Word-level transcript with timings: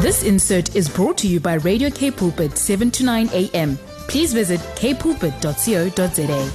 This 0.00 0.22
insert 0.22 0.76
is 0.76 0.88
brought 0.88 1.18
to 1.18 1.28
you 1.28 1.40
by 1.40 1.54
Radio 1.54 1.90
K 1.90 2.10
Pulpit 2.10 2.56
7 2.56 2.90
to 2.92 3.04
9 3.04 3.28
a.m. 3.32 3.76
Please 4.08 4.32
visit 4.32 4.60
kpulpit.co.za. 4.76 6.50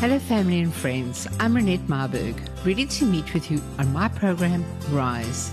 Hello, 0.00 0.18
family 0.18 0.60
and 0.60 0.74
friends. 0.74 1.26
I'm 1.40 1.54
Renette 1.54 1.88
Marburg, 1.88 2.36
ready 2.64 2.84
to 2.84 3.06
meet 3.06 3.32
with 3.32 3.50
you 3.50 3.62
on 3.78 3.90
my 3.92 4.08
program, 4.08 4.64
Rise. 4.90 5.50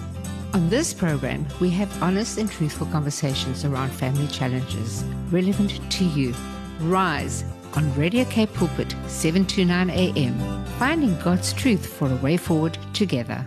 On 0.53 0.67
this 0.67 0.93
program, 0.93 1.47
we 1.61 1.69
have 1.69 2.03
honest 2.03 2.37
and 2.37 2.51
truthful 2.51 2.87
conversations 2.87 3.63
around 3.63 3.91
family 3.91 4.27
challenges 4.27 5.05
relevant 5.29 5.79
to 5.91 6.03
you. 6.03 6.33
Rise 6.81 7.45
on 7.75 7.93
Radio 7.95 8.25
K 8.25 8.45
Pulpit, 8.45 8.95
7 9.07 9.45
to 9.45 9.65
9 9.65 9.89
a.m. 9.89 10.65
Finding 10.77 11.17
God's 11.19 11.53
truth 11.53 11.85
for 11.85 12.11
a 12.11 12.15
way 12.15 12.37
forward 12.37 12.77
together. 12.93 13.45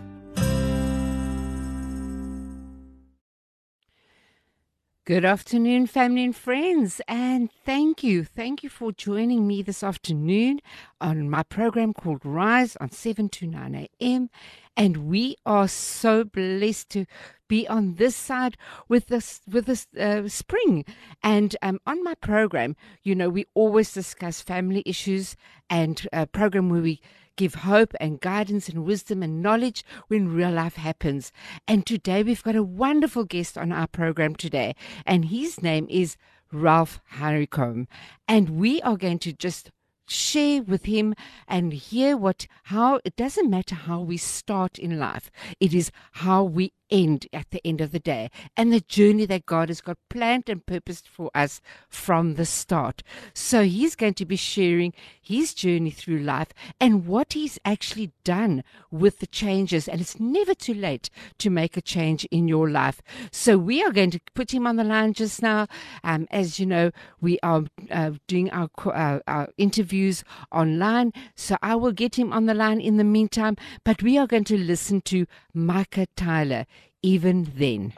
Good 5.06 5.27
afternoon, 5.27 5.87
family 5.87 6.24
and 6.24 6.34
friends, 6.34 7.02
and 7.06 7.50
thank 7.66 8.02
you. 8.02 8.24
Thank 8.24 8.62
you 8.62 8.70
for 8.70 8.91
joining 8.91 9.47
me 9.47 9.60
this 9.60 9.83
afternoon 9.83 10.61
on 10.98 11.28
my 11.28 11.42
program 11.42 11.92
called 11.92 12.22
Rise 12.25 12.75
on 12.80 12.91
7 12.91 13.28
to 13.28 13.47
9 13.47 13.75
a.m. 13.75 14.30
And 14.78 15.06
we 15.06 15.36
are 15.45 15.69
so 15.69 16.25
blessed 16.25 16.88
to 16.88 17.05
be 17.48 17.66
on 17.69 17.95
this 17.95 18.16
side 18.16 18.57
with 18.89 19.07
this 19.07 19.41
with 19.51 19.66
this 19.66 19.87
uh, 19.98 20.29
spring. 20.29 20.84
And 21.23 21.57
um, 21.62 21.80
on 21.87 22.03
my 22.03 22.15
program, 22.15 22.77
you 23.03 23.15
know, 23.15 23.29
we 23.29 23.47
always 23.55 23.93
discuss 23.93 24.41
family 24.41 24.83
issues 24.87 25.37
and 25.69 26.07
a 26.12 26.27
program 26.27 26.69
where 26.69 26.83
we 26.83 27.01
give 27.37 27.57
hope 27.57 27.95
and 28.01 28.20
guidance 28.20 28.69
and 28.69 28.84
wisdom 28.84 29.23
and 29.23 29.43
knowledge 29.43 29.84
when 30.09 30.33
real 30.33 30.53
life 30.53 30.77
happens. 30.77 31.33
And 31.67 31.84
today 31.84 32.23
we've 32.23 32.42
got 32.42 32.56
a 32.56 32.62
wonderful 32.62 33.25
guest 33.25 33.58
on 33.58 33.73
our 33.73 33.89
program 33.89 34.34
today, 34.34 34.75
and 35.05 35.27
his 35.27 35.62
name 35.62 35.86
is 35.91 36.17
Ralph 36.53 37.01
Harricombe. 37.19 37.89
And 38.29 38.51
we 38.51 38.81
are 38.83 38.97
going 38.97 39.19
to 39.20 39.33
just 39.33 39.70
share 40.06 40.62
with 40.62 40.84
him 40.84 41.14
and 41.48 41.73
hear 41.73 42.17
what 42.17 42.47
how 42.64 43.01
it 43.05 43.17
doesn't 43.17 43.48
matter 43.48 43.75
how 43.75 44.01
we 44.01 44.19
start 44.19 44.79
in 44.79 44.98
life 44.98 45.31
it 45.61 45.73
is 45.73 45.91
how 46.12 46.45
we 46.45 46.73
end 46.95 47.27
at 47.33 47.50
the 47.50 47.61
end 47.67 47.81
of 47.81 47.91
the 47.91 47.98
day 47.98 48.31
and 48.56 48.73
the 48.73 48.81
journey 48.81 49.27
that 49.27 49.47
God 49.47 49.69
has 49.69 49.81
got 49.81 49.98
planned 50.09 50.48
and 50.48 50.64
purposed 50.64 51.09
for 51.09 51.28
us 51.34 51.61
from 51.89 52.34
the 52.34 52.47
start. 52.47 53.03
So 53.34 53.64
he's 53.64 53.97
going 53.97 54.14
to 54.14 54.25
be 54.25 54.36
sharing 54.36 54.92
his 55.20 55.55
journey 55.55 55.91
through 55.91 56.20
life 56.20 56.48
and 56.81 57.06
what 57.06 57.33
he's 57.33 57.59
actually 57.64 58.12
done 58.23 58.62
with 58.92 59.19
the 59.19 59.27
changes. 59.27 59.89
And 59.89 60.01
it's 60.01 60.20
never 60.20 60.55
too 60.55 60.75
late 60.75 61.11
to 61.39 61.51
make 61.51 61.77
a 61.77 61.83
change 61.83 62.25
in 62.27 62.47
your 62.47 62.70
life. 62.70 63.03
So 63.33 63.58
we 63.58 63.83
are 63.83 63.91
going 63.91 64.12
to 64.12 64.20
put 64.34 64.55
him 64.55 64.67
on 64.67 64.77
the 64.77 64.84
line 64.84 65.14
just 65.14 65.42
now. 65.42 65.67
Um, 66.05 66.29
as 66.31 66.61
you 66.61 66.67
know, 66.67 66.92
we 67.20 67.41
are 67.42 67.64
uh, 67.91 68.12
doing 68.29 68.51
our, 68.53 68.69
uh, 68.86 69.19
our 69.27 69.48
interviews 69.58 70.23
online. 70.53 71.12
So 71.34 71.56
I 71.61 71.75
will 71.75 71.92
get 71.92 72.17
him 72.17 72.33
on 72.33 72.47
the 72.47 72.55
line 72.55 72.81
in 72.81 72.98
the 72.98 73.05
meantime. 73.05 73.56
But 73.84 74.01
we 74.01 74.17
are 74.17 74.29
going 74.29 74.45
to 74.45 74.56
listen 74.56 75.01
to 75.03 75.27
Micah 75.53 76.06
Tyler 76.14 76.67
even 77.02 77.52
then. 77.56 77.94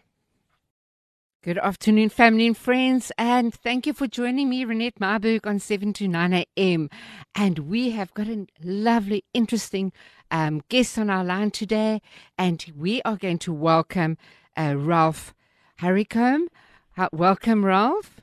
Good 1.46 1.58
afternoon, 1.58 2.08
family 2.08 2.48
and 2.48 2.56
friends, 2.56 3.12
and 3.16 3.54
thank 3.54 3.86
you 3.86 3.92
for 3.92 4.08
joining 4.08 4.48
me, 4.48 4.64
Renette 4.64 4.98
Marburg, 4.98 5.46
on 5.46 5.60
7 5.60 5.92
to 5.92 6.08
9 6.08 6.32
a.m. 6.32 6.90
And 7.36 7.60
we 7.60 7.90
have 7.90 8.12
got 8.14 8.26
a 8.26 8.46
lovely, 8.64 9.24
interesting 9.32 9.92
um, 10.32 10.62
guest 10.68 10.98
on 10.98 11.08
our 11.08 11.22
line 11.22 11.52
today, 11.52 12.02
and 12.36 12.64
we 12.76 13.00
are 13.02 13.16
going 13.16 13.38
to 13.38 13.52
welcome 13.52 14.18
uh, 14.56 14.74
Ralph 14.76 15.34
Harricombe. 15.80 16.48
Uh, 16.98 17.08
welcome, 17.12 17.64
Ralph. 17.64 18.20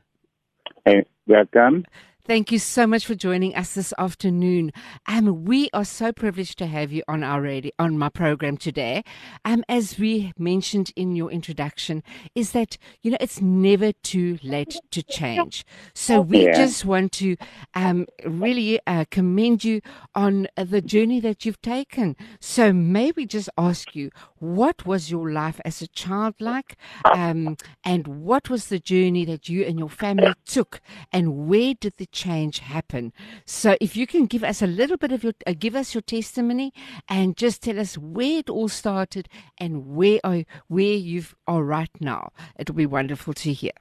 Hey, 0.84 1.06
welcome. 1.26 1.86
Thank 2.26 2.54
you 2.54 2.60
so 2.60 2.88
much 2.88 3.06
for 3.06 3.16
joining 3.16 3.54
us 3.54 3.74
this 3.74 3.94
afternoon. 3.98 4.72
Um, 5.08 5.44
we 5.44 5.70
are 5.74 5.84
so 5.84 6.14
privileged 6.14 6.58
to 6.60 6.68
have 6.68 6.90
you 6.94 7.04
on 7.06 7.22
our 7.22 7.42
radio, 7.42 7.72
on 7.80 7.98
my 7.98 8.08
program 8.08 8.56
today. 8.56 9.04
Um, 9.44 9.66
as 9.68 10.00
we 10.00 10.32
mentioned 10.38 10.94
in 10.96 11.18
your 11.18 11.30
introduction, 11.30 12.02
is 12.34 12.54
that 12.54 12.78
you 13.02 13.12
know 13.12 13.18
it's 13.20 13.42
never 13.42 13.92
too 13.92 14.40
late 14.42 14.80
to 14.92 15.04
change. 15.04 15.66
So 15.94 16.22
we 16.22 16.46
Yeah. 16.46 16.54
just 16.56 16.86
want 16.86 17.12
to 17.14 17.36
um, 17.74 18.06
really 18.26 18.80
uh, 18.88 19.04
commend 19.12 19.66
you 19.66 19.82
on 20.16 20.48
the 20.56 20.80
journey 20.82 21.20
that 21.20 21.44
you've 21.46 21.62
taken. 21.62 22.16
So 22.40 22.72
may 22.72 23.12
we 23.12 23.26
just 23.26 23.50
ask 23.58 23.98
you, 23.98 24.12
what 24.44 24.86
was 24.86 25.10
your 25.10 25.32
life 25.32 25.62
as 25.64 25.82
a 25.82 25.88
child 25.88 26.36
like, 26.42 26.76
um, 27.14 27.56
and 27.86 28.08
what 28.08 28.50
was 28.50 28.68
the 28.68 28.78
journey 28.78 29.24
that 29.24 29.48
you 29.48 29.64
and 29.64 29.80
your 29.80 29.90
family 29.90 30.34
took, 30.46 30.82
and 31.14 31.48
where 31.48 31.74
did 31.80 31.94
the 31.98 32.06
change 32.08 32.60
happen? 32.60 33.14
So, 33.46 33.78
if 33.80 33.96
you 33.96 34.06
can 34.06 34.26
give 34.26 34.44
us 34.44 34.62
a 34.62 34.68
little 34.68 34.98
bit 34.98 35.14
of 35.14 35.24
your, 35.24 35.34
uh, 35.48 35.54
give 35.58 35.76
us 35.76 35.94
your 35.94 36.02
testimony, 36.02 36.74
and 37.08 37.38
just 37.38 37.64
tell 37.64 37.80
us 37.80 37.98
where 37.98 38.40
it 38.40 38.50
all 38.50 38.68
started 38.68 39.30
and 39.58 39.88
where 39.88 40.20
are, 40.26 40.44
where 40.68 40.94
you 40.94 41.24
are 41.48 41.64
right 41.64 41.92
now, 42.02 42.34
it'll 42.60 42.76
be 42.76 42.86
wonderful 42.86 43.34
to 43.34 43.54
hear. 43.54 43.72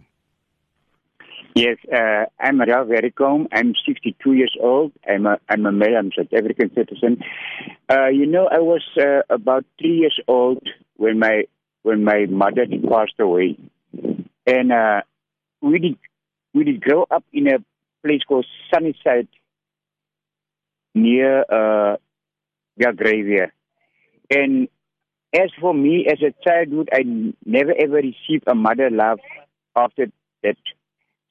Yes, 1.55 1.77
uh, 1.95 2.25
I'm 2.41 2.61
Ralph 2.61 2.89
Vericom. 2.89 3.47
I'm 3.53 3.75
62 3.87 4.33
years 4.33 4.57
old. 4.59 4.93
I'm 5.07 5.27
a, 5.27 5.39
I'm 5.51 5.67
a 5.67 5.73
male. 5.73 5.99
I'm 5.99 6.11
South 6.17 6.33
African 6.33 6.71
citizen. 6.75 7.19
Uh, 7.91 8.09
you 8.09 8.25
know, 8.25 8.49
I 8.51 8.59
was 8.61 8.83
uh, 8.99 9.21
about 9.29 9.67
three 9.79 9.99
years 9.99 10.19
old 10.27 10.67
when 10.97 11.19
my 11.19 11.43
when 11.83 12.05
my 12.05 12.25
mother 12.31 12.65
passed 12.89 13.21
away, 13.21 13.59
and 14.47 14.73
uh, 14.73 15.03
we 15.61 15.79
did 15.79 15.99
we 16.55 16.65
did 16.65 16.81
grow 16.81 17.07
up 17.11 17.25
in 17.35 17.49
a 17.49 17.59
place 18.03 18.23
called 18.27 18.47
Sunnyside 18.73 19.29
near 20.95 21.41
uh, 21.43 21.97
Belgravia. 22.79 23.53
And 24.31 24.69
as 25.35 25.51
for 25.61 25.75
me, 25.75 26.07
as 26.11 26.19
a 26.23 26.33
childhood, 26.49 26.89
I 26.95 27.03
never 27.45 27.73
ever 27.79 27.97
received 27.97 28.45
a 28.47 28.55
mother 28.55 28.89
love 28.91 29.19
after 29.77 30.07
that. 30.43 30.57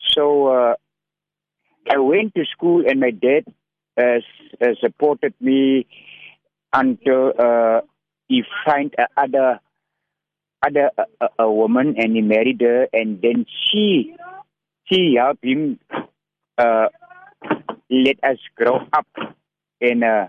So 0.09 0.47
uh, 0.47 0.73
I 1.89 1.97
went 1.97 2.35
to 2.35 2.45
school, 2.45 2.83
and 2.87 2.99
my 2.99 3.11
dad 3.11 3.45
uh, 3.97 4.19
supported 4.81 5.33
me 5.39 5.87
until 6.73 7.33
uh, 7.37 7.81
he 8.27 8.43
find 8.65 8.93
other 9.17 9.59
other 10.63 10.91
a, 11.19 11.27
a 11.39 11.51
woman, 11.51 11.95
and 11.97 12.15
he 12.15 12.21
married 12.21 12.61
her, 12.61 12.87
and 12.93 13.21
then 13.21 13.45
she 13.49 14.15
she 14.85 15.15
helped 15.17 15.43
him 15.43 15.79
uh, 16.57 16.87
let 17.89 18.23
us 18.23 18.37
grow 18.55 18.79
up, 18.93 19.07
and 19.81 20.03
uh, 20.03 20.27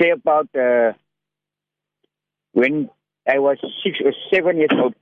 say 0.00 0.10
about 0.10 0.48
uh, 0.54 0.92
when 2.52 2.88
I 3.28 3.38
was 3.38 3.58
six 3.82 3.98
or 4.04 4.12
seven 4.32 4.58
years 4.58 4.70
old, 4.72 4.94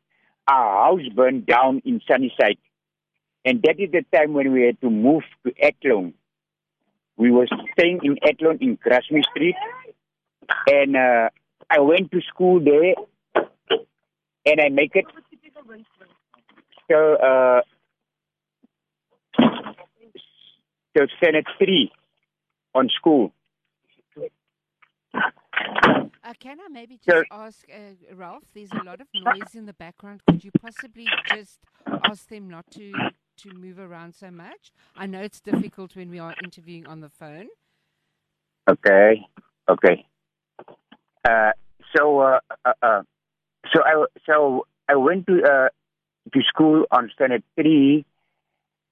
our 0.48 0.84
house 0.84 1.08
burned 1.14 1.46
down 1.46 1.82
in 1.84 2.00
Sunnyside. 2.10 2.58
And 3.44 3.60
that 3.62 3.78
is 3.78 3.90
the 3.90 4.04
time 4.16 4.32
when 4.34 4.52
we 4.52 4.62
had 4.62 4.80
to 4.82 4.90
move 4.90 5.22
to 5.46 5.52
Athlone. 5.62 6.14
We 7.16 7.30
were 7.30 7.46
staying 7.72 8.00
in 8.02 8.16
Athlone 8.22 8.58
in 8.60 8.76
Grasmy 8.78 9.22
Street. 9.30 9.56
And 10.66 10.96
uh, 10.96 11.28
I 11.70 11.80
went 11.80 12.10
to 12.12 12.20
school 12.22 12.60
there 12.62 12.94
and 14.46 14.60
I 14.60 14.68
make 14.68 14.92
it. 14.94 15.04
So, 16.90 17.14
uh, 17.16 17.60
so 20.96 21.06
Senate 21.22 21.46
3 21.58 21.90
on 22.74 22.88
school. 22.88 23.32
Uh, 26.24 26.32
can 26.38 26.58
I 26.60 26.68
maybe 26.70 26.96
just 26.96 27.04
Sure. 27.10 27.24
ask 27.30 27.64
uh, 27.68 28.14
Ralph? 28.14 28.44
There's 28.54 28.72
a 28.72 28.84
lot 28.84 29.00
of 29.00 29.08
noise 29.14 29.54
in 29.54 29.66
the 29.66 29.72
background. 29.74 30.22
Could 30.28 30.44
you 30.44 30.50
possibly 30.60 31.08
just 31.26 31.58
ask 32.04 32.28
them 32.28 32.48
not 32.48 32.64
to 32.72 32.92
to 33.38 33.52
move 33.54 33.78
around 33.78 34.14
so 34.14 34.30
much? 34.30 34.72
I 34.96 35.06
know 35.06 35.20
it's 35.20 35.40
difficult 35.40 35.96
when 35.96 36.10
we 36.10 36.18
are 36.18 36.34
interviewing 36.42 36.86
on 36.86 37.00
the 37.00 37.08
phone. 37.08 37.48
Okay. 38.68 39.26
Okay. 39.68 40.06
Uh, 41.24 41.52
so, 41.96 42.20
uh, 42.20 42.40
uh, 42.64 42.72
uh, 42.82 43.02
so 43.72 43.82
I 43.84 44.04
so 44.26 44.66
I 44.88 44.96
went 44.96 45.26
to 45.26 45.42
uh, 45.42 45.68
to 46.32 46.42
school 46.42 46.84
on 46.90 47.10
standard 47.14 47.42
three, 47.56 48.04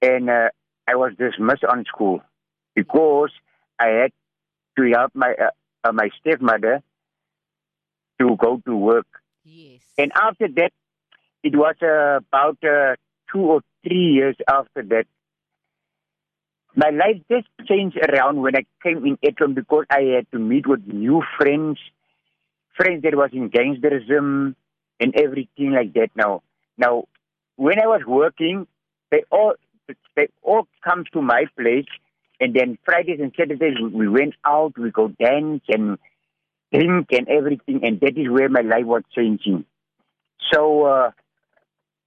and 0.02 0.31
uh, 0.31 0.48
I 0.87 0.96
was 0.96 1.12
dismissed 1.19 1.64
on 1.64 1.84
school 1.87 2.22
because 2.75 3.31
I 3.78 3.88
had 3.88 4.12
to 4.78 4.90
help 4.92 5.12
my 5.14 5.34
uh, 5.34 5.50
uh, 5.88 5.92
my 5.92 6.10
stepmother 6.20 6.82
to 8.20 8.37
go 8.37 8.60
to 8.66 8.76
work. 8.76 9.06
Yes. 9.44 9.81
And 9.98 10.12
after 10.14 10.48
that, 10.48 10.72
it 11.42 11.54
was 11.56 11.75
uh, 11.82 12.20
about 12.28 12.58
uh, 12.62 12.96
two 13.32 13.40
or 13.40 13.60
three 13.82 14.12
years 14.14 14.36
after 14.48 14.82
that. 14.82 15.06
my 16.76 16.90
life 16.90 17.20
just 17.30 17.48
changed 17.66 17.98
around 17.98 18.40
when 18.40 18.56
I 18.56 18.64
came 18.82 19.04
in 19.04 19.18
Ekron 19.22 19.54
because 19.54 19.86
I 19.90 20.02
had 20.16 20.30
to 20.32 20.38
meet 20.38 20.66
with 20.66 20.86
new 20.86 21.22
friends, 21.38 21.78
friends 22.76 23.02
that 23.02 23.14
was 23.14 23.30
in 23.32 23.50
gangsterism 23.50 24.54
and 25.00 25.14
everything 25.16 25.72
like 25.72 25.92
that. 25.94 26.10
Now, 26.14 26.42
now, 26.78 27.04
when 27.56 27.80
I 27.80 27.86
was 27.86 28.02
working, 28.06 28.66
they 29.10 29.24
all 29.30 29.54
they 30.16 30.28
all 30.42 30.68
come 30.84 31.04
to 31.12 31.20
my 31.20 31.46
place, 31.58 31.86
and 32.38 32.54
then 32.54 32.78
Fridays 32.84 33.18
and 33.20 33.32
Saturdays 33.36 33.76
we 33.92 34.08
went 34.08 34.34
out, 34.46 34.78
we 34.78 34.90
go 34.90 35.08
dance 35.08 35.62
and 35.68 35.98
drink 36.72 37.08
and 37.10 37.28
everything, 37.28 37.80
and 37.82 38.00
that 38.00 38.16
is 38.16 38.30
where 38.30 38.48
my 38.48 38.60
life 38.60 38.86
was 38.86 39.02
changing. 39.14 39.64
So 40.52 40.84
uh, 40.84 41.10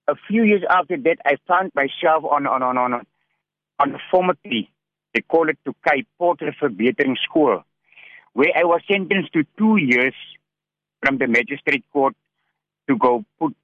a 0.08 0.16
few 0.28 0.44
years 0.44 0.64
after 0.70 0.98
that, 0.98 1.18
I 1.26 1.38
found 1.48 1.72
myself 1.76 2.24
on 2.26 2.48
on 2.48 2.62
on 2.62 2.78
on 2.78 2.94
on 3.80 3.96
a 3.96 4.00
formatie. 4.12 4.70
They 5.14 5.22
call 5.22 5.50
it 5.50 5.58
to 5.66 5.76
Kai 5.88 6.04
Porter 6.18 6.56
Verbetering 6.62 7.18
School, 7.24 7.64
where 8.34 8.52
I 8.56 8.64
was 8.64 8.82
sentenced 8.92 9.34
to 9.34 9.44
two 9.58 9.78
years 9.78 10.14
from 11.04 11.18
the 11.18 11.28
magistrate 11.28 11.84
court 11.92 12.16
to 12.90 12.98
go 12.98 13.24
put 13.40 13.56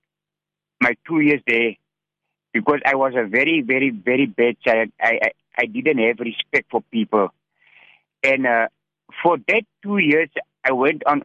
my 0.81 0.95
two 1.07 1.19
years 1.19 1.41
there 1.47 1.73
because 2.53 2.79
I 2.85 2.95
was 2.95 3.13
a 3.15 3.27
very, 3.27 3.61
very, 3.61 3.89
very 3.89 4.25
bad 4.25 4.59
child. 4.61 4.89
I, 5.01 5.19
I, 5.21 5.31
I 5.57 5.65
didn't 5.65 5.97
have 5.97 6.19
respect 6.19 6.69
for 6.71 6.81
people. 6.91 7.29
And 8.23 8.45
uh, 8.45 8.67
for 9.23 9.37
that 9.47 9.63
two 9.83 9.97
years, 9.97 10.29
I 10.63 10.71
went 10.71 11.03
on 11.05 11.23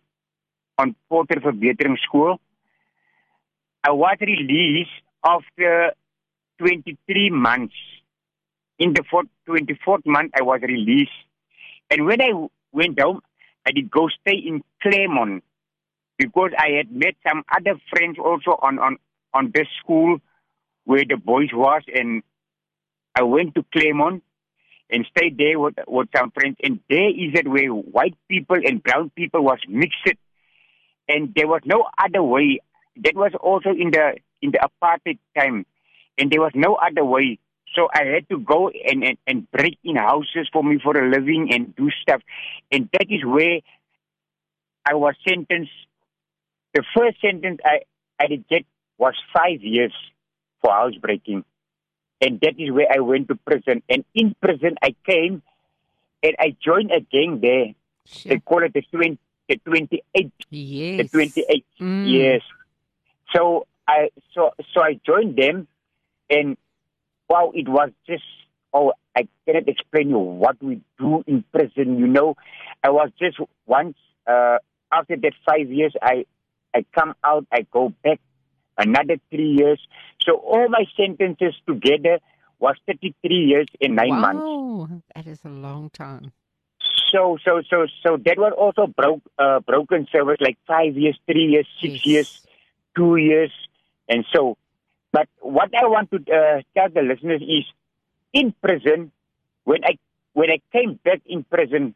on 0.78 0.96
Porter 1.08 1.40
Verbetering 1.40 1.98
School. 2.00 2.40
I 3.84 3.92
was 3.92 4.16
released 4.20 4.90
after 5.22 5.92
23 6.58 7.30
months. 7.30 7.74
In 8.78 8.94
the 8.94 9.04
fourth, 9.08 9.26
24th 9.46 10.06
month, 10.06 10.32
I 10.34 10.42
was 10.42 10.60
released. 10.62 11.12
And 11.90 12.06
when 12.06 12.20
I 12.22 12.30
went 12.72 12.98
home, 12.98 13.20
I 13.66 13.72
did 13.72 13.90
go 13.90 14.08
stay 14.20 14.36
in 14.36 14.62
Claremont 14.82 15.44
because 16.18 16.50
I 16.58 16.70
had 16.76 16.90
met 16.90 17.14
some 17.26 17.44
other 17.54 17.78
friends 17.90 18.16
also 18.18 18.58
on, 18.62 18.78
on, 18.78 18.96
on 19.34 19.52
this 19.54 19.68
school 19.80 20.18
where 20.84 21.04
the 21.06 21.16
boys 21.16 21.50
was. 21.52 21.82
And 21.94 22.22
I 23.14 23.22
went 23.22 23.54
to 23.56 23.64
Claremont 23.70 24.22
and 24.90 25.06
stayed 25.16 25.36
there 25.36 25.58
with, 25.60 25.74
with 25.86 26.08
some 26.16 26.30
friends. 26.30 26.56
And 26.62 26.80
there 26.88 27.10
is 27.10 27.34
that 27.34 27.46
where 27.46 27.68
white 27.68 28.16
people 28.28 28.56
and 28.56 28.82
brown 28.82 29.10
people 29.10 29.44
was 29.44 29.58
mixed. 29.68 30.08
And 31.06 31.34
there 31.36 31.46
was 31.46 31.60
no 31.66 31.86
other 31.98 32.22
way. 32.22 32.60
That 32.96 33.14
was 33.14 33.32
also 33.40 33.70
in 33.70 33.90
the 33.90 34.16
in 34.40 34.52
the 34.52 34.60
apartheid 34.60 35.18
time, 35.36 35.66
and 36.18 36.30
there 36.30 36.40
was 36.40 36.52
no 36.54 36.74
other 36.74 37.04
way. 37.04 37.38
So 37.74 37.88
I 37.92 38.04
had 38.04 38.28
to 38.28 38.38
go 38.38 38.68
and, 38.68 39.02
and, 39.02 39.18
and 39.26 39.50
break 39.50 39.78
in 39.82 39.96
houses 39.96 40.48
for 40.52 40.62
me 40.62 40.78
for 40.82 40.96
a 40.96 41.10
living 41.10 41.52
and 41.52 41.74
do 41.74 41.90
stuff. 42.02 42.22
And 42.70 42.88
that 42.92 43.06
is 43.10 43.24
where 43.24 43.60
I 44.86 44.94
was 44.94 45.14
sentenced. 45.26 45.72
The 46.72 46.84
first 46.96 47.20
sentence 47.20 47.60
I, 47.64 47.80
I 48.20 48.28
did 48.28 48.46
get 48.48 48.64
was 48.98 49.14
five 49.32 49.62
years 49.62 49.92
for 50.60 50.70
housebreaking. 50.70 51.44
And 52.20 52.40
that 52.40 52.54
is 52.58 52.70
where 52.70 52.86
I 52.92 53.00
went 53.00 53.28
to 53.28 53.34
prison. 53.34 53.82
And 53.88 54.04
in 54.14 54.34
prison, 54.40 54.76
I 54.80 54.94
came 55.04 55.42
and 56.22 56.36
I 56.38 56.56
joined 56.64 56.92
a 56.92 57.00
gang 57.00 57.40
there. 57.40 57.74
Sure. 58.06 58.30
They 58.30 58.38
call 58.38 58.62
it 58.62 58.72
the, 58.72 58.82
20, 58.82 59.18
the 59.48 59.56
28. 59.64 60.32
Yes. 60.50 60.98
The 60.98 61.08
28. 61.08 61.66
Mm. 61.80 62.04
Yes. 62.06 62.42
So 63.34 63.66
I 63.86 64.10
so 64.34 64.50
so 64.72 64.80
I 64.82 65.00
joined 65.04 65.36
them, 65.36 65.66
and 66.30 66.56
wow, 67.28 67.50
it 67.54 67.68
was 67.68 67.90
just 68.06 68.24
oh 68.72 68.92
I 69.16 69.28
cannot 69.46 69.68
explain 69.68 70.10
you 70.10 70.18
what 70.18 70.62
we 70.62 70.80
do 70.98 71.22
in 71.26 71.44
prison. 71.52 71.98
You 71.98 72.06
know, 72.06 72.36
I 72.82 72.90
was 72.90 73.10
just 73.18 73.38
once 73.66 73.96
uh, 74.26 74.58
after 74.92 75.16
that 75.16 75.32
five 75.46 75.70
years, 75.70 75.94
I 76.00 76.24
I 76.74 76.84
come 76.94 77.14
out, 77.24 77.46
I 77.52 77.66
go 77.72 77.92
back 78.02 78.20
another 78.78 79.16
three 79.30 79.56
years. 79.58 79.80
So 80.22 80.34
all 80.36 80.68
my 80.68 80.84
sentences 80.96 81.54
together 81.66 82.18
was 82.58 82.76
thirty 82.86 83.14
three 83.22 83.44
years 83.46 83.66
and 83.80 83.96
nine 83.96 84.10
months. 84.20 84.42
wow, 84.46 84.88
that 85.14 85.26
is 85.26 85.40
a 85.44 85.48
long 85.48 85.90
time. 85.90 86.32
So 87.10 87.38
so 87.44 87.62
so 87.68 87.86
so 88.02 88.16
that 88.24 88.38
was 88.38 88.52
also 88.56 88.86
broke 88.86 89.22
uh, 89.38 89.60
broken 89.60 90.06
service 90.10 90.38
like 90.40 90.58
five 90.66 90.96
years, 90.96 91.18
three 91.26 91.46
years, 91.46 91.66
six 91.80 91.94
Yes. 91.94 92.06
years, 92.06 92.28
two 92.96 93.16
years, 93.16 93.50
and 94.08 94.24
so. 94.34 94.56
But 95.12 95.28
what 95.40 95.70
I 95.74 95.86
want 95.86 96.10
to 96.10 96.16
uh, 96.16 96.62
tell 96.76 96.88
the 96.92 97.02
listeners 97.02 97.40
is, 97.42 97.64
in 98.32 98.52
prison, 98.62 99.12
when 99.64 99.84
I 99.84 99.98
when 100.32 100.50
I 100.50 100.60
came 100.72 100.98
back 101.04 101.22
in 101.26 101.44
prison, 101.44 101.94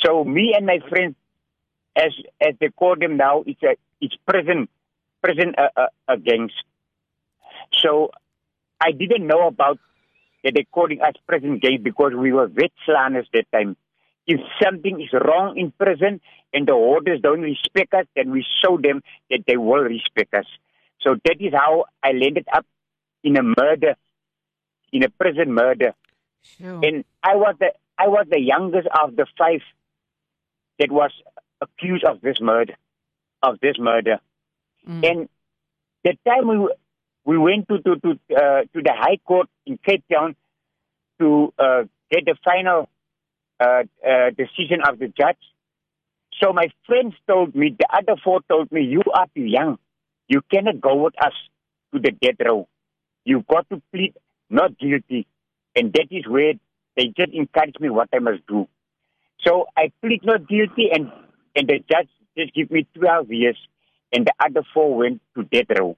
so 0.00 0.24
me 0.24 0.54
and 0.56 0.66
my 0.66 0.78
friends, 0.88 1.16
as 1.96 2.12
as 2.40 2.54
they 2.60 2.70
call 2.70 2.96
them 2.98 3.16
now, 3.16 3.44
it's 3.46 3.62
a 3.62 3.76
it's 4.00 4.16
prison 4.26 4.68
prison 5.22 5.54
uh, 5.56 5.68
uh, 5.76 5.86
uh, 6.08 6.16
gangs. 6.16 6.52
So 7.72 8.10
I 8.80 8.92
didn't 8.92 9.26
know 9.26 9.46
about 9.46 9.78
that 10.42 10.52
they're 10.54 10.64
calling 10.70 11.00
us 11.00 11.14
prison 11.26 11.58
gangs 11.58 11.82
because 11.82 12.12
we 12.14 12.32
were 12.32 12.48
wetslaners 12.48 13.26
that 13.32 13.50
time. 13.52 13.76
If 14.26 14.40
something 14.62 15.00
is 15.00 15.12
wrong 15.12 15.58
in 15.58 15.72
prison 15.72 16.20
and 16.52 16.66
the 16.66 16.72
orders 16.72 17.20
don't 17.20 17.42
respect 17.42 17.92
us, 17.92 18.06
then 18.16 18.30
we 18.30 18.44
show 18.62 18.78
them 18.78 19.02
that 19.30 19.40
they 19.46 19.56
will 19.56 19.82
respect 19.82 20.32
us. 20.34 20.46
So 21.00 21.16
that 21.24 21.36
is 21.40 21.52
how 21.52 21.84
I 22.02 22.12
landed 22.12 22.46
up 22.52 22.64
in 23.22 23.36
a 23.36 23.42
murder, 23.42 23.96
in 24.92 25.02
a 25.02 25.10
prison 25.10 25.52
murder. 25.52 25.94
Sure. 26.42 26.80
And 26.82 27.04
I 27.22 27.36
was 27.36 27.56
the 27.58 27.72
I 27.98 28.08
was 28.08 28.26
the 28.30 28.40
youngest 28.40 28.88
of 29.02 29.16
the 29.16 29.26
five 29.38 29.60
that 30.78 30.90
was 30.90 31.10
accused 31.60 32.04
of 32.04 32.20
this 32.20 32.40
murder, 32.40 32.74
of 33.42 33.60
this 33.60 33.76
murder. 33.78 34.20
Mm. 34.88 35.10
And 35.10 35.28
the 36.02 36.16
time 36.26 36.48
we 36.48 36.68
we 37.24 37.38
went 37.38 37.68
to 37.68 37.78
to 37.80 37.96
to 37.96 38.10
uh, 38.36 38.62
to 38.72 38.82
the 38.82 38.92
High 38.94 39.18
Court 39.24 39.48
in 39.66 39.78
Cape 39.78 40.04
Town 40.12 40.36
to 41.20 41.52
uh, 41.58 41.84
get 42.10 42.24
the 42.26 42.36
final 42.44 42.88
uh, 43.60 43.82
uh, 44.06 44.30
decision 44.30 44.80
of 44.88 44.98
the 44.98 45.08
judge. 45.08 45.38
So 46.42 46.52
my 46.52 46.68
friends 46.86 47.14
told 47.28 47.54
me, 47.54 47.76
the 47.78 47.86
other 47.92 48.20
four 48.22 48.40
told 48.48 48.72
me, 48.72 48.82
you 48.82 49.02
are 49.14 49.26
too 49.34 49.44
young. 49.44 49.78
You 50.28 50.40
cannot 50.52 50.80
go 50.80 50.96
with 50.96 51.14
us 51.22 51.32
to 51.92 52.00
the 52.00 52.10
death 52.10 52.44
row. 52.44 52.66
You've 53.24 53.46
got 53.46 53.68
to 53.70 53.80
plead 53.92 54.14
not 54.50 54.78
guilty. 54.78 55.26
And 55.76 55.92
that 55.92 56.08
is 56.10 56.26
where 56.26 56.54
they 56.96 57.06
just 57.16 57.32
encouraged 57.32 57.80
me 57.80 57.90
what 57.90 58.08
I 58.12 58.18
must 58.18 58.46
do. 58.46 58.68
So 59.46 59.66
I 59.76 59.92
plead 60.00 60.24
not 60.24 60.48
guilty 60.48 60.88
and, 60.92 61.10
and 61.54 61.68
the 61.68 61.78
judge 61.90 62.08
just 62.36 62.54
give 62.54 62.70
me 62.70 62.86
12 62.94 63.30
years 63.30 63.56
and 64.12 64.26
the 64.26 64.32
other 64.40 64.62
four 64.72 64.96
went 64.96 65.20
to 65.36 65.44
death 65.44 65.76
row. 65.78 65.96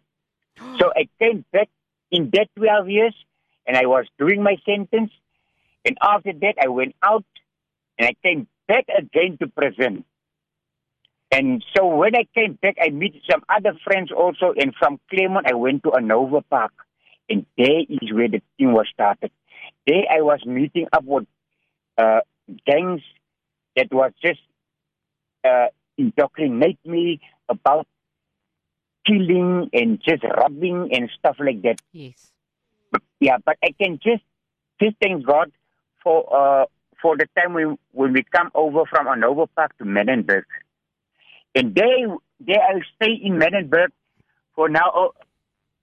So 0.78 0.90
I 0.94 1.08
came 1.18 1.44
back 1.52 1.68
in 2.10 2.30
that 2.32 2.48
12 2.56 2.88
years 2.88 3.14
and 3.66 3.76
I 3.76 3.86
was 3.86 4.06
doing 4.18 4.42
my 4.42 4.56
sentence. 4.64 5.10
And 5.84 5.96
after 6.02 6.32
that, 6.32 6.54
I 6.62 6.68
went 6.68 6.94
out 7.02 7.25
and 7.98 8.08
I 8.08 8.14
came 8.22 8.46
back 8.68 8.86
again 8.96 9.38
to 9.40 9.48
prison. 9.48 10.04
And 11.32 11.64
so 11.76 11.86
when 11.86 12.14
I 12.14 12.26
came 12.34 12.54
back, 12.54 12.76
I 12.80 12.90
met 12.90 13.10
some 13.28 13.42
other 13.48 13.72
friends 13.84 14.10
also. 14.12 14.54
And 14.56 14.74
from 14.78 15.00
Claremont, 15.10 15.46
I 15.50 15.54
went 15.54 15.82
to 15.82 15.90
Hanover 15.94 16.40
Park. 16.48 16.72
And 17.28 17.44
there 17.58 17.80
is 17.88 18.12
where 18.12 18.28
the 18.28 18.40
thing 18.56 18.72
was 18.72 18.86
started. 18.92 19.32
There 19.86 20.04
I 20.10 20.22
was 20.22 20.40
meeting 20.46 20.86
up 20.92 21.04
with 21.04 21.26
uh, 21.98 22.20
gangs 22.66 23.02
that 23.74 23.88
was 23.92 24.12
just 24.22 24.40
uh, 25.44 25.66
indoctrinate 25.98 26.78
me 26.84 27.20
about 27.48 27.86
killing 29.06 29.68
and 29.72 30.00
just 30.02 30.22
robbing 30.22 30.90
and 30.92 31.10
stuff 31.18 31.36
like 31.38 31.62
that. 31.62 31.80
yes. 31.92 32.32
Yeah, 33.20 33.38
but 33.44 33.56
I 33.62 33.72
can 33.80 33.98
just 34.02 34.22
just 34.80 34.96
thank 35.02 35.26
God 35.26 35.50
for 36.02 36.24
uh 36.34 36.66
for 37.00 37.16
the 37.16 37.26
time 37.38 37.54
when 37.54 37.78
when 37.92 38.12
we 38.12 38.22
come 38.22 38.50
over 38.54 38.84
from 38.86 39.06
Hanover 39.06 39.46
Park 39.46 39.76
to 39.78 39.84
Manenberg. 39.84 40.44
And 41.54 41.74
there 41.74 42.16
there 42.40 42.60
I 42.60 42.80
stay 42.96 43.12
in 43.22 43.38
Manenberg 43.38 43.88
for 44.54 44.68
now 44.68 44.90
uh, 44.94 45.08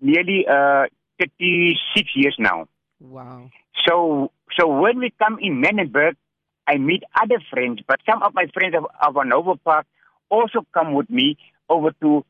nearly 0.01 0.45
uh 0.47 0.85
thirty 1.19 1.77
six 1.95 2.09
years 2.15 2.35
now. 2.39 2.67
Wow. 2.99 3.49
So 3.87 4.31
so 4.57 4.67
when 4.67 4.99
we 4.99 5.13
come 5.19 5.37
in 5.41 5.61
Manenberg, 5.61 6.15
I 6.67 6.77
meet 6.77 7.03
other 7.21 7.41
friends, 7.51 7.81
but 7.87 7.99
some 8.09 8.23
of 8.23 8.33
my 8.33 8.47
friends 8.53 8.75
of, 8.75 8.85
of 9.01 9.15
Hanover 9.15 9.55
Park 9.63 9.85
also 10.29 10.65
come 10.73 10.93
with 10.93 11.09
me 11.09 11.37
over 11.69 11.91
to 12.01 12.25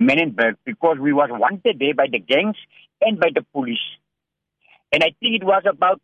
Manenberg 0.00 0.56
because 0.64 0.98
we 1.00 1.12
was 1.12 1.30
wanted 1.32 1.78
there 1.78 1.94
by 1.94 2.06
the 2.10 2.18
gangs 2.18 2.56
and 3.00 3.18
by 3.18 3.28
the 3.34 3.42
police. 3.52 3.78
And 4.92 5.02
I 5.02 5.14
think 5.20 5.42
it 5.42 5.44
was 5.44 5.62
about 5.68 6.00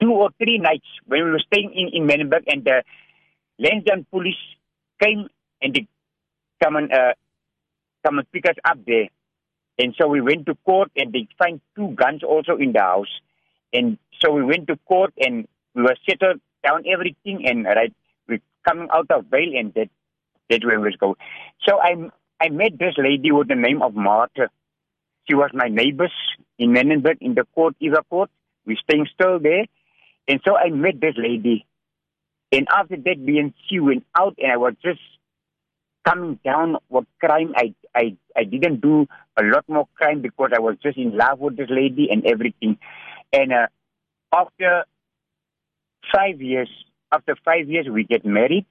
two 0.00 0.12
or 0.12 0.30
three 0.38 0.58
nights 0.58 0.86
when 1.06 1.24
we 1.24 1.30
were 1.30 1.42
staying 1.46 1.72
in, 1.74 2.02
in 2.02 2.08
Manenberg 2.08 2.44
and 2.48 2.64
the 2.64 2.82
Lansdowne 3.58 4.06
police 4.10 4.34
came 5.02 5.28
and 5.62 5.74
they 5.74 5.86
come 6.62 6.76
and 6.76 6.92
uh, 6.92 7.12
come 8.04 8.18
and 8.18 8.30
pick 8.32 8.46
us 8.46 8.56
up 8.64 8.78
there. 8.86 9.08
And 9.78 9.94
so 10.00 10.08
we 10.08 10.20
went 10.20 10.46
to 10.46 10.54
court 10.64 10.90
and 10.96 11.12
they 11.12 11.28
find 11.38 11.60
two 11.74 11.88
guns 11.90 12.22
also 12.22 12.56
in 12.56 12.72
the 12.72 12.80
house. 12.80 13.12
And 13.72 13.98
so 14.20 14.32
we 14.32 14.42
went 14.42 14.68
to 14.68 14.76
court 14.86 15.12
and 15.18 15.46
we 15.74 15.82
were 15.82 15.96
settled 16.08 16.40
down 16.64 16.84
everything 16.90 17.46
and 17.46 17.64
right 17.64 17.92
we 18.28 18.40
coming 18.66 18.88
out 18.92 19.10
of 19.10 19.30
bail 19.30 19.50
and 19.54 19.72
that 19.74 19.88
that 20.50 20.64
way 20.64 20.76
we 20.76 20.96
go. 20.98 21.16
So 21.66 21.78
I 21.78 21.94
I 22.40 22.48
met 22.48 22.78
this 22.78 22.94
lady 22.96 23.32
with 23.32 23.48
the 23.48 23.54
name 23.54 23.82
of 23.82 23.94
Martha. 23.94 24.48
She 25.28 25.34
was 25.34 25.50
my 25.52 25.68
neighbors 25.68 26.12
in 26.58 26.70
Manenberg 26.70 27.18
in 27.20 27.34
the 27.34 27.44
court, 27.54 27.74
Eva 27.80 28.02
court. 28.08 28.30
We 28.64 28.76
staying 28.82 29.06
still 29.12 29.38
there. 29.38 29.66
And 30.28 30.40
so 30.44 30.56
I 30.56 30.70
met 30.70 31.00
this 31.00 31.14
lady. 31.16 31.66
And 32.52 32.66
after 32.70 32.96
that 32.96 33.26
being 33.26 33.54
she 33.68 33.80
went 33.80 34.04
out 34.18 34.36
and 34.38 34.52
I 34.52 34.56
was 34.56 34.74
just 34.82 35.00
coming 36.06 36.38
down 36.44 36.76
what 36.88 37.04
crime 37.20 37.52
I 37.56 37.74
I 37.94 38.16
I 38.36 38.44
didn't 38.44 38.80
do 38.80 39.06
a 39.36 39.42
lot 39.42 39.64
more 39.68 39.88
crime 39.96 40.22
because 40.22 40.50
I 40.54 40.60
was 40.60 40.76
just 40.82 40.96
in 40.96 41.16
love 41.16 41.40
with 41.40 41.56
this 41.56 41.68
lady 41.70 42.08
and 42.10 42.24
everything. 42.26 42.78
And 43.32 43.52
uh, 43.52 43.66
after 44.32 44.84
five 46.14 46.40
years, 46.40 46.70
after 47.12 47.36
five 47.44 47.68
years, 47.68 47.86
we 47.90 48.04
get 48.04 48.24
married, 48.24 48.66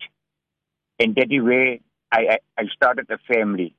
and 1.00 1.16
that 1.16 1.28
is 1.30 1.44
where 1.44 1.78
I, 2.12 2.20
I, 2.20 2.38
I 2.58 2.64
started 2.74 3.08
a 3.10 3.18
family. 3.34 3.76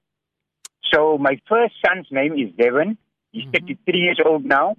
So 0.92 1.18
my 1.18 1.40
first 1.48 1.74
son's 1.84 2.06
name 2.10 2.34
is 2.34 2.52
Devon. 2.56 2.98
He's 3.32 3.44
Mhm. 3.46 3.60
33 3.60 3.98
years 4.00 4.20
old 4.24 4.44
now. 4.44 4.76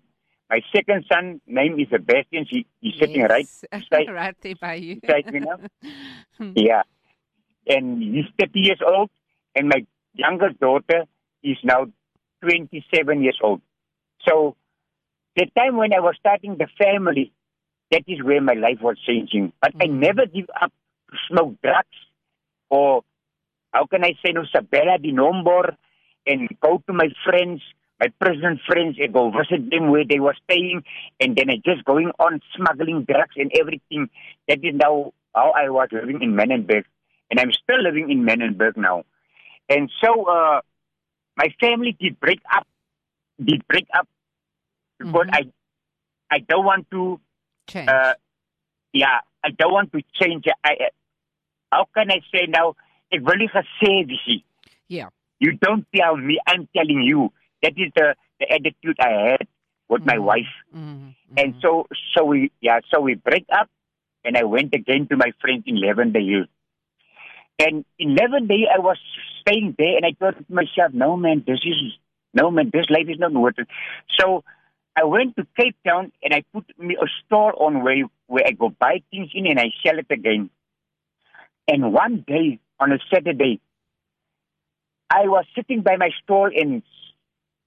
My 0.49 0.61
second 0.73 1.05
son 1.11 1.41
name 1.45 1.79
is 1.79 1.87
Sebastian. 1.91 2.45
He, 2.49 2.65
he's 2.81 2.93
sitting 2.99 3.21
right 3.23 3.47
Yes. 3.71 3.83
beside, 3.89 4.09
right 4.13 4.35
there 4.41 4.55
by 4.55 4.75
you. 4.75 4.95
beside 5.01 5.31
me 5.33 5.39
now. 5.41 5.59
Yeah. 6.55 6.83
And 7.67 8.01
he's 8.01 8.25
30 8.39 8.59
years 8.59 8.79
old. 8.85 9.09
And 9.55 9.67
my 9.69 9.85
youngest 10.13 10.59
daughter 10.59 11.03
is 11.43 11.57
now 11.63 11.87
27 12.41 13.23
years 13.23 13.37
old. 13.43 13.61
So 14.27 14.55
the 15.35 15.47
time 15.57 15.75
when 15.77 15.93
I 15.93 15.99
was 15.99 16.15
starting 16.19 16.57
the 16.57 16.67
family, 16.77 17.31
that 17.91 18.03
is 18.07 18.23
where 18.23 18.41
my 18.41 18.53
life 18.53 18.79
was 18.81 18.97
changing. 19.05 19.51
But 19.61 19.73
I 19.81 19.85
Mm. 19.87 19.99
never 19.99 20.25
give 20.25 20.49
up 20.61 20.71
to 21.11 21.17
smoke 21.27 21.55
drugs 21.61 21.97
or 22.69 23.03
how 23.73 23.85
can 23.85 24.03
I 24.03 24.13
say 24.25 24.31
no 24.33 24.45
Sabella 24.45 24.97
di 24.97 25.11
Nombor 25.11 25.75
and 26.25 26.47
go 26.61 26.81
to 26.87 26.93
my 26.93 27.09
friends, 27.25 27.61
my 27.99 28.07
prison 28.19 28.59
friends 28.67 28.97
go 29.11 29.31
visit 29.31 29.69
them 29.71 29.89
where 29.89 30.05
they 30.05 30.19
were 30.19 30.35
staying 30.43 30.83
and 31.19 31.35
then 31.35 31.49
I 31.49 31.55
just 31.65 31.83
going 31.85 32.11
on 32.19 32.41
smuggling 32.55 33.03
drugs 33.03 33.33
and 33.35 33.51
everything. 33.59 34.09
That 34.47 34.59
is 34.63 34.75
now 34.75 35.13
how 35.33 35.51
I 35.51 35.69
was 35.69 35.89
living 35.91 36.21
in 36.21 36.33
Manenberg. 36.33 36.83
And 37.31 37.39
I'm 37.39 37.51
still 37.51 37.81
living 37.81 38.09
in 38.11 38.23
Manenberg 38.23 38.77
now. 38.77 39.03
And 39.69 39.91
so 40.01 40.25
uh 40.25 40.61
my 41.35 41.47
family 41.59 41.95
did 41.99 42.19
break 42.19 42.39
up 42.53 42.67
did 43.43 43.67
break 43.67 43.87
up 43.97 44.07
because 44.99 45.27
Mhm. 45.27 45.33
I 45.33 45.41
I 46.35 46.39
don't 46.39 46.65
want 46.65 46.89
to 46.91 47.19
Change. 47.67 47.89
uh 47.89 48.13
yeah, 48.93 49.19
I 49.43 49.49
don't 49.51 49.73
want 49.73 49.91
to 49.93 50.01
change 50.13 50.45
I 50.63 50.73
uh, 50.73 50.89
how 51.71 51.87
can 51.95 52.11
I 52.11 52.21
say 52.31 52.45
now 52.47 52.75
ek 53.11 53.21
wil 53.25 53.37
nie 53.41 53.47
gesê 53.57 53.91
wees. 54.07 54.43
yeah. 54.87 55.09
You 55.39 55.51
don't 55.53 55.85
tell 55.95 56.15
me, 56.17 56.39
I'm 56.47 56.67
telling 56.75 57.01
you. 57.01 57.31
That 57.63 57.73
is 57.77 57.91
the, 57.95 58.15
the 58.39 58.51
attitude 58.51 58.97
I 58.99 59.11
had 59.31 59.47
with 59.89 60.05
my 60.05 60.15
Mhm. 60.17 60.23
wife. 60.23 60.53
Mhm. 60.75 61.15
And 61.37 61.55
so 61.61 61.87
so 62.15 62.25
we 62.25 62.51
yeah, 62.61 62.79
so 62.91 63.01
we 63.01 63.15
break 63.15 63.45
up 63.51 63.69
and 64.23 64.37
I 64.37 64.43
went 64.43 64.73
again 64.75 65.07
to 65.07 65.17
my 65.17 65.31
friend 65.41 65.63
in 65.65 65.75
Lavender 65.79 66.19
Hill. 66.19 66.45
And 67.59 67.85
in 67.97 68.15
Lavender 68.15 68.53
Hill 68.53 68.67
I 68.75 68.79
was 68.79 68.97
staying 69.41 69.75
there 69.77 69.95
and 69.97 70.05
I 70.05 70.11
thought 70.19 70.37
to 70.37 70.53
myself, 70.53 70.93
No 70.93 71.17
man, 71.17 71.43
this 71.45 71.59
is 71.65 71.97
no 72.33 72.51
man, 72.51 72.69
this 72.71 72.89
life 72.89 73.07
is 73.09 73.17
not 73.19 73.33
worth 73.33 73.57
it. 73.57 73.67
So 74.19 74.43
I 74.95 75.03
went 75.05 75.35
to 75.37 75.47
Cape 75.59 75.75
Town 75.87 76.11
and 76.23 76.33
I 76.33 76.43
put 76.53 76.65
me 76.77 76.95
a 76.95 77.07
store 77.25 77.53
on 77.61 77.83
where 77.83 78.03
where 78.27 78.43
I 78.45 78.51
go 78.51 78.69
buy 78.69 79.01
things 79.09 79.31
in 79.33 79.47
and 79.47 79.59
I 79.59 79.71
sell 79.83 79.97
it 79.97 80.07
again. 80.11 80.49
And 81.67 81.93
one 81.93 82.23
day 82.27 82.59
on 82.79 82.91
a 82.91 82.99
Saturday 83.11 83.59
I 85.09 85.27
was 85.27 85.45
sitting 85.55 85.81
by 85.81 85.95
my 85.97 86.09
stall 86.21 86.49
and 86.53 86.83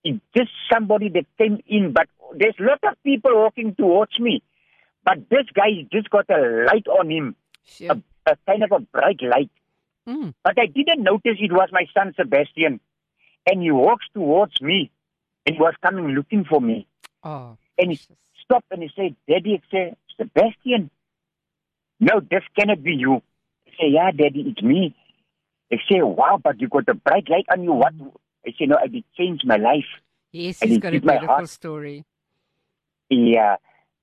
it 0.05 0.21
just 0.37 0.51
somebody 0.73 1.09
that 1.11 1.27
came 1.39 1.61
in, 1.67 1.93
but 1.93 2.09
there's 2.37 2.55
a 2.59 2.63
lot 2.65 2.81
of 2.85 3.03
people 3.03 3.33
walking 3.35 3.75
towards 3.75 4.19
me. 4.19 4.43
But 5.05 5.29
this 5.31 5.47
guy 5.55 5.87
just 5.93 6.11
got 6.11 6.29
a 6.31 6.65
light 6.67 6.87
on 6.87 7.11
him, 7.11 7.37
Sure. 7.65 7.93
a, 8.27 8.31
a 8.33 8.37
kind 8.47 8.63
of 8.63 8.73
a 8.73 8.81
bright 8.81 9.21
light. 9.23 9.51
Mm. 10.09 10.35
But 10.43 10.59
I 10.59 10.67
didn't 10.67 11.03
notice 11.03 11.37
it 11.41 11.53
was 11.53 11.69
my 11.73 11.87
son 11.95 12.15
Sebastian. 12.17 12.81
And 13.47 13.63
he 13.63 13.71
walks 13.71 14.07
towards 14.15 14.61
me 14.61 14.91
and 15.47 15.57
he 15.57 15.61
was 15.61 15.75
coming 15.83 16.09
looking 16.09 16.45
for 16.45 16.61
me. 16.61 16.87
Oh, 17.25 17.57
And 17.79 17.91
he 17.91 17.97
precious. 17.97 18.17
stopped 18.45 18.67
and 18.71 18.83
he 18.83 18.91
said, 18.95 19.17
Daddy, 19.29 19.61
I 19.63 19.71
say, 19.71 19.95
Sebastian, 20.19 20.91
no, 21.99 22.21
this 22.21 22.43
cannot 22.59 22.83
be 22.83 22.93
you. 22.95 23.17
I 23.67 23.71
say, 23.79 23.89
yeah, 23.91 24.11
Daddy, 24.11 24.53
it's 24.55 24.63
me. 24.63 24.95
I 25.73 25.77
say, 25.91 26.03
wow, 26.03 26.41
but 26.43 26.61
you 26.61 26.69
got 26.69 26.89
a 26.89 26.95
bright 26.95 27.29
light 27.31 27.47
on 27.53 27.63
you. 27.63 27.73
What? 27.73 27.93
I 28.47 28.51
say, 28.59 28.67
no, 28.67 28.77
I 28.83 28.87
did 28.87 29.05
change 29.17 29.43
my 29.45 29.57
life. 29.57 29.85
Yes, 30.33 30.63
and 30.63 30.71
he's 30.71 30.77
he 30.77 30.81
got 30.81 30.95
a 30.95 31.01
beautiful 31.01 31.47
story. 31.47 32.05
Yeah, 33.09 33.57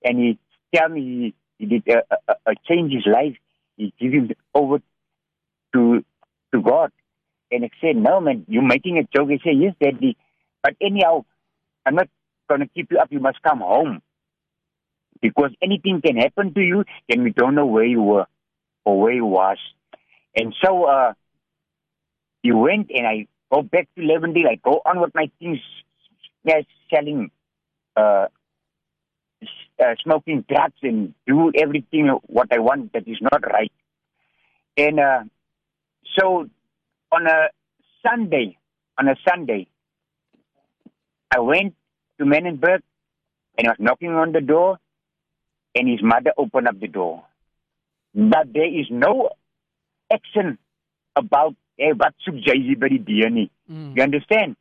and 0.04 0.20
he 0.20 0.40
tell 0.76 0.90
me 0.90 1.34
he, 1.58 1.66
he 1.66 1.80
did 1.80 1.90
uh, 1.90 2.02
uh, 2.28 2.34
uh, 2.46 2.54
change 2.68 2.92
his 2.94 3.06
life. 3.06 3.36
He 3.78 3.94
give 4.00 4.12
him 4.12 4.32
over 4.54 4.80
to 5.74 6.04
to 6.54 6.62
God. 6.62 6.92
And 7.50 7.64
I 7.64 7.70
said, 7.80 7.96
no 7.96 8.20
man, 8.20 8.46
you're 8.50 8.62
making 8.62 8.98
a 8.98 9.04
joke. 9.04 9.30
He 9.30 9.40
said, 9.44 9.58
yes, 9.58 9.74
daddy. 9.82 10.18
But 10.62 10.76
anyhow, 10.82 11.24
I'm 11.86 11.96
not 11.96 12.10
going 12.50 12.60
to 12.60 12.68
keep 12.68 12.92
you 12.92 13.00
up. 13.00 13.08
You 13.10 13.22
must 13.22 13.42
come 13.42 13.60
home. 13.60 14.02
Because 15.22 15.52
anything 15.64 16.02
can 16.06 16.18
happen 16.18 16.54
to 16.54 16.62
you, 16.62 16.84
and 17.10 17.24
we 17.24 17.32
don't 17.32 17.56
know 17.56 17.66
where 17.66 17.86
you 17.86 18.02
were 18.02 18.28
or 18.86 19.00
where 19.00 19.14
you 19.14 19.26
was. 19.26 19.58
And 20.36 20.54
so 20.64 20.84
uh, 20.84 21.14
he 22.44 22.52
went, 22.52 22.92
and 22.94 23.08
I 23.08 23.28
go 23.52 23.62
back 23.62 23.88
to 23.96 24.02
Lavendale. 24.02 24.50
I 24.50 24.56
go 24.56 24.82
on 24.86 25.00
with 25.02 25.14
my 25.16 25.30
things, 25.40 25.60
yeah, 26.44 26.62
selling 26.94 27.32
uh, 27.96 28.28
uh, 29.80 29.96
smoking 30.04 30.46
drugs 30.48 30.78
and 30.82 31.14
do 31.26 31.52
everything 31.56 32.08
what 32.28 32.48
I 32.52 32.60
want 32.60 32.94
that 32.94 33.08
is 33.08 33.18
not 33.22 33.44
right. 33.46 33.72
And 34.76 35.00
uh, 35.00 35.24
so 36.18 36.50
on 37.12 37.28
a 37.28 37.50
Sunday, 38.06 38.58
on 38.98 39.08
a 39.08 39.16
Sunday, 39.28 39.68
I 41.34 41.40
went 41.40 41.76
to 42.20 42.26
Manenberg 42.26 42.82
and 43.58 43.68
I 43.68 43.72
was 43.72 43.78
knocking 43.80 44.12
on 44.12 44.32
the 44.34 44.42
door, 44.42 44.78
and 45.76 45.90
his 45.90 46.02
mother 46.02 46.32
opened 46.38 46.68
up 46.68 46.80
the 46.80 46.88
door. 46.88 47.24
But 48.14 48.54
there 48.54 48.68
is 48.68 48.86
no 48.92 49.30
action 50.12 50.58
about 51.16 51.56
hey, 51.78 51.94
wat 51.94 52.16
soek 52.26 52.40
jy 52.46 52.58
hier 52.70 52.80
by 52.82 52.90
die 52.94 53.04
deur 53.06 53.30
nie. 53.34 53.50
Mm. 53.70 53.92
You 53.96 54.04
understand? 54.04 54.58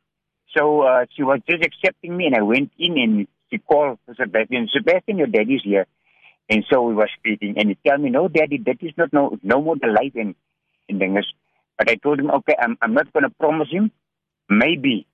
So 0.55 0.81
uh, 0.81 1.05
she 1.13 1.23
was 1.23 1.41
just 1.49 1.63
accepting 1.65 2.15
me, 2.15 2.27
and 2.27 2.35
I 2.35 2.41
went 2.41 2.71
in 2.77 2.97
and 2.97 3.27
she 3.49 3.57
called 3.57 3.99
Sebastian. 4.15 4.69
Sebastian, 4.71 5.17
your 5.17 5.27
daddy's 5.27 5.63
here. 5.63 5.85
And 6.49 6.63
so 6.69 6.81
we 6.83 6.93
were 6.93 7.09
speaking, 7.17 7.55
and 7.57 7.69
he 7.69 7.77
tell 7.85 7.97
me, 7.97 8.09
no, 8.09 8.27
daddy, 8.29 8.61
that 8.65 8.77
is 8.81 8.93
not 8.97 9.11
no, 9.11 9.37
no 9.43 9.61
more 9.61 9.75
the 9.75 9.87
life 9.87 10.15
in, 10.15 10.33
in 10.87 10.97
Dinges. 10.97 11.27
But 11.77 11.89
I 11.89 11.95
told 11.95 12.19
him, 12.19 12.31
okay, 12.31 12.55
I'm, 12.59 12.77
I'm 12.81 12.93
not 12.93 13.11
going 13.11 13.23
to 13.23 13.29
promise 13.29 13.67
him. 13.69 13.91
Maybe, 14.49 15.07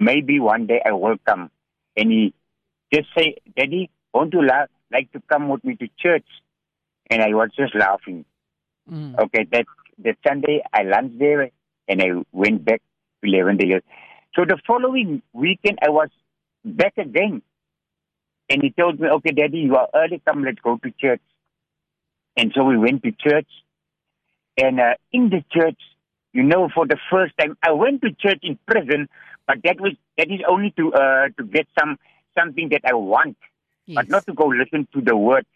maybe 0.00 0.40
one 0.40 0.66
day 0.66 0.82
I 0.84 0.92
will 0.92 1.16
come. 1.24 1.50
And 1.96 2.10
he 2.10 2.34
just 2.92 3.08
say, 3.16 3.36
daddy, 3.56 3.90
won't 4.12 4.34
you 4.34 4.44
la- 4.44 4.66
like 4.92 5.12
to 5.12 5.22
come 5.30 5.48
with 5.48 5.64
me 5.64 5.76
to 5.76 5.88
church? 5.98 6.26
And 7.08 7.22
I 7.22 7.28
was 7.28 7.50
just 7.56 7.74
laughing. 7.74 8.24
Mm. 8.90 9.18
Okay, 9.18 9.46
that 9.52 9.66
that 10.04 10.16
Sunday 10.26 10.62
I 10.72 10.82
lunched 10.82 11.18
there 11.18 11.50
and 11.88 12.02
I 12.02 12.06
went 12.32 12.64
back 12.64 12.82
to 13.22 13.30
Lavendale. 13.30 13.80
So 14.34 14.44
the 14.44 14.58
following 14.66 15.22
weekend 15.32 15.78
I 15.82 15.90
was 15.90 16.08
back 16.64 16.94
again. 16.98 17.42
And 18.48 18.62
he 18.62 18.70
told 18.70 19.00
me, 19.00 19.08
okay, 19.08 19.32
daddy, 19.32 19.58
you 19.58 19.74
are 19.74 19.88
early, 19.94 20.22
come, 20.24 20.44
let's 20.44 20.60
go 20.60 20.76
to 20.76 20.90
church. 21.00 21.20
And 22.36 22.52
so 22.54 22.64
we 22.64 22.76
went 22.78 23.02
to 23.02 23.10
church. 23.10 23.48
And 24.56 24.78
uh, 24.80 24.94
in 25.12 25.30
the 25.30 25.42
church, 25.50 25.80
you 26.32 26.42
know, 26.42 26.68
for 26.72 26.86
the 26.86 26.98
first 27.10 27.34
time, 27.40 27.56
I 27.62 27.72
went 27.72 28.02
to 28.02 28.12
church 28.12 28.40
in 28.42 28.58
prison, 28.66 29.08
but 29.46 29.58
that 29.64 29.80
was 29.80 29.92
that 30.18 30.30
is 30.30 30.40
only 30.48 30.70
to 30.72 30.92
uh, 30.92 31.28
to 31.38 31.44
get 31.44 31.66
some 31.78 31.98
something 32.38 32.68
that 32.70 32.82
I 32.84 32.94
want 32.94 33.36
Yes. 33.86 33.94
but 33.94 34.08
not 34.08 34.26
to 34.26 34.34
go 34.34 34.46
listen 34.46 34.88
to 34.94 35.00
the 35.00 35.16
word. 35.16 35.46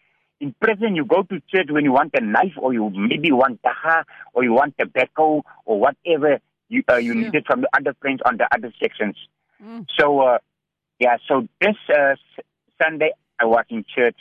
In 0.41 0.55
prison, 0.59 0.95
you 0.95 1.05
go 1.05 1.21
to 1.21 1.39
church 1.53 1.67
when 1.69 1.85
you 1.85 1.91
want 1.91 2.15
a 2.15 2.19
knife, 2.21 2.53
or 2.57 2.73
you 2.73 2.89
maybe 2.89 3.31
want 3.31 3.61
taha, 3.61 4.03
or 4.33 4.43
you 4.43 4.53
want 4.53 4.75
tobacco, 4.77 5.43
or 5.65 5.79
whatever 5.79 6.39
you 6.67 6.83
uh, 6.89 6.95
you 6.95 7.13
Sure. 7.13 7.21
needed 7.21 7.45
from 7.45 7.61
the 7.61 7.69
other 7.77 7.93
friends 8.01 8.21
on 8.25 8.37
the 8.37 8.47
other 8.51 8.73
sections. 8.81 9.15
Mm. 9.63 9.85
So, 9.99 10.19
uh, 10.21 10.39
yeah. 10.99 11.17
So 11.27 11.47
this 11.61 11.75
uh, 11.95 12.15
Sunday, 12.81 13.11
I 13.39 13.45
was 13.45 13.65
in 13.69 13.85
church, 13.95 14.17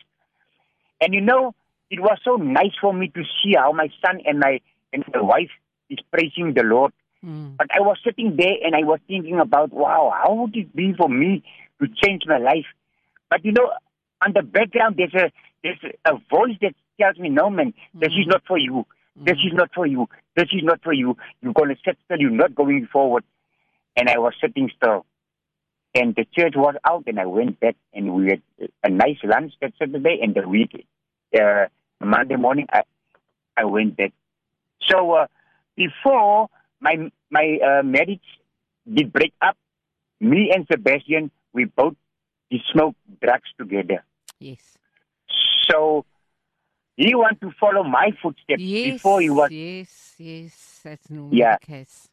and 1.00 1.14
you 1.14 1.22
know, 1.22 1.54
it 1.90 2.00
was 2.00 2.18
so 2.22 2.36
nice 2.36 2.76
for 2.78 2.92
me 2.92 3.08
to 3.08 3.22
see 3.42 3.54
how 3.56 3.72
my 3.72 3.88
son 4.04 4.20
and 4.26 4.38
my 4.40 4.60
and 4.92 5.02
my 5.14 5.22
wife 5.22 5.50
is 5.88 5.98
praising 6.12 6.52
the 6.54 6.64
Lord. 6.64 6.92
Mm. 7.24 7.56
But 7.56 7.68
I 7.74 7.80
was 7.80 7.96
sitting 8.04 8.36
there 8.36 8.56
and 8.62 8.74
I 8.74 8.84
was 8.84 9.00
thinking 9.08 9.40
about, 9.40 9.72
wow, 9.72 10.12
how 10.22 10.34
would 10.34 10.56
it 10.56 10.74
be 10.76 10.92
for 10.96 11.08
me 11.08 11.42
to 11.80 11.88
change 12.02 12.22
my 12.26 12.38
life? 12.38 12.66
But 13.30 13.44
you 13.44 13.52
know, 13.52 13.70
on 14.24 14.32
the 14.34 14.42
background 14.42 14.96
there's 14.98 15.14
a 15.14 15.32
there's 15.62 15.78
a 16.04 16.12
voice 16.30 16.56
that 16.62 16.74
tells 17.00 17.18
me, 17.18 17.28
no 17.28 17.50
man, 17.50 17.74
this 17.94 18.10
is 18.10 18.26
not 18.26 18.42
for 18.46 18.58
you. 18.58 18.86
This 19.16 19.36
is 19.44 19.52
not 19.52 19.70
for 19.74 19.86
you. 19.86 20.08
This 20.36 20.48
is 20.52 20.62
not 20.62 20.82
for 20.82 20.92
you. 20.92 21.16
You're 21.42 21.52
going 21.52 21.70
to 21.70 21.76
sit 21.84 21.98
still. 22.04 22.18
You're 22.18 22.30
not 22.30 22.54
going 22.54 22.88
forward. 22.92 23.24
And 23.96 24.08
I 24.08 24.18
was 24.18 24.34
sitting 24.40 24.70
still. 24.76 25.04
And 25.94 26.14
the 26.14 26.24
church 26.36 26.54
was 26.56 26.76
out, 26.84 27.04
and 27.08 27.18
I 27.18 27.26
went 27.26 27.58
back, 27.58 27.74
and 27.92 28.14
we 28.14 28.28
had 28.28 28.42
a 28.84 28.88
nice 28.88 29.18
lunch 29.24 29.52
that 29.60 29.72
Saturday, 29.76 30.20
and 30.22 30.34
the 30.34 30.48
week, 30.48 30.86
uh, 31.38 31.66
Monday 32.00 32.36
morning, 32.36 32.68
I, 32.72 32.82
I 33.56 33.64
went 33.64 33.96
back. 33.96 34.12
So 34.88 35.12
uh, 35.12 35.26
before 35.76 36.48
my 36.80 37.10
my 37.30 37.58
uh, 37.62 37.82
marriage 37.82 38.22
did 38.90 39.12
break 39.12 39.32
up, 39.42 39.56
me 40.20 40.52
and 40.54 40.64
Sebastian, 40.70 41.32
we 41.52 41.64
both 41.64 41.96
did 42.50 42.60
smoke 42.72 42.94
drugs 43.20 43.50
together. 43.58 44.04
Yes. 44.38 44.78
So 45.80 46.04
he 46.96 47.14
want 47.14 47.40
to 47.40 47.50
follow 47.58 47.82
my 47.82 48.10
footsteps 48.22 48.60
Yes. 48.60 48.96
before 48.96 49.20
he 49.22 49.30
was 49.30 49.50
Yes, 49.50 50.14
yes. 50.18 50.80
That's 50.84 51.08
normally 51.10 51.38
Yeah. 51.38 51.56
the 51.60 51.66
case. 51.66 52.08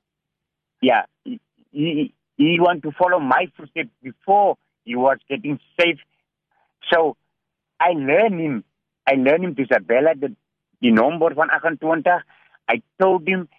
yeah 0.81 1.03
he, 1.25 1.39
he 1.71 2.13
he 2.37 2.59
want 2.59 2.83
to 2.83 2.91
follow 2.91 3.19
my 3.19 3.43
footsteps 3.57 3.89
before 4.01 4.57
he 4.85 4.95
was 4.95 5.17
getting 5.29 5.59
safe. 5.79 5.99
So 6.91 7.17
I 7.79 7.89
learned 8.09 8.39
him. 8.39 8.63
I 9.11 9.15
learned 9.15 9.43
him 9.45 9.55
to 9.55 9.63
Isabella 9.63 10.13
the 10.23 10.29
die 10.81 10.91
nommer 10.99 11.33
van 11.39 11.49
28. 11.77 12.13
I 12.69 12.81
told 13.01 13.27
him, 13.27 13.49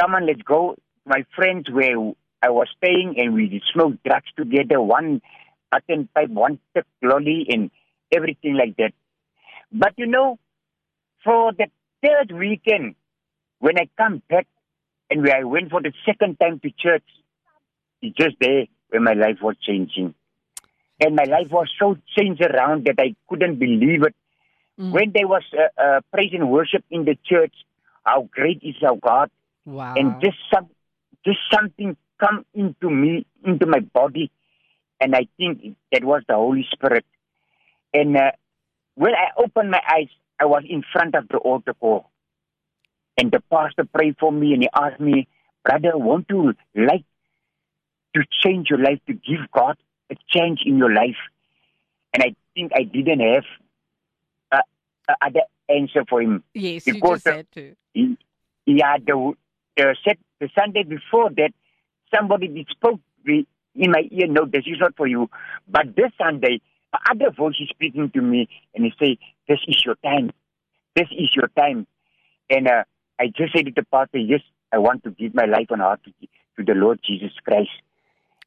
come 0.00 0.14
on, 0.16 0.26
let's 0.26 0.42
go. 0.42 0.74
My 1.06 1.24
friends 1.36 1.70
where 1.70 1.96
I 2.42 2.50
was 2.50 2.68
staying 2.76 3.14
and 3.18 3.34
we 3.34 3.62
smoked 3.72 4.02
drugs 4.04 4.30
together, 4.36 4.80
one 4.80 5.20
button 5.70 6.08
pipe, 6.14 6.30
one 6.30 6.58
tip 6.74 6.86
lolly 7.02 7.46
and 7.48 7.70
everything 8.12 8.54
like 8.54 8.76
that. 8.78 8.92
But 9.72 9.94
you 9.96 10.06
know, 10.06 10.38
for 11.24 11.52
the 11.52 11.66
third 12.02 12.32
weekend, 12.32 12.94
when 13.58 13.78
I 13.78 13.88
come 13.96 14.22
back 14.28 14.46
and 15.10 15.22
where 15.22 15.36
I 15.36 15.44
went 15.44 15.70
for 15.70 15.82
the 15.82 15.92
second 16.06 16.38
time 16.38 16.60
to 16.60 16.70
church, 16.70 17.04
it's 18.02 18.16
just 18.16 18.36
there 18.40 18.66
where 18.88 19.00
my 19.00 19.14
life 19.14 19.38
was 19.42 19.56
changing. 19.60 20.14
And 21.00 21.14
my 21.14 21.24
life 21.24 21.48
was 21.50 21.70
so 21.78 21.96
changed 22.16 22.42
around 22.42 22.86
that 22.86 22.96
I 22.98 23.14
couldn't 23.28 23.58
believe 23.58 24.02
it. 24.02 24.14
Mm. 24.78 24.92
When 24.92 25.12
there 25.12 25.28
was 25.28 25.42
uh, 25.52 25.80
uh, 25.80 26.00
praise 26.12 26.30
and 26.32 26.50
worship 26.50 26.84
in 26.90 27.04
the 27.04 27.16
church, 27.24 27.54
how 28.04 28.28
great 28.30 28.62
is 28.62 28.76
our 28.82 28.96
God. 28.96 29.30
Wow. 29.64 29.94
And 29.96 30.20
just 30.20 30.38
some, 30.52 30.68
just 31.24 31.38
something 31.52 31.96
come 32.18 32.44
into 32.54 32.90
me, 32.90 33.26
into 33.44 33.66
my 33.66 33.80
body. 33.80 34.30
And 35.00 35.14
I 35.14 35.28
think 35.36 35.76
that 35.92 36.04
was 36.04 36.22
the 36.28 36.34
Holy 36.34 36.66
Spirit. 36.72 37.04
And 37.94 38.16
uh, 38.16 38.32
when 38.98 39.14
I 39.14 39.28
opened 39.40 39.70
my 39.70 39.80
eyes, 39.94 40.08
I 40.40 40.46
was 40.46 40.64
in 40.68 40.82
front 40.92 41.14
of 41.14 41.28
the 41.28 41.38
altar 41.38 41.72
call. 41.74 42.10
And 43.16 43.30
the 43.30 43.40
pastor 43.50 43.84
prayed 43.84 44.16
for 44.18 44.32
me 44.32 44.52
and 44.52 44.62
he 44.62 44.68
asked 44.74 45.00
me, 45.00 45.28
Brother, 45.64 45.96
want 45.96 46.26
you 46.28 46.54
like 46.74 47.04
to 48.16 48.22
change 48.42 48.70
your 48.70 48.80
life, 48.80 48.98
to 49.06 49.12
give 49.12 49.50
God 49.54 49.76
a 50.10 50.16
change 50.28 50.60
in 50.66 50.78
your 50.78 50.92
life? 50.92 51.16
And 52.12 52.24
I 52.24 52.34
think 52.54 52.72
I 52.74 52.82
didn't 52.82 53.20
have 53.20 53.44
a, 54.52 54.58
a 55.12 55.16
other 55.26 55.42
answer 55.68 56.04
for 56.08 56.20
him. 56.20 56.42
yes, 56.54 56.86
you 56.86 56.94
because 56.94 57.22
just 57.22 57.24
the- 57.24 57.32
had 57.34 57.52
to. 57.52 57.76
He, 57.94 58.16
yeah, 58.66 58.96
the, 58.98 59.32
the, 59.76 59.96
set, 60.04 60.18
the 60.40 60.48
Sunday 60.58 60.82
before 60.82 61.30
that, 61.36 61.52
somebody 62.12 62.66
spoke 62.70 63.00
me 63.24 63.46
in 63.76 63.92
my 63.92 64.08
ear, 64.10 64.26
no, 64.26 64.44
this 64.44 64.64
is 64.66 64.78
not 64.80 64.96
for 64.96 65.06
you. 65.06 65.30
But 65.68 65.94
this 65.94 66.10
Sunday, 66.20 66.60
other 67.10 67.30
voice 67.30 67.56
is 67.60 67.68
speaking 67.70 68.10
to 68.10 68.20
me 68.20 68.48
and 68.74 68.84
he 68.84 68.92
say, 68.98 69.18
this 69.48 69.58
is 69.66 69.84
your 69.84 69.96
time. 69.96 70.30
This 70.94 71.08
is 71.12 71.30
your 71.34 71.48
time. 71.56 71.86
And 72.50 72.68
uh, 72.68 72.84
I 73.20 73.26
just 73.26 73.52
said 73.54 73.66
to 73.66 73.72
the 73.74 73.84
pastor, 73.92 74.18
yes, 74.18 74.40
I 74.72 74.78
want 74.78 75.04
to 75.04 75.10
give 75.10 75.34
my 75.34 75.44
life 75.44 75.66
and 75.70 75.80
heart 75.80 76.00
to, 76.04 76.12
to 76.56 76.64
the 76.64 76.78
Lord 76.78 77.00
Jesus 77.06 77.32
Christ. 77.44 77.70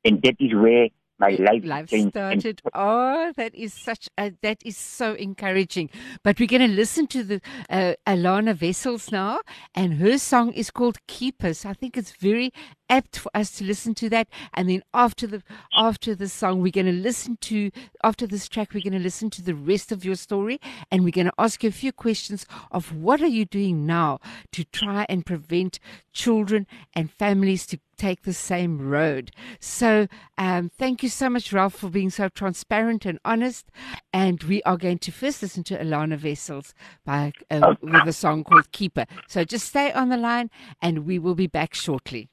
And 0.04 0.22
that 0.24 0.36
is 0.40 0.54
where 0.54 0.90
my 1.22 1.38
life, 1.40 1.64
Life 1.64 1.90
started. 2.10 2.62
Oh, 2.74 3.32
that 3.38 3.54
is 3.54 3.76
such 3.76 4.10
a, 4.18 4.34
that 4.42 4.58
is 4.66 4.76
so 4.76 5.14
encouraging. 5.14 5.92
But 6.24 6.40
we're 6.40 6.48
going 6.48 6.68
to 6.68 6.68
listen 6.68 7.06
to 7.08 7.24
the 7.24 7.42
uh, 7.70 7.94
Alana 8.08 8.56
Vessels 8.56 9.12
now, 9.12 9.42
and 9.76 9.94
her 9.96 10.18
song 10.18 10.52
is 10.54 10.72
called 10.72 10.98
Keepers. 11.06 11.64
I 11.64 11.74
think 11.74 11.96
it's 11.96 12.14
very 12.14 12.52
apt 12.92 13.18
for 13.18 13.32
us 13.34 13.52
to 13.58 13.64
listen 13.64 13.96
to 13.96 14.10
that. 14.10 14.28
And 14.54 14.70
then 14.70 14.84
after 14.94 15.26
the 15.26 15.42
after 15.74 16.14
the 16.14 16.28
song, 16.28 16.62
we're 16.62 16.72
going 16.72 16.86
to 16.86 16.92
listen 16.92 17.38
to 17.42 17.72
after 18.04 18.28
this 18.28 18.48
track, 18.48 18.74
we're 18.74 18.84
going 18.84 18.94
to 18.94 19.00
listen 19.00 19.30
to 19.32 19.42
the 19.42 19.56
rest 19.56 19.92
of 19.92 20.06
your 20.06 20.16
story, 20.16 20.60
and 20.92 21.04
we're 21.04 21.12
going 21.12 21.28
to 21.28 21.34
ask 21.40 21.64
you 21.64 21.70
a 21.70 21.72
few 21.72 21.94
questions 21.94 22.46
of 22.72 22.94
what 22.94 23.22
are 23.22 23.28
you 23.28 23.46
doing 23.46 23.86
now 23.86 24.20
to 24.52 24.66
try 24.66 25.06
and 25.10 25.26
prevent 25.26 25.80
children 26.14 26.68
and 26.94 27.10
families 27.10 27.66
to 27.68 27.80
take 27.98 28.24
the 28.24 28.34
same 28.34 28.90
road. 28.90 29.32
So, 29.60 30.08
um, 30.38 30.72
thank 30.78 31.04
you 31.04 31.10
so 31.10 31.30
much, 31.30 31.54
Ralph, 31.54 31.76
for 31.76 31.90
being 31.90 32.10
so 32.10 32.30
transparent 32.30 33.06
and 33.06 33.20
honest. 33.24 33.68
And 34.12 34.44
we 34.44 34.62
are 34.64 34.78
going 34.78 34.98
to 35.00 35.12
first 35.12 35.42
listen 35.42 35.64
to 35.66 35.78
Alana 35.78 36.18
Vessels 36.18 36.74
by 37.06 37.32
uh, 37.50 37.76
with 37.82 38.08
a 38.08 38.14
song 38.14 38.44
called 38.44 38.72
Keeper. 38.72 39.06
So 39.28 39.44
just 39.46 39.68
stay 39.68 39.94
on 39.94 40.10
the 40.10 40.18
line, 40.18 40.50
and 40.82 41.06
we 41.06 41.20
will 41.20 41.36
be 41.36 41.48
back 41.48 41.74
shortly. 41.74 42.28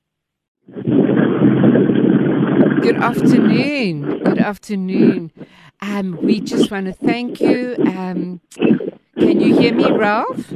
Good 0.68 0.84
afternoon. 2.96 4.22
Good 4.22 4.38
afternoon. 4.38 5.32
Um, 5.80 6.18
we 6.22 6.40
just 6.40 6.70
want 6.70 6.84
to 6.86 6.92
thank 6.92 7.40
you. 7.40 7.76
Um, 7.86 8.42
can 9.18 9.40
you 9.40 9.58
hear 9.58 9.72
me, 9.74 9.90
Ralph? 9.90 10.52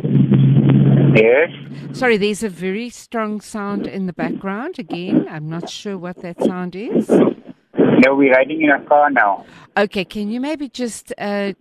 yes, 1.16 1.50
Sorry, 1.96 2.18
there's 2.18 2.42
a 2.42 2.50
very 2.50 2.90
strong 2.90 3.40
sound 3.40 3.86
in 3.86 4.04
the 4.04 4.12
background. 4.12 4.78
Again, 4.78 5.26
I'm 5.30 5.48
not 5.48 5.70
sure 5.70 5.96
what 5.96 6.18
that 6.18 6.42
sound 6.44 6.76
is. 6.76 7.08
no, 7.08 8.14
we're 8.14 8.32
riding 8.32 8.60
in 8.60 8.70
a 8.70 8.84
car 8.84 9.08
now. 9.08 9.46
Okay, 9.78 10.04
can 10.04 10.30
you 10.30 10.40
maybe 10.40 10.68
just 10.68 11.14
uh, 11.16 11.54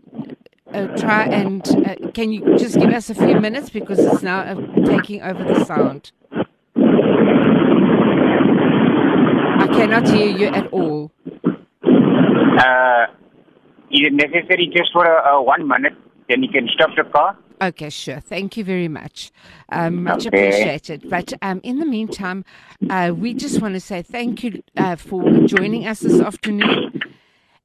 uh, 0.73 0.87
try 0.97 1.23
and 1.23 1.65
uh, 1.87 1.95
can 2.13 2.33
you 2.33 2.57
just 2.57 2.77
give 2.77 2.89
us 2.89 3.09
a 3.09 3.15
few 3.15 3.39
minutes 3.39 3.69
because 3.69 3.99
it's 3.99 4.21
now 4.21 4.39
uh, 4.39 4.55
taking 4.85 5.21
over 5.21 5.41
the 5.41 5.63
sound. 5.63 6.11
I 9.60 9.60
cannot 9.73 10.07
hear 10.09 10.27
you 10.37 10.47
at 10.47 10.67
all. 10.67 11.11
Uh, 11.83 13.05
is 13.91 14.01
it 14.07 14.13
necessary 14.13 14.71
just 14.75 14.91
for 14.93 15.05
a, 15.05 15.29
a 15.33 15.41
one 15.43 15.67
minute? 15.67 15.93
Then 16.29 16.43
you 16.43 16.49
can 16.49 16.67
stop 16.73 16.89
the 16.95 17.03
car. 17.03 17.37
Okay, 17.61 17.89
sure. 17.89 18.19
Thank 18.19 18.57
you 18.57 18.63
very 18.63 18.87
much. 18.87 19.31
Um, 19.69 20.03
much 20.03 20.25
Okay. 20.25 20.47
appreciated. 20.47 21.09
But 21.09 21.33
um, 21.43 21.59
in 21.63 21.77
the 21.79 21.85
meantime, 21.85 22.43
uh, 22.89 23.13
we 23.15 23.33
just 23.35 23.61
want 23.61 23.75
to 23.75 23.79
say 23.79 24.01
thank 24.01 24.43
you 24.43 24.63
uh, 24.77 24.95
for 24.95 25.23
joining 25.45 25.85
us 25.85 25.99
this 25.99 26.19
afternoon. 26.19 27.00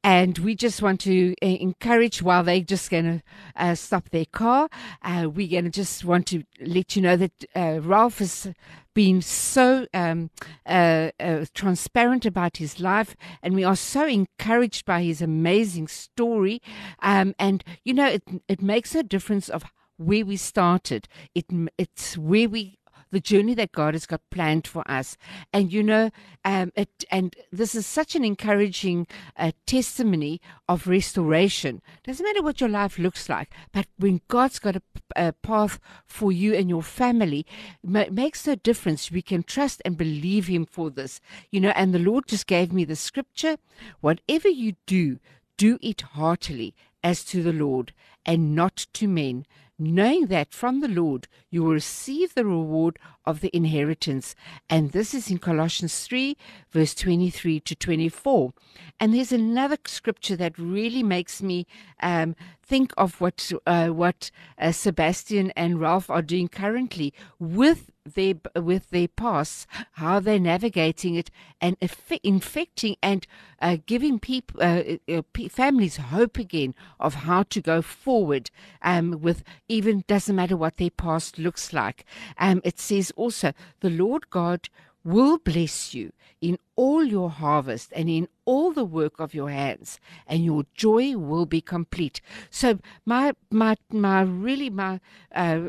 And 0.02 0.38
we 0.38 0.54
just 0.54 0.82
want 0.82 1.00
to 1.00 1.35
uh, 1.42 1.46
encourage 1.46 2.22
while 2.22 2.44
they're 2.44 2.61
just 2.61 2.90
going 2.90 3.04
to 3.04 3.22
uh, 3.56 3.74
stop 3.74 4.11
their 4.11 4.24
car, 4.24 4.68
uh, 5.02 5.28
we're 5.32 5.48
going 5.48 5.64
to 5.64 5.70
just 5.70 6.04
want 6.04 6.28
to 6.28 6.44
let 6.61 6.94
you 6.94 7.02
know 7.02 7.16
that 7.16 7.44
uh, 7.56 7.80
Ralph 7.82 8.18
has 8.18 8.48
been 8.94 9.20
so 9.20 9.87
um, 9.92 10.30
uh, 10.64 11.11
uh, 11.20 11.44
transparent 11.54 12.24
about 12.24 12.56
his 12.56 12.80
life, 12.80 13.14
and 13.42 13.54
we 13.54 13.62
are 13.62 13.76
so 13.76 14.06
encouraged 14.06 14.87
by 14.87 15.02
his 15.02 15.20
amazing 15.20 15.87
story. 15.87 16.62
Um, 17.00 17.35
and 17.38 17.62
you 17.85 17.92
know, 17.92 18.06
it 18.06 18.22
it 18.48 18.62
makes 18.62 18.94
a 18.94 19.02
difference 19.02 19.50
of 19.50 19.64
where 19.98 20.24
we 20.24 20.37
started. 20.37 21.09
It 21.35 21.46
it's 21.76 22.16
where 22.16 22.48
we 22.48 22.78
the 23.16 23.20
journey 23.20 23.55
that 23.55 23.72
God 23.72 23.94
has 23.94 24.05
got 24.05 24.20
planned 24.31 24.66
for 24.66 24.85
us. 24.90 25.16
And 25.50 25.72
you 25.72 25.83
know, 25.83 26.11
um, 26.44 26.70
it, 26.76 27.02
and 27.11 27.35
this 27.50 27.74
is 27.74 27.87
such 27.87 28.14
an 28.14 28.22
encouraging 28.24 29.07
uh, 29.38 29.52
testimony 29.64 30.38
of 30.68 30.87
restoration. 30.87 31.81
Doesn't 32.05 32.22
matter 32.22 32.42
what 32.42 32.61
your 32.61 32.68
life 32.68 32.98
looks 32.98 33.31
like, 33.31 33.55
but 33.72 33.87
when 33.96 34.20
God's 34.29 34.59
got 34.59 34.76
a, 34.76 34.83
a 35.16 35.33
path 35.33 35.81
for 36.05 36.31
you 36.31 36.52
and 36.52 36.68
your 36.68 36.83
family, 36.83 37.46
ma- 37.83 38.11
makes 38.11 38.46
no 38.46 38.55
difference. 38.55 39.11
We 39.11 39.22
can 39.22 39.42
trust 39.42 39.81
and 39.87 39.96
believe 39.96 40.46
Him 40.48 40.66
for 40.66 40.90
this. 40.90 41.18
You 41.50 41.62
know, 41.62 41.72
and 41.74 41.94
the 41.94 41.98
Lord 41.98 42.26
just 42.26 42.46
gave 42.46 42.70
me 42.70 42.85
the 42.85 42.96
scripture: 42.96 43.57
whatever 44.02 44.50
you 44.50 44.76
do, 44.85 45.20
do 45.57 45.79
it 45.81 46.02
heartily 46.02 46.74
as 47.02 47.24
to 47.24 47.42
the 47.42 47.55
Lord 47.55 47.94
and 48.26 48.55
not 48.55 48.88
to 48.92 49.09
men 49.09 49.46
knowing 49.78 50.26
that 50.26 50.52
from 50.52 50.80
the 50.80 50.88
Lord 50.88 51.28
you 51.50 51.62
will 51.62 51.72
receive 51.72 52.34
the 52.34 52.44
reward 52.44 52.98
of 53.24 53.40
the 53.40 53.54
inheritance. 53.54 54.34
And 54.70 54.92
this 54.92 55.12
is 55.12 55.30
in 55.30 55.38
Colossians 55.38 56.06
3, 56.06 56.36
verse 56.70 56.94
23 56.94 57.60
to 57.60 57.74
24. 57.74 58.52
And 59.00 59.14
there's 59.14 59.32
another 59.32 59.76
scripture 59.86 60.36
that 60.36 60.58
really 60.58 61.02
makes 61.02 61.42
me 61.42 61.66
um, 62.02 62.36
think 62.66 62.92
of 62.96 63.20
what 63.20 63.52
uh, 63.66 63.88
what 63.88 64.31
uh, 64.59 64.72
Sebastian 64.72 65.52
and 65.52 65.81
Ralph 65.81 66.11
are 66.11 66.22
doing 66.22 66.48
currently 66.48 67.14
with 67.38 67.90
their 68.05 68.35
with 68.55 68.90
their 68.90 69.09
past, 69.09 69.66
how 69.92 70.20
they're 70.20 70.38
navigating 70.38 71.14
it 71.14 71.31
and 71.61 71.76
infecting 72.22 72.96
and 73.02 73.26
uh, 73.61 73.76
giving 73.87 74.18
people 74.18 74.62
uh, 74.62 74.83
uh, 75.09 75.22
families 75.48 75.96
hope 75.96 76.38
again 76.38 76.74
of 76.98 77.14
how 77.14 77.42
to 77.44 77.61
go 77.61 77.83
forward. 77.83 78.50
Um, 78.83 79.20
with 79.20 79.42
even 79.68 80.05
doesn't 80.07 80.37
matter 80.37 80.57
what 80.57 80.76
their 80.76 80.90
past 80.90 81.38
looks 81.38 81.72
like. 81.72 82.05
Um, 82.38 82.61
it 82.64 82.79
says 82.79 83.12
also 83.16 83.52
the 83.81 83.90
Lord 83.90 84.31
God 84.31 84.68
will 85.06 85.38
bless 85.38 85.94
you 85.94 86.12
in 86.40 86.58
all 86.74 87.04
your 87.04 87.30
harvest 87.30 87.92
and 87.94 88.10
in 88.10 88.26
all 88.44 88.72
the 88.72 88.84
work 88.84 89.20
of 89.20 89.34
your 89.34 89.48
hands 89.48 90.00
and 90.26 90.44
your 90.44 90.66
joy 90.74 91.16
will 91.16 91.46
be 91.46 91.60
complete. 91.60 92.20
So 92.50 92.80
my 93.04 93.32
my 93.50 93.76
my 93.90 94.22
really 94.22 94.68
my 94.68 95.00
uh, 95.32 95.68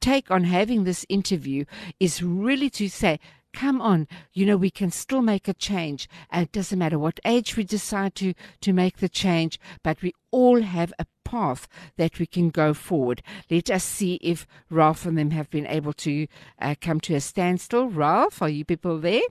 take 0.00 0.30
on 0.30 0.44
having 0.44 0.84
this 0.84 1.04
interview 1.08 1.64
is 1.98 2.22
really 2.22 2.70
to 2.70 2.88
say 2.88 3.18
come 3.52 3.80
on, 3.80 4.08
you 4.32 4.46
know, 4.46 4.56
we 4.56 4.70
can 4.70 4.90
still 4.90 5.22
make 5.22 5.48
a 5.48 5.54
change. 5.54 6.08
And 6.30 6.44
it 6.44 6.52
doesn't 6.52 6.78
matter 6.78 6.98
what 6.98 7.20
age 7.24 7.56
we 7.56 7.64
decide 7.64 8.14
to, 8.16 8.34
to 8.60 8.72
make 8.72 8.98
the 8.98 9.08
change, 9.08 9.58
but 9.82 10.02
we 10.02 10.12
all 10.30 10.62
have 10.62 10.92
a 10.98 11.06
path 11.24 11.68
that 11.96 12.18
we 12.18 12.26
can 12.26 12.50
go 12.50 12.74
forward. 12.74 13.22
Let 13.50 13.70
us 13.70 13.84
see 13.84 14.14
if 14.16 14.46
Ralph 14.68 15.06
and 15.06 15.16
them 15.16 15.30
have 15.30 15.50
been 15.50 15.66
able 15.66 15.92
to 15.94 16.26
uh, 16.60 16.74
come 16.80 17.00
to 17.00 17.14
a 17.14 17.20
standstill. 17.20 17.88
Ralph, 17.88 18.42
are 18.42 18.48
you 18.48 18.64
people 18.64 18.98
there? 18.98 19.22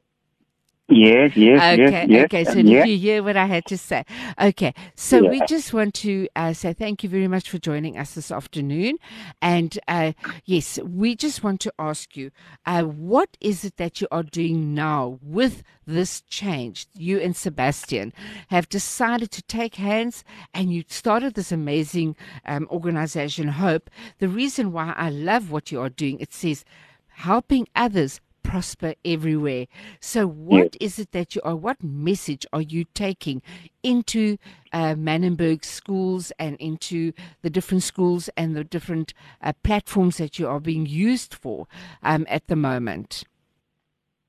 Yes, 0.91 1.37
yes, 1.37 1.61
okay, 1.61 1.91
yes, 1.91 2.09
yes. 2.09 2.25
Okay, 2.25 2.43
so 2.45 2.55
did 2.55 2.67
yeah. 2.67 2.83
you 2.83 2.97
hear 2.97 3.21
what 3.21 3.37
I 3.37 3.45
had 3.45 3.63
to 3.65 3.77
say? 3.77 4.03
Okay, 4.41 4.73
so 4.95 5.23
we 5.23 5.39
just 5.45 5.71
want 5.71 5.93
to 5.95 6.27
uh, 6.35 6.51
say 6.51 6.73
thank 6.73 7.03
you 7.03 7.09
very 7.09 7.27
much 7.27 7.47
for 7.47 7.59
joining 7.59 7.95
us 7.95 8.15
this 8.15 8.31
afternoon. 8.31 8.97
And 9.39 9.77
uh, 9.87 10.13
yes, 10.45 10.79
we 10.79 11.15
just 11.15 11.43
want 11.43 11.61
to 11.61 11.73
ask 11.77 12.17
you 12.17 12.31
uh, 12.65 12.83
what 12.83 13.37
is 13.39 13.63
it 13.63 13.77
that 13.77 14.01
you 14.01 14.07
are 14.09 14.23
doing 14.23 14.73
now 14.73 15.19
with 15.21 15.61
this 15.85 16.21
change? 16.21 16.87
You 16.95 17.19
and 17.19 17.35
Sebastian 17.35 18.11
have 18.47 18.67
decided 18.67 19.29
to 19.31 19.43
take 19.43 19.75
hands 19.75 20.23
and 20.55 20.73
you 20.73 20.83
started 20.87 21.35
this 21.35 21.51
amazing 21.51 22.15
um, 22.47 22.67
organization, 22.71 23.49
Hope. 23.49 23.91
The 24.17 24.27
reason 24.27 24.71
why 24.71 24.95
I 24.97 25.11
love 25.11 25.51
what 25.51 25.71
you 25.71 25.79
are 25.81 25.89
doing, 25.89 26.19
it 26.19 26.33
says, 26.33 26.65
helping 27.09 27.67
others 27.75 28.21
prosper 28.43 28.95
everywhere. 29.05 29.67
So, 29.99 30.27
what 30.27 30.75
is 30.79 30.99
it 30.99 31.11
that 31.11 31.35
you 31.35 31.41
are? 31.43 31.55
What 31.55 31.83
message 31.83 32.45
are 32.53 32.61
you 32.61 32.85
taking 32.93 33.41
into 33.83 34.37
uh, 34.73 34.95
Manenberg 34.95 35.65
schools 35.65 36.31
and 36.39 36.55
into 36.57 37.13
the 37.41 37.49
different 37.49 37.83
schools 37.83 38.29
and 38.35 38.55
the 38.55 38.63
different 38.63 39.13
uh, 39.41 39.53
platforms 39.63 40.17
that 40.17 40.39
you 40.39 40.47
are 40.47 40.59
being 40.59 40.85
used 40.85 41.33
for 41.33 41.67
um, 42.03 42.25
at 42.29 42.47
the 42.47 42.55
moment? 42.55 43.23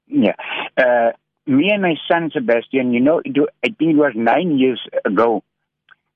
Yeah. 0.07 0.35
Uh, 0.77 1.13
me 1.47 1.71
and 1.73 1.83
my 1.83 1.95
son 2.11 2.31
Sebastian, 2.33 2.93
you 2.93 3.01
know, 3.01 3.21
I 3.21 3.69
think 3.69 3.81
it 3.81 3.97
was 3.97 4.13
nine 4.15 4.59
years 4.59 4.81
ago 5.05 5.43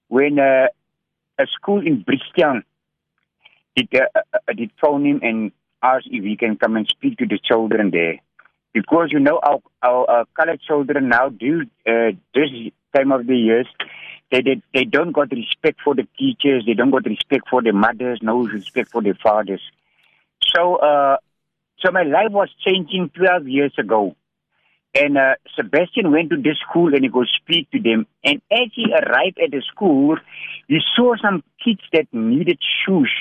when 0.09 0.39
uh, 0.39 0.67
a 1.39 1.47
school 1.47 1.85
in 1.85 2.03
Bridgetown 2.03 2.65
did, 3.77 3.89
uh, 3.95 4.21
uh, 4.33 4.53
did 4.53 4.71
phone 4.81 5.05
him 5.05 5.21
and 5.23 5.53
ask 5.85 6.05
if 6.07 6.25
he 6.25 6.37
can 6.37 6.57
come 6.57 6.77
and 6.77 6.89
speak 6.89 7.19
to 7.19 7.27
the 7.27 7.39
children 7.39 7.91
there. 7.91 8.21
Because, 8.73 9.11
you 9.13 9.21
know, 9.21 9.39
our, 9.43 9.61
our 9.83 10.11
uh, 10.11 10.25
colored 10.37 10.61
children 10.63 11.09
now 11.09 11.29
do 11.29 11.63
uh, 11.87 12.11
this 12.35 12.51
time 12.95 13.13
of 13.13 13.27
the 13.27 13.37
years, 13.37 13.67
they, 14.33 14.41
they, 14.41 14.63
they 14.73 14.85
don't 14.85 15.13
got 15.13 15.31
respect 15.31 15.81
for 15.85 15.95
the 15.95 16.09
teachers, 16.19 16.65
they 16.67 16.75
don't 16.75 16.91
got 16.91 17.05
respect 17.05 17.49
for 17.49 17.63
the 17.63 17.73
mothers, 17.73 18.19
no 18.23 18.43
respect 18.43 18.91
for 18.91 19.03
the 19.03 19.15
fathers. 19.23 19.61
So, 20.55 20.77
uh, 20.77 21.19
so 21.79 21.93
my 21.93 22.03
life 22.03 22.31
was 22.31 22.49
changing 22.65 23.11
12 23.15 23.49
years 23.49 23.75
ago. 23.79 24.17
And 24.95 25.19
uh, 25.19 25.35
Sebastian 25.57 26.13
went 26.13 26.31
to 26.31 26.37
this 26.37 26.59
school 26.69 26.95
and 26.95 27.03
he 27.03 27.11
go 27.11 27.25
speak 27.25 27.71
to 27.73 27.81
them. 27.81 28.07
And 28.23 28.41
as 28.51 28.69
he 28.75 28.87
arrived 28.93 29.39
at 29.43 29.51
the 29.51 29.63
school, 29.73 30.17
he 30.69 30.79
saw 30.97 31.15
some 31.21 31.43
kids 31.65 31.81
that 31.93 32.07
needed 32.13 32.59
shoes, 32.87 33.13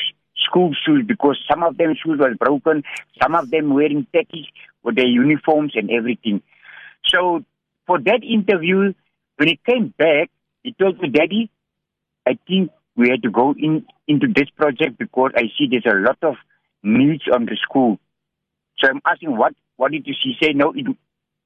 school 0.44 0.72
shoes, 0.86 1.04
because 1.08 1.38
some 1.50 1.64
of 1.64 1.78
them 1.78 1.96
shoes 1.96 2.20
was 2.20 2.36
broken, 2.40 2.84
some 3.22 3.36
of 3.36 3.50
them 3.50 3.74
wearing 3.74 4.08
khakis 4.14 4.46
with 4.84 4.96
their 4.96 5.08
uniforms 5.08 5.74
and 5.76 5.90
everything. 5.92 6.42
So 7.06 7.44
for 7.88 8.00
that 8.00 8.22
interview, 8.24 8.94
when 9.38 9.48
he 9.48 9.60
came 9.66 9.94
back, 9.98 10.30
he 10.64 10.74
told 10.74 11.02
me, 11.02 11.10
Daddy, 11.10 11.50
I 12.28 12.38
think 12.48 12.72
we 12.96 13.10
had 13.10 13.24
to 13.24 13.30
go 13.30 13.54
in 13.58 13.86
into 14.08 14.28
this 14.28 14.50
project 14.56 14.98
because 14.98 15.32
I 15.36 15.44
see 15.58 15.68
there's 15.70 15.86
a 15.86 15.98
lot 15.98 16.18
of 16.22 16.36
needs 16.84 17.24
on 17.34 17.46
the 17.46 17.58
school. 17.62 18.00
So 18.80 18.90
I'm 18.90 19.02
asking, 19.06 19.36
what 19.38 19.54
what 19.78 19.92
did 19.92 20.08
you 20.08 20.14
see? 20.14 20.34
Say, 20.42 20.54
no, 20.54 20.72
it, 20.76 20.86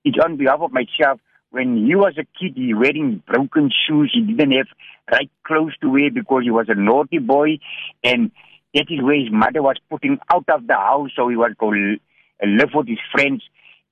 it's 0.04 0.18
on 0.24 0.38
behalf 0.38 0.60
of 0.62 0.72
myself. 0.72 1.20
When 1.50 1.86
he 1.86 1.96
was 1.96 2.14
a 2.18 2.26
kid, 2.40 2.54
he 2.56 2.74
wearing 2.74 3.24
broken 3.26 3.72
shoes. 3.88 4.12
He 4.14 4.22
didn't 4.22 4.52
have 4.52 4.68
right 5.12 5.32
clothes 5.46 5.76
to 5.82 5.90
wear 5.90 6.12
because 6.12 6.44
he 6.44 6.52
was 6.52 6.68
a 6.68 6.76
naughty 6.76 7.20
boy, 7.20 7.60
and 8.04 8.32
that 8.78 8.92
is 8.92 9.02
where 9.02 9.20
his 9.20 9.32
mother 9.32 9.64
was 9.64 9.78
putting 9.90 10.20
out 10.32 10.46
of 10.50 10.68
the 10.68 10.76
house, 10.76 11.10
so 11.16 11.30
he 11.30 11.36
was 11.36 11.52
to 11.60 11.66
uh, 11.68 12.48
live 12.48 12.70
with 12.76 12.88
his 12.88 13.00
friends. 13.12 13.44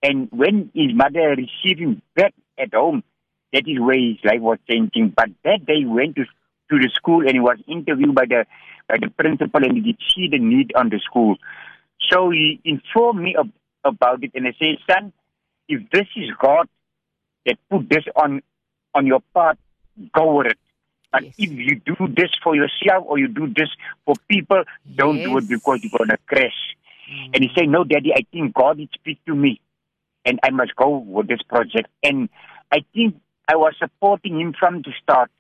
And 0.04 0.30
when 0.32 0.70
his 0.76 0.94
mother 0.94 1.36
received 1.36 1.80
him 1.80 2.04
back 2.16 2.36
at 2.60 2.72
home, 2.72 3.04
that 3.52 3.64
is 3.68 3.80
where 3.80 3.98
his 3.98 4.18
life 4.24 4.42
was 4.42 4.60
changing. 4.70 5.14
But 5.16 5.30
that 5.44 5.66
day, 5.66 5.80
he 5.80 5.86
went 5.86 6.16
to 6.18 6.26
to 6.72 6.80
the 6.80 6.90
school 6.94 7.22
and 7.22 7.34
he 7.34 7.40
was 7.40 7.58
interviewed 7.68 8.14
by 8.14 8.26
the 8.26 8.46
by 8.88 8.98
the 9.02 9.10
principal, 9.10 9.64
and 9.64 9.76
he 9.76 9.82
did 9.82 9.98
see 10.14 10.28
the 10.30 10.38
need 10.38 10.72
on 10.76 10.90
the 10.90 11.00
school. 11.00 11.38
So 12.12 12.30
he 12.30 12.62
informed 12.64 13.22
me 13.22 13.36
ab- 13.40 13.52
about 13.84 14.24
it, 14.24 14.32
and 14.36 14.48
I 14.48 14.54
said, 14.60 14.78
"Son, 14.88 15.14
if 15.68 15.90
this 15.90 16.08
is 16.16 16.30
God 16.40 16.70
that 17.48 17.58
put 17.72 17.90
this 17.90 18.06
on 18.16 18.44
on 18.94 19.08
your 19.08 19.22
path, 19.34 19.58
go 20.14 20.36
with 20.38 20.48
it. 20.48 20.60
But 21.16 21.24
Yes. 21.24 21.36
if 21.38 21.52
you 21.52 21.76
do 21.92 21.96
this 22.20 22.32
for 22.44 22.56
yourself 22.56 23.06
or 23.08 23.18
you 23.18 23.28
do 23.28 23.48
this 23.48 23.70
for 24.06 24.16
people, 24.28 24.64
don't 24.96 25.18
do 25.28 25.38
it 25.38 25.48
because 25.48 25.84
you're 25.84 25.98
gonna 25.98 26.18
crash." 26.28 26.60
And 27.34 27.40
he 27.44 27.50
said, 27.56 27.70
"No, 27.70 27.84
Daddy, 27.84 28.12
I 28.14 28.24
think 28.32 28.54
God 28.54 28.78
did 28.78 28.90
speak 28.94 29.20
to 29.26 29.36
me, 29.36 29.62
and 30.26 30.40
I 30.44 30.50
must 30.50 30.76
go 30.76 30.90
with 30.98 31.28
this 31.28 31.42
project." 31.44 31.88
And 32.04 32.30
I 32.72 32.84
think 32.94 33.16
I 33.48 33.56
was 33.56 33.74
supporting 33.78 34.40
him 34.42 34.54
from 34.60 34.82
the 34.82 34.92
start. 35.02 35.32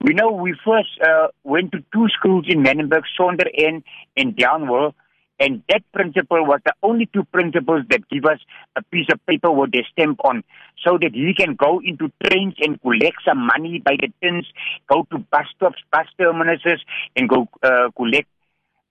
We 0.00 0.12
know 0.12 0.32
we 0.32 0.52
first 0.64 1.00
uh, 1.00 1.28
went 1.44 1.72
to 1.72 1.82
two 1.94 2.08
schools 2.16 2.44
in 2.48 2.62
Manenberg, 2.62 3.04
Sonder 3.18 3.48
and 3.66 3.82
and 4.18 4.36
Downwell, 4.36 4.92
and 5.40 5.62
that 5.68 5.82
principle 5.92 6.44
was 6.44 6.60
the 6.64 6.72
only 6.82 7.06
two 7.12 7.24
principles 7.24 7.84
that 7.90 8.08
give 8.08 8.24
us 8.24 8.38
a 8.76 8.82
piece 8.84 9.06
of 9.12 9.24
paper 9.26 9.50
with 9.50 9.72
their 9.72 9.86
stamp 9.92 10.20
on, 10.24 10.44
so 10.84 10.98
that 11.00 11.12
he 11.14 11.34
can 11.34 11.54
go 11.54 11.80
into 11.84 12.10
trains 12.22 12.54
and 12.60 12.80
collect 12.82 13.16
some 13.24 13.46
money 13.46 13.80
by 13.84 13.96
the 14.00 14.12
tins, 14.22 14.46
go 14.88 15.06
to 15.10 15.18
bus 15.18 15.46
stops, 15.56 15.82
bus 15.90 16.06
terminuses, 16.18 16.80
and 17.16 17.28
go 17.28 17.48
uh, 17.62 17.90
collect 17.96 18.28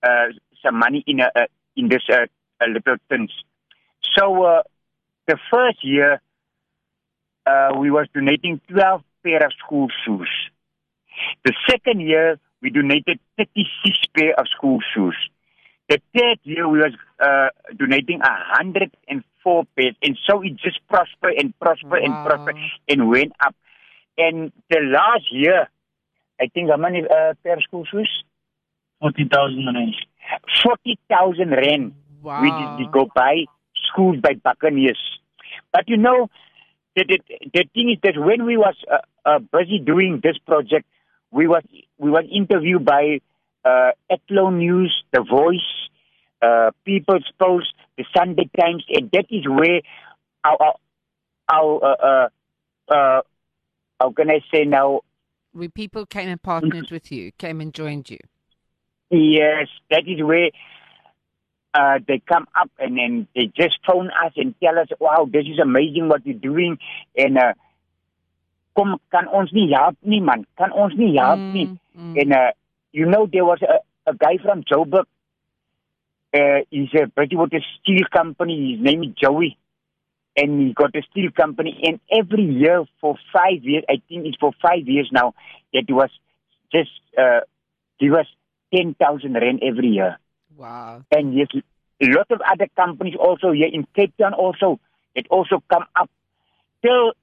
uh, 0.04 0.28
some 0.64 0.78
money 0.78 1.04
in 1.08 1.22
a, 1.22 1.32
uh, 1.36 1.46
in 1.76 1.88
this 1.88 2.04
uh, 2.12 2.26
little 2.68 2.98
tins. 3.10 3.32
So 4.16 4.44
uh, 4.44 4.64
the 5.28 5.38
first 5.52 5.84
year, 5.84 6.22
uh, 7.46 7.72
we 7.78 7.92
was 7.92 8.08
donating 8.14 8.60
12 8.70 9.02
pair 9.24 9.46
of 9.46 9.52
school 9.66 9.88
shoes. 10.06 10.30
The 11.46 11.54
second 11.70 12.02
year, 12.02 12.40
we 12.62 12.70
donated 12.70 13.20
36 13.38 13.98
pair 14.16 14.34
of 14.40 14.48
school 14.48 14.80
shoes. 14.94 15.16
The 15.90 16.00
third 16.18 16.40
year, 16.44 16.68
we 16.68 16.80
was 16.80 16.94
uh, 17.20 17.50
donating 17.76 18.20
104 18.20 19.64
pairs. 19.76 19.96
And 20.02 20.18
so 20.28 20.42
it 20.42 20.56
just 20.58 20.80
prospered 20.88 21.34
and 21.38 21.58
prospered 21.60 22.04
and 22.04 22.14
Wow. 22.14 22.26
prospered 22.26 22.56
and 22.88 23.10
went 23.10 23.34
up. 23.46 23.56
And 24.18 24.52
the 24.70 24.80
last 24.82 25.32
year, 25.32 25.68
I 26.40 26.48
think 26.48 26.70
how 26.70 26.78
many 26.78 27.02
uh, 27.02 27.34
pair 27.44 27.58
of 27.58 27.64
school 27.64 27.86
shoes? 27.86 28.10
40,000 29.02 29.66
rand. 29.66 29.96
40,000 30.64 31.50
rand. 31.52 31.94
Wow. 32.22 32.42
We 32.42 32.52
did 32.52 32.78
we 32.80 32.92
go 32.92 33.10
buy 33.14 33.46
schools 33.92 34.18
by 34.22 34.36
Buccaneers. 34.36 35.00
But 35.74 35.90
you 35.90 35.98
know, 35.98 36.30
the, 36.96 37.04
the, 37.06 37.20
the 37.54 37.66
thing 37.74 37.90
is 37.92 37.98
that 38.04 38.18
when 38.18 38.46
we 38.46 38.56
was 38.56 38.76
uh, 38.90 38.98
uh, 39.26 39.40
busy 39.40 39.80
doing 39.80 40.22
this 40.24 40.38
project, 40.38 40.86
we 41.32 41.48
was 41.48 41.64
we 41.98 42.10
was 42.10 42.24
interviewed 42.32 42.86
by 42.86 43.20
uh, 43.66 43.92
Athlone 44.10 44.60
News, 44.60 45.04
The 45.12 45.24
Voice, 45.24 45.90
uh, 46.42 46.72
People's 46.86 47.30
Post, 47.40 47.74
The 47.98 48.06
Sunday 48.16 48.50
Times, 48.60 48.84
and 48.90 49.10
that 49.12 49.26
is 49.30 49.48
where 49.48 49.82
our 50.44 50.76
our, 51.52 51.84
uh, 51.84 51.96
uh, 52.90 52.94
uh, 52.94 53.22
how 54.00 54.12
can 54.12 54.30
I 54.30 54.40
say 54.54 54.66
now? 54.66 55.02
Where 55.52 55.70
people 55.70 56.06
came 56.06 56.30
and 56.30 56.42
partnered 56.42 56.90
with 56.90 57.12
you, 57.12 57.32
came 57.38 57.62
and 57.62 57.74
joined 57.74 58.10
you. 58.10 58.20
Yes, 59.10 59.68
that 59.92 60.08
is 60.08 60.24
where 60.24 60.50
uh, 61.74 62.00
they 62.08 62.22
come 62.28 62.48
up 62.60 62.72
and 62.80 62.98
then 62.98 63.28
they 63.36 63.52
just 63.56 63.78
phone 63.86 64.10
us 64.26 64.34
and 64.36 64.56
tell 64.64 64.80
us, 64.80 64.88
wow, 65.00 65.28
this 65.32 65.46
is 65.46 65.60
amazing 65.60 66.08
what 66.08 66.26
you're 66.26 66.38
doing. 66.38 66.78
En 67.16 67.38
uh, 67.38 67.54
kom, 68.76 68.98
kan 69.12 69.28
ons 69.28 69.52
nie 69.54 69.70
help 69.74 69.98
nie, 70.02 70.22
man. 70.22 70.46
Kan 70.58 70.72
ons 70.72 70.94
nie 70.98 71.14
help 71.18 71.40
nie. 71.54 71.68
Mm, 71.68 71.78
mm. 71.94 72.18
En 72.18 72.34
uh, 72.34 72.52
you 72.94 73.08
know, 73.08 73.28
there 73.32 73.44
was 73.44 73.60
a, 73.62 74.10
a 74.10 74.16
guy 74.16 74.38
from 74.42 74.64
Joburg. 74.64 75.06
Uh, 76.34 76.64
he's 76.70 76.90
a 76.94 77.04
a 77.04 77.60
steel 77.82 78.06
company. 78.16 78.76
His 78.76 78.84
name 78.84 79.04
is 79.04 79.10
Joey. 79.22 79.58
And 80.38 80.62
he 80.62 80.74
got 80.74 80.96
a 80.96 81.02
steel 81.12 81.30
company. 81.32 81.80
And 81.84 82.00
every 82.12 82.44
year 82.44 82.86
for 83.02 83.18
five 83.34 83.64
years, 83.64 83.84
I 83.90 84.02
think 84.08 84.26
it's 84.26 84.38
for 84.40 84.52
five 84.62 84.88
years 84.88 85.10
now, 85.12 85.34
that 85.74 85.84
he 85.88 85.94
was 85.94 86.10
just, 86.72 86.90
uh, 87.18 87.42
he 87.98 88.10
was 88.10 88.26
10,000 88.74 89.34
rand 89.34 89.62
every 89.62 89.90
year. 89.90 90.18
Wow. 90.58 91.04
And 91.12 91.36
yes, 91.36 91.48
a 92.02 92.06
lot 92.06 92.32
of 92.32 92.42
other 92.42 92.68
companies 92.76 93.16
also 93.20 93.52
here 93.52 93.70
in 93.72 93.86
Cape 93.96 94.14
Town 94.20 94.34
also, 94.34 94.80
it 95.14 95.28
also 95.30 95.64
come 95.70 95.86
up 95.96 96.10
till 96.84 97.14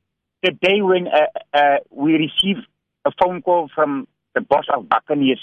the 0.42 0.52
day 0.52 0.80
when 0.82 1.08
uh, 1.08 1.26
uh, 1.52 1.76
we 1.90 2.12
received 2.12 2.66
a 3.04 3.10
phone 3.20 3.42
call 3.42 3.68
from 3.74 4.06
the 4.34 4.40
boss 4.40 4.64
of 4.74 4.88
Buccaneers, 4.88 5.40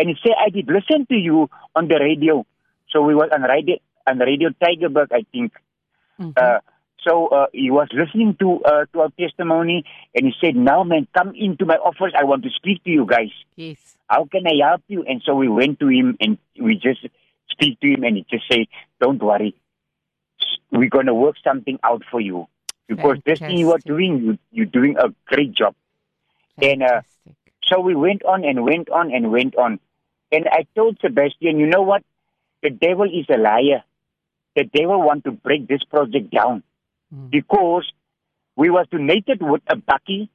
and 0.00 0.08
he 0.08 0.16
said, 0.22 0.32
"I 0.40 0.48
did 0.48 0.66
listen 0.68 1.04
to 1.12 1.14
you 1.28 1.48
on 1.76 1.88
the 1.88 1.98
radio." 2.00 2.44
So 2.90 3.02
we 3.02 3.14
were 3.14 3.28
on 3.32 3.42
radio 3.42 3.76
on 4.06 4.18
Radio 4.18 4.50
Tygerberg, 4.62 5.12
I 5.12 5.22
think. 5.30 5.52
Mhm. 6.18 6.32
Uh, 6.36 6.58
so 7.06 7.28
uh, 7.28 7.46
he 7.52 7.70
was 7.70 7.88
listening 8.00 8.34
to 8.40 8.48
uh, 8.70 8.84
to 8.92 9.00
our 9.04 9.10
testimony, 9.20 9.84
and 10.14 10.26
he 10.26 10.32
said, 10.40 10.56
"Now, 10.56 10.82
man, 10.84 11.06
come 11.16 11.32
into 11.34 11.64
my 11.72 11.76
office. 11.76 12.12
I 12.18 12.24
want 12.24 12.42
to 12.48 12.50
speak 12.50 12.82
to 12.84 12.90
you 12.90 13.06
guys. 13.06 13.32
yes. 13.56 13.96
How 14.08 14.24
can 14.24 14.46
I 14.46 14.56
help 14.66 14.82
you?" 14.88 15.04
And 15.06 15.22
so 15.24 15.34
we 15.42 15.48
went 15.48 15.78
to 15.80 15.88
him, 15.88 16.16
and 16.20 16.36
we 16.58 16.74
just 16.88 17.06
speak 17.54 17.78
to 17.80 17.86
him, 17.94 18.02
and 18.04 18.16
he 18.16 18.26
just 18.30 18.46
said, 18.50 18.66
"Don't 19.00 19.22
worry, 19.22 19.54
we're 20.70 20.88
gonna 20.88 21.14
work 21.14 21.36
something 21.44 21.78
out 21.82 22.02
for 22.10 22.20
you 22.20 22.48
because 22.88 23.18
this 23.24 23.38
thing 23.38 23.58
you 23.58 23.72
are 23.72 23.78
doing, 23.92 24.12
you, 24.24 24.38
you're 24.52 24.66
doing 24.80 24.96
a 24.98 25.08
great 25.26 25.52
job." 25.52 25.74
And, 26.70 26.82
uh, 26.82 27.00
So 27.70 27.78
we 27.78 27.94
went 27.94 28.24
on 28.24 28.42
and 28.44 28.64
went 28.64 28.88
on 28.90 29.12
and 29.14 29.30
went 29.30 29.54
on. 29.54 29.78
And 30.32 30.46
I 30.50 30.66
told 30.74 30.98
Sebastian, 31.00 31.58
you 31.58 31.66
know 31.66 31.82
what? 31.82 32.02
The 32.62 32.70
devil 32.70 33.04
is 33.04 33.26
a 33.28 33.38
liar. 33.38 33.82
The 34.56 34.64
devil 34.64 35.00
want 35.02 35.24
to 35.24 35.32
break 35.32 35.66
this 35.66 35.82
project 35.84 36.30
down 36.30 36.62
Mm. 37.12 37.30
because 37.30 37.90
we 38.56 38.70
was 38.70 38.86
donated 38.90 39.42
with 39.42 39.62
a 39.66 39.76
bakkie. 39.76 40.28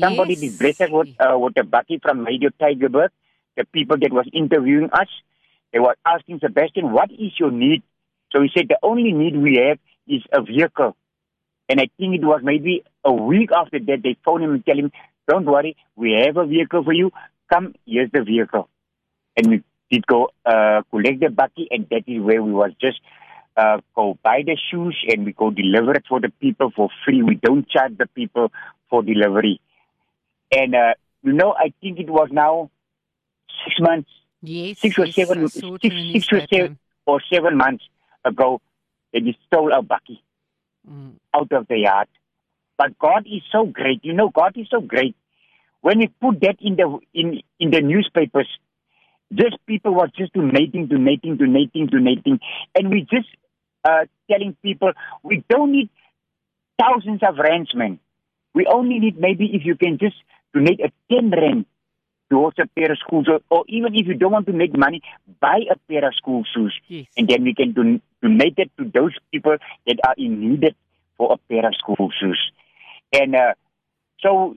Somebody 0.00 0.36
did 0.36 0.52
Yes. 0.52 0.58
bless 0.60 0.80
us 0.80 0.90
with, 0.90 1.08
uh, 1.18 1.36
with 1.38 1.56
a 1.58 1.64
bakkie 1.64 2.00
from 2.00 2.24
Radio 2.24 2.50
Tygerberg. 2.50 3.08
The 3.56 3.64
people 3.66 3.96
that 3.98 4.12
was 4.12 4.26
interviewing 4.32 4.90
us, 4.92 5.08
they 5.72 5.80
were 5.80 5.96
asking 6.06 6.38
Sebastian, 6.38 6.92
what 6.92 7.10
is 7.10 7.38
your 7.40 7.50
need? 7.50 7.82
So 8.30 8.40
he 8.40 8.50
said, 8.54 8.68
the 8.68 8.78
only 8.82 9.12
need 9.12 9.36
we 9.36 9.56
have 9.56 9.78
is 10.06 10.22
a 10.32 10.42
vehicle. 10.42 10.96
And 11.68 11.80
I 11.80 11.88
think 11.98 12.14
it 12.14 12.24
was 12.24 12.40
maybe 12.42 12.84
a 13.04 13.12
week 13.12 13.50
after 13.52 13.78
that, 13.78 14.02
they 14.02 14.16
phoned 14.24 14.44
him 14.44 14.52
and 14.54 14.64
tell 14.64 14.78
him, 14.78 14.92
don't 15.28 15.44
worry, 15.44 15.76
we 15.96 16.12
have 16.12 16.36
a 16.36 16.46
vehicle 16.46 16.84
for 16.84 16.92
you. 16.92 17.10
Come, 17.52 17.74
here's 17.84 18.10
the 18.10 18.22
vehicle. 18.22 18.68
And 19.36 19.46
we 19.48 19.62
did 19.90 20.06
go 20.06 20.28
uh, 20.44 20.82
collect 20.90 21.20
the 21.20 21.26
bakkie, 21.26 21.66
and 21.70 21.86
that 21.90 22.04
is 22.06 22.20
where 22.22 22.42
we 22.42 22.52
was 22.52 22.72
just 22.80 23.00
uh, 23.56 23.80
go 23.94 24.18
buy 24.22 24.42
the 24.44 24.56
shoes 24.70 24.96
and 25.08 25.24
we 25.24 25.32
go 25.32 25.50
deliver 25.50 25.92
it 25.92 26.04
for 26.08 26.20
the 26.20 26.30
people 26.40 26.70
for 26.74 26.88
free. 27.04 27.22
We 27.22 27.34
don't 27.34 27.68
charge 27.68 27.96
the 27.98 28.06
people 28.06 28.50
for 28.88 29.02
delivery. 29.02 29.60
And, 30.50 30.74
uh, 30.74 30.94
you 31.22 31.32
know, 31.32 31.52
I 31.52 31.72
think 31.80 31.98
it 31.98 32.10
was 32.10 32.28
now 32.30 32.70
six 33.64 33.80
months 33.80 34.10
Yes. 34.44 34.80
six 34.80 34.98
or 34.98 35.06
yes, 35.06 35.14
seven- 35.14 35.44
I 35.44 35.46
saw 35.46 35.74
it 35.74 35.82
six- 35.82 35.94
six 36.12 36.32
or 36.32 36.46
seven- 36.52 36.78
or 37.06 37.20
seven 37.32 37.56
months 37.56 37.84
ago 38.24 38.60
that 39.12 39.22
he 39.22 39.36
stole 39.46 39.72
our 39.72 39.82
bakkie 39.82 40.18
Mm. 40.88 41.12
out 41.32 41.52
of 41.52 41.68
the 41.68 41.78
yard. 41.78 42.08
But 42.76 42.98
God 42.98 43.24
is 43.26 43.42
so 43.52 43.66
great. 43.66 44.04
You 44.04 44.14
know, 44.14 44.30
God 44.30 44.56
is 44.56 44.68
so 44.68 44.80
great. 44.80 45.14
When 45.80 46.00
he 46.00 46.08
put 46.08 46.40
that 46.40 46.56
in 46.60 46.74
the 46.76 46.98
in 47.14 47.40
in 47.60 47.70
the 47.70 47.80
newspapers, 47.82 48.48
just 49.34 49.56
people 49.66 49.94
were 49.94 50.08
just 50.16 50.32
donating, 50.32 50.86
donating, 50.86 51.36
donating, 51.36 51.86
donating, 51.86 52.40
and 52.74 52.90
we 52.90 53.02
just 53.02 53.28
uh, 53.84 54.04
telling 54.30 54.56
people 54.62 54.92
we 55.22 55.44
don't 55.48 55.72
need 55.72 55.88
thousands 56.80 57.20
of 57.26 57.36
rands, 57.38 57.74
man. 57.74 57.98
We 58.54 58.66
only 58.66 58.98
need 58.98 59.18
maybe 59.18 59.46
if 59.54 59.64
you 59.64 59.76
can 59.76 59.98
just 59.98 60.16
donate 60.54 60.80
a 60.80 60.92
ten 61.12 61.30
rand 61.30 61.66
towards 62.30 62.58
a 62.58 62.66
pair 62.66 62.90
of 62.90 62.98
school 62.98 63.24
shoes, 63.24 63.40
or 63.50 63.64
even 63.68 63.94
if 63.94 64.06
you 64.06 64.14
don't 64.14 64.32
want 64.32 64.46
to 64.46 64.52
make 64.52 64.76
money, 64.76 65.02
buy 65.40 65.60
a 65.70 65.76
pair 65.88 66.06
of 66.06 66.14
school 66.14 66.44
shoes 66.54 66.74
Yes. 66.88 67.06
and 67.16 67.28
then 67.28 67.44
we 67.44 67.54
can 67.54 67.72
don- 67.72 68.00
donate 68.22 68.54
it 68.56 68.70
to 68.78 68.84
those 68.84 69.14
people 69.30 69.56
that 69.86 69.96
are 70.06 70.14
in 70.16 70.40
need 70.40 70.74
for 71.18 71.34
a 71.34 71.36
pair 71.52 71.66
of 71.66 71.74
school 71.76 72.10
shoes. 72.18 72.40
And 73.12 73.34
uh, 73.36 73.52
so 74.20 74.56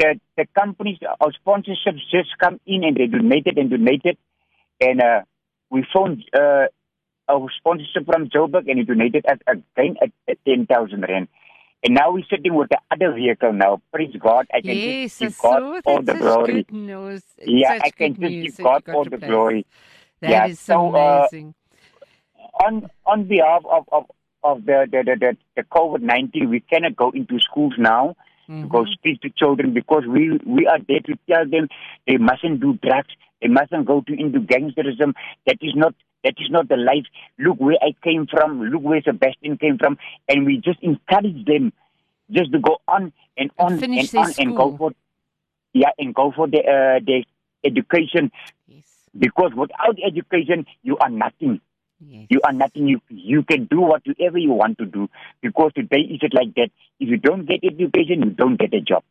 the 0.00 0.20
the 0.36 0.46
companies, 0.58 0.98
our 1.20 1.32
sponsorships 1.44 2.02
just 2.10 2.36
come 2.38 2.58
in 2.66 2.84
and 2.84 2.96
they 2.96 3.06
donated 3.06 3.58
and 3.58 3.70
donated, 3.70 4.16
and 4.80 5.00
uh, 5.00 5.20
we 5.70 5.86
found 5.94 6.24
uh, 6.34 6.66
our 7.28 7.48
sponsorship 7.58 8.06
from 8.06 8.28
Joburg 8.28 8.68
and 8.68 8.78
he 8.78 8.84
donated 8.84 9.26
us 9.26 9.38
again 9.46 9.96
at, 10.02 10.10
at 10.28 10.38
ten 10.44 10.66
thousand 10.66 11.02
rand. 11.08 11.28
And 11.82 11.94
now 11.94 12.12
we're 12.12 12.24
sitting 12.30 12.54
with 12.54 12.68
the 12.70 12.78
other 12.90 13.14
vehicle 13.14 13.52
now. 13.52 13.80
Praise 13.92 14.14
God! 14.18 14.46
I 14.52 14.60
can 14.60 14.80
Yes, 14.80 15.12
just 15.12 15.20
give 15.20 15.38
God 15.38 15.62
saw 15.62 15.80
all 15.84 16.02
the 16.02 16.14
glory. 16.14 16.66
Yeah, 17.46 17.74
I 17.80 17.90
can 17.90 18.14
just 18.20 18.40
give 18.40 18.64
God 18.64 18.84
all 18.92 19.04
the 19.04 19.10
place. 19.10 19.30
glory. 19.30 19.66
That 20.20 20.30
Yeah, 20.30 20.46
is 20.46 20.58
so, 20.60 20.94
uh, 20.94 21.28
amazing. 21.28 21.54
on 22.64 22.90
on 23.06 23.24
behalf 23.28 23.62
of 23.70 23.84
of, 23.92 24.04
of 24.42 24.64
the 24.64 24.86
the 24.90 25.02
the, 25.04 25.16
the, 25.20 25.36
the 25.56 25.62
COVID 25.64 26.00
nineteen, 26.02 26.50
we 26.50 26.60
cannot 26.60 26.96
go 26.96 27.10
into 27.10 27.38
schools 27.40 27.74
now 27.78 28.16
to 28.50 28.68
go 28.68 28.84
speak 28.86 29.20
to 29.22 29.30
children 29.30 29.72
because 29.72 30.04
we 30.06 30.38
we 30.44 30.66
are 30.66 30.78
there 30.88 31.00
to 31.00 31.16
tell 31.28 31.48
them 31.48 31.68
they 32.06 32.16
mustn't 32.16 32.60
do 32.60 32.78
drugs, 32.82 33.14
they 33.40 33.48
mustn't 33.48 33.86
go 33.86 34.02
to 34.06 34.12
into 34.12 34.40
gangsterism. 34.40 35.14
That 35.46 35.58
is 35.60 35.74
not 35.74 35.94
that 36.24 36.34
is 36.38 36.50
not 36.50 36.68
the 36.68 36.76
life. 36.76 37.06
Look 37.38 37.58
where 37.58 37.78
I 37.80 37.94
came 38.02 38.26
from. 38.26 38.62
Look 38.62 38.82
where 38.82 39.02
Sebastian 39.02 39.56
came 39.58 39.78
from, 39.78 39.98
and 40.28 40.44
we 40.44 40.58
just 40.58 40.82
encourage 40.82 41.44
them 41.46 41.72
just 42.30 42.52
to 42.52 42.58
go 42.58 42.78
on 42.88 43.12
and 43.36 43.50
on 43.58 43.72
and, 43.82 43.82
their 43.82 44.20
on 44.22 44.32
and 44.38 44.56
go 44.56 44.76
for 44.76 44.92
yeah 45.72 45.90
and 45.98 46.14
go 46.14 46.32
for 46.34 46.48
the 46.48 46.58
uh, 46.58 47.00
the 47.04 47.24
education 47.64 48.30
Yes. 48.66 48.84
because 49.18 49.52
without 49.54 49.96
education 50.04 50.66
you 50.82 50.98
are 50.98 51.10
nothing. 51.10 51.60
Yes. 52.00 52.26
You 52.30 52.40
are 52.44 52.52
nothing. 52.52 52.88
You 52.88 53.00
you 53.08 53.42
can 53.42 53.66
do 53.66 53.80
whatever 53.80 54.38
you 54.38 54.52
want 54.52 54.78
to 54.78 54.86
do 54.86 55.08
because 55.42 55.72
today 55.74 56.00
is 56.00 56.20
it 56.22 56.32
like 56.32 56.54
that. 56.54 56.70
If 56.98 57.08
you 57.08 57.18
don't 57.18 57.46
get 57.46 57.60
education, 57.62 58.22
you 58.22 58.30
don't 58.30 58.58
get 58.58 58.72
a 58.72 58.80
job. 58.80 59.04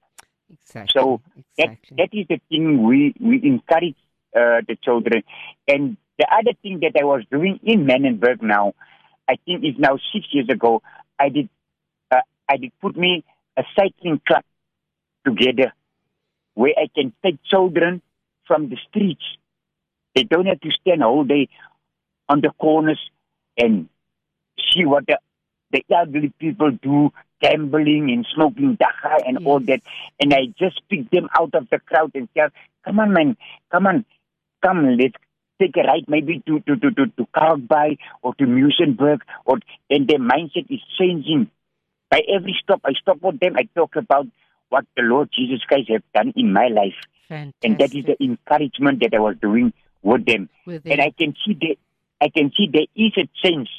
Exactly. 0.52 1.00
So 1.00 1.22
That 1.58 1.78
that 1.98 2.10
is 2.14 2.26
the 2.28 2.42
thing 2.50 2.84
we 2.84 3.14
we 3.20 3.42
encourage 3.44 3.96
uh, 4.36 4.62
the 4.68 4.76
children. 4.84 5.24
And 5.68 5.98
the 6.18 6.28
other 6.32 6.54
thing 6.64 6.80
that 6.82 7.00
I 7.00 7.06
was 7.06 7.24
doing 7.32 7.60
in 7.64 7.86
Manenberg 7.86 8.42
now, 8.42 8.74
I 9.28 9.36
think 9.46 9.64
is 9.64 9.76
now 9.78 9.98
six 10.12 10.26
years 10.32 10.50
ago. 10.50 10.82
I 11.20 11.30
did 11.30 11.50
uh, 12.12 12.22
I 12.50 12.58
did 12.58 12.72
put 12.82 12.98
me 12.98 13.24
a 13.56 13.64
cycling 13.76 14.20
club 14.28 14.44
together 15.26 15.74
where 16.56 16.74
I 16.76 16.88
can 16.94 17.14
take 17.24 17.38
children 17.44 18.02
from 18.48 18.70
the 18.70 18.78
streets. 18.90 19.24
They 20.16 20.24
don't 20.24 20.48
have 20.48 20.60
to 20.62 20.72
stand 20.82 21.04
all 21.04 21.24
day 21.24 21.50
on 22.30 22.42
the 22.42 22.52
corners 22.60 23.00
and 23.58 23.90
see 24.74 24.86
what 24.86 25.06
the 25.08 25.18
the 25.72 25.84
elderly 25.92 26.34
people 26.40 26.72
do, 26.72 27.12
gambling 27.42 28.10
and 28.10 28.26
smoking 28.34 28.78
dagga 28.78 29.28
and 29.28 29.46
all 29.46 29.60
that. 29.60 29.82
And 30.20 30.34
I 30.34 30.48
just 30.58 30.82
pick 30.90 31.10
them 31.12 31.30
out 31.38 31.54
of 31.54 31.70
the 31.70 31.80
crowd 31.80 32.12
and 32.16 32.28
say, 32.36 32.42
come 32.84 33.00
on, 33.00 33.14
man, 33.14 33.38
come 33.72 33.88
on, 33.88 34.06
come, 34.64 34.98
let's 34.98 35.14
take 35.62 35.76
a 35.78 35.82
ride 35.82 36.06
maybe 36.08 36.42
to, 36.48 36.60
to, 36.62 36.76
to, 36.76 36.92
to, 36.92 37.06
to 37.06 37.28
Kalk 37.38 37.68
Bay 37.68 37.98
or 38.22 38.34
to 38.36 38.46
Muizenberg. 38.46 39.20
Or, 39.46 39.60
and 39.90 40.08
their 40.08 40.20
mindset 40.20 40.72
is 40.72 40.80
changing. 40.98 41.52
By 42.10 42.22
every 42.34 42.58
stop, 42.64 42.82
I 42.84 42.94
stop 42.94 43.22
with 43.22 43.40
them, 43.40 43.56
I 43.58 43.70
talk 43.76 43.96
about 43.96 44.26
what 44.70 44.86
the 44.96 45.04
Lord 45.04 45.30
Jesus 45.32 45.62
Christ 45.68 45.90
have 45.90 46.04
done 46.16 46.34
in 46.36 46.52
my 46.52 46.68
life. 46.68 46.96
Fantastic. 47.28 47.64
And 47.64 47.78
that 47.78 47.96
is 47.96 48.06
the 48.06 48.24
encouragement 48.24 49.02
that 49.02 49.14
I 49.14 49.20
was 49.20 49.36
doing 49.40 49.72
with 50.02 50.26
them. 50.26 50.50
With 50.66 50.84
And. 50.86 51.00
I 51.00 51.12
can 51.12 51.36
see 51.46 51.54
that 51.54 51.76
I 52.22 52.30
can 52.30 52.52
see 52.56 52.70
there 52.72 52.86
is 52.96 53.12
a 53.18 53.30
change. 53.44 53.70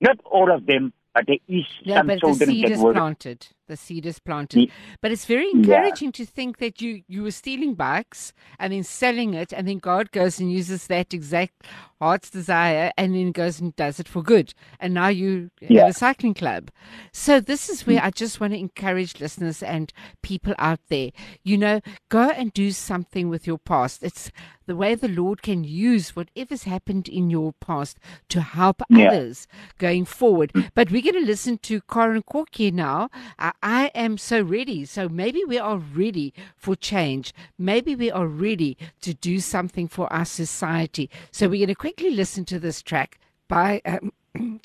Not 0.00 0.20
all 0.24 0.50
of 0.52 0.66
them, 0.66 0.92
but 1.14 1.26
there 1.26 1.38
is 1.48 1.64
No, 1.84 1.94
some 1.96 2.06
but 2.06 2.14
the 2.14 2.20
children 2.20 2.50
seed 2.50 2.64
that 2.66 2.72
is 2.72 2.80
planted. 2.80 3.46
The 3.68 3.76
seed 3.76 4.06
is 4.06 4.18
planted. 4.18 4.70
But 5.00 5.10
it's 5.12 5.24
very 5.24 5.46
Yeah. 5.52 5.58
encouraging 5.58 6.12
to 6.12 6.24
think 6.26 6.58
that 6.58 6.80
you, 6.80 7.02
you 7.08 7.22
were 7.22 7.30
stealing 7.30 7.74
bikes 7.74 8.32
and 8.58 8.72
then 8.72 8.84
selling 8.84 9.34
it, 9.34 9.52
and 9.52 9.66
then 9.66 9.78
God 9.78 10.12
goes 10.12 10.38
and 10.38 10.52
uses 10.52 10.86
that 10.86 11.12
exact 11.12 11.66
heart's 12.00 12.28
desire 12.30 12.92
and 12.98 13.14
then 13.14 13.32
goes 13.32 13.58
and 13.60 13.74
does 13.74 13.98
it 13.98 14.06
for 14.06 14.22
good. 14.22 14.52
And 14.78 14.92
now 14.94 15.08
you 15.08 15.50
Yeah. 15.60 15.82
have 15.82 15.90
a 15.90 15.92
cycling 15.94 16.34
club. 16.34 16.70
So 17.12 17.40
this 17.40 17.68
is 17.70 17.86
where 17.86 17.98
mm. 18.00 18.04
I 18.04 18.10
just 18.10 18.38
want 18.40 18.52
to 18.52 18.58
encourage 18.58 19.18
listeners 19.20 19.62
and 19.62 19.92
people 20.22 20.54
out 20.58 20.80
there. 20.88 21.10
You 21.42 21.56
know, 21.58 21.80
go 22.10 22.30
and 22.30 22.52
do 22.52 22.70
something 22.70 23.28
with 23.28 23.46
your 23.46 23.58
past. 23.58 24.02
It's 24.02 24.30
the 24.66 24.76
way 24.76 24.94
the 24.94 25.08
Lord 25.08 25.42
can 25.42 25.64
use 25.64 26.14
whatever's 26.14 26.64
happened 26.64 27.08
in 27.08 27.30
your 27.30 27.54
past 27.60 27.98
to 28.28 28.40
help 28.42 28.82
Yeah. 28.90 29.08
others 29.08 29.46
going 29.78 30.04
forward. 30.04 30.52
Mm. 30.52 30.70
But 30.74 30.90
we're 30.90 31.02
going 31.02 31.14
to 31.14 31.20
listen 31.26 31.56
to 31.58 31.80
Corin 31.80 32.22
Corky 32.22 32.70
now. 32.70 33.08
I 33.62 33.86
am 33.94 34.18
so 34.18 34.42
ready. 34.42 34.84
So 34.84 35.08
maybe 35.08 35.44
we 35.44 35.58
are 35.58 35.78
ready 35.78 36.32
for 36.56 36.76
change. 36.76 37.32
Maybe 37.58 37.94
we 37.94 38.10
are 38.10 38.26
ready 38.26 38.76
to 39.02 39.14
do 39.14 39.40
something 39.40 39.88
for 39.88 40.12
our 40.12 40.24
society. 40.24 41.10
So 41.30 41.48
we're 41.48 41.66
going 41.66 41.68
to 41.68 41.74
quickly 41.74 42.10
listen 42.10 42.44
to 42.46 42.58
this 42.58 42.82
track 42.82 43.18
by. 43.48 43.80
Um, 43.84 44.12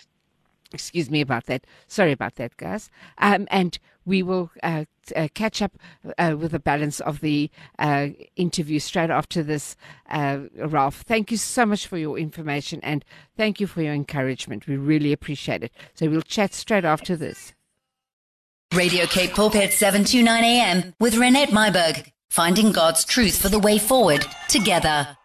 excuse 0.73 1.09
me 1.09 1.21
about 1.21 1.45
that. 1.45 1.65
Sorry 1.87 2.11
about 2.11 2.35
that, 2.35 2.55
guys. 2.57 2.89
Um, 3.17 3.47
and 3.51 3.77
we 4.05 4.23
will 4.23 4.51
uh, 4.63 4.85
uh, 5.15 5.27
catch 5.33 5.61
up 5.61 5.73
uh, 6.17 6.35
with 6.37 6.51
the 6.51 6.59
balance 6.59 6.99
of 7.01 7.21
the 7.21 7.49
uh, 7.79 8.09
interview 8.35 8.79
straight 8.79 9.09
after 9.09 9.43
this, 9.43 9.75
uh, 10.09 10.39
Ralph. 10.55 11.01
Thank 11.01 11.31
you 11.31 11.37
so 11.37 11.65
much 11.65 11.87
for 11.87 11.97
your 11.97 12.17
information 12.17 12.79
and 12.83 13.05
thank 13.37 13.59
you 13.59 13.67
for 13.67 13.81
your 13.81 13.93
encouragement. 13.93 14.67
We 14.67 14.77
really 14.77 15.13
appreciate 15.13 15.63
it. 15.63 15.73
So 15.93 16.09
we'll 16.09 16.21
chat 16.21 16.53
straight 16.53 16.85
after 16.85 17.15
this. 17.15 17.53
Radio 18.73 19.05
Cape 19.05 19.33
Pulpit 19.33 19.73
729 19.73 20.43
AM 20.45 20.93
with 20.97 21.15
Renette 21.15 21.49
Myberg, 21.49 22.09
finding 22.29 22.71
God's 22.71 23.03
truth 23.03 23.41
for 23.41 23.49
the 23.49 23.59
way 23.59 23.77
forward 23.77 24.25
together. 24.47 25.17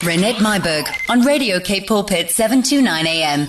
Renette 0.00 0.36
Myberg 0.36 0.86
on 1.08 1.22
Radio 1.22 1.60
Cape 1.60 1.86
Pulpit 1.86 2.30
729 2.30 3.06
AM. 3.06 3.48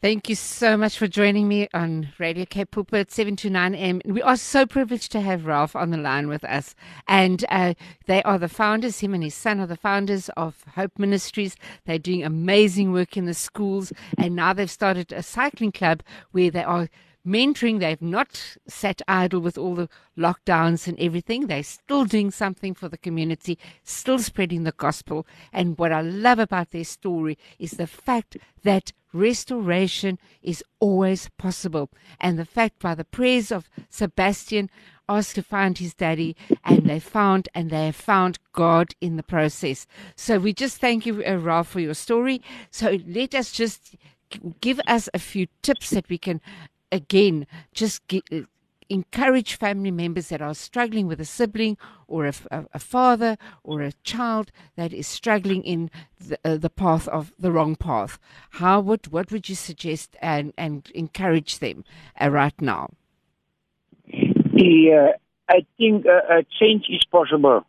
Thank 0.00 0.28
you 0.28 0.36
so 0.36 0.76
much 0.76 0.96
for 0.96 1.08
joining 1.08 1.48
me 1.48 1.66
on 1.74 2.12
Radio 2.20 2.44
Cape 2.44 2.70
Pulpit 2.70 3.10
729 3.10 3.74
M. 3.74 4.00
We 4.04 4.22
are 4.22 4.36
so 4.36 4.64
privileged 4.64 5.10
to 5.10 5.20
have 5.20 5.46
Ralph 5.46 5.74
on 5.74 5.90
the 5.90 5.96
line 5.96 6.28
with 6.28 6.44
us. 6.44 6.76
And 7.08 7.44
uh, 7.48 7.74
they 8.06 8.22
are 8.22 8.38
the 8.38 8.48
founders, 8.48 9.00
him 9.00 9.12
and 9.12 9.24
his 9.24 9.34
son 9.34 9.58
are 9.58 9.66
the 9.66 9.76
founders 9.76 10.28
of 10.36 10.62
Hope 10.76 11.00
Ministries. 11.00 11.56
They're 11.84 11.98
doing 11.98 12.22
amazing 12.22 12.92
work 12.92 13.16
in 13.16 13.24
the 13.24 13.34
schools. 13.34 13.92
And 14.16 14.36
now 14.36 14.52
they've 14.52 14.70
started 14.70 15.12
a 15.12 15.24
cycling 15.24 15.72
club 15.72 16.04
where 16.30 16.52
they 16.52 16.62
are 16.62 16.88
mentoring. 17.26 17.80
They've 17.80 18.00
not 18.00 18.56
sat 18.66 19.02
idle 19.08 19.40
with 19.40 19.58
all 19.58 19.74
the 19.74 19.88
lockdowns 20.16 20.86
and 20.86 20.98
everything. 21.00 21.46
They're 21.46 21.62
still 21.62 22.04
doing 22.04 22.30
something 22.30 22.74
for 22.74 22.88
the 22.88 22.98
community, 22.98 23.58
still 23.82 24.18
spreading 24.18 24.64
the 24.64 24.72
gospel. 24.72 25.26
And 25.52 25.76
what 25.78 25.92
I 25.92 26.00
love 26.00 26.38
about 26.38 26.70
their 26.70 26.84
story 26.84 27.36
is 27.58 27.72
the 27.72 27.86
fact 27.86 28.36
that 28.62 28.92
restoration 29.12 30.18
is 30.42 30.62
always 30.80 31.28
possible. 31.38 31.90
And 32.20 32.38
the 32.38 32.44
fact 32.44 32.78
by 32.78 32.94
the 32.94 33.04
prayers 33.04 33.50
of 33.50 33.68
Sebastian 33.90 34.70
asked 35.08 35.34
to 35.36 35.42
find 35.42 35.78
his 35.78 35.94
daddy 35.94 36.36
and 36.64 36.86
they 36.86 36.98
found 36.98 37.48
and 37.54 37.70
they 37.70 37.86
have 37.86 37.96
found 37.96 38.38
God 38.52 38.94
in 39.00 39.16
the 39.16 39.22
process. 39.22 39.86
So 40.16 40.38
we 40.38 40.52
just 40.52 40.78
thank 40.78 41.06
you, 41.06 41.24
uh, 41.24 41.36
Ralph, 41.36 41.68
for 41.68 41.80
your 41.80 41.94
story. 41.94 42.42
So 42.70 42.98
let 43.06 43.34
us 43.34 43.52
just 43.52 43.96
give 44.60 44.80
us 44.86 45.08
a 45.14 45.18
few 45.18 45.46
tips 45.62 45.90
that 45.90 46.08
we 46.08 46.18
can 46.18 46.40
again 46.92 47.46
just 47.72 48.06
get, 48.08 48.22
uh, 48.32 48.42
encourage 48.88 49.54
family 49.54 49.90
members 49.90 50.28
that 50.28 50.42
are 50.42 50.54
struggling 50.54 51.06
with 51.06 51.20
a 51.20 51.24
sibling 51.24 51.76
or 52.06 52.26
a, 52.26 52.32
a, 52.50 52.64
a 52.74 52.78
father 52.78 53.36
or 53.62 53.82
a 53.82 53.92
child 54.04 54.52
that 54.76 54.92
is 54.92 55.06
struggling 55.06 55.62
in 55.64 55.90
the, 56.20 56.38
uh, 56.44 56.56
the, 56.56 56.70
path 56.70 57.08
of 57.08 57.32
the 57.38 57.50
wrong 57.50 57.76
path. 57.76 58.18
How 58.50 58.80
would 58.80 59.08
what 59.08 59.32
would 59.32 59.48
you 59.48 59.54
suggest 59.54 60.16
and 60.20 60.52
and 60.56 60.88
encourage 60.94 61.58
them 61.58 61.84
uh, 62.20 62.30
right 62.30 62.58
now? 62.60 62.90
Yeah, 64.06 65.12
I 65.48 65.66
think 65.76 66.06
uh, 66.06 66.38
a 66.38 66.44
change 66.60 66.86
is 66.88 67.04
possible 67.10 67.64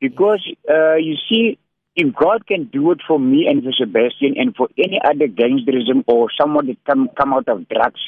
because 0.00 0.44
uh, 0.68 0.94
you 0.94 1.16
see. 1.28 1.58
If 2.00 2.14
God 2.14 2.46
can 2.46 2.66
do 2.66 2.92
it 2.92 3.00
for 3.08 3.18
me 3.18 3.48
and 3.48 3.60
for 3.64 3.72
Sebastian 3.72 4.34
and 4.36 4.54
for 4.54 4.68
any 4.78 5.00
other 5.04 5.26
gangsterism 5.26 6.04
or 6.06 6.28
someone 6.40 6.68
that 6.68 6.76
come 6.84 7.10
come 7.18 7.32
out 7.34 7.48
of 7.48 7.68
drugs, 7.68 7.98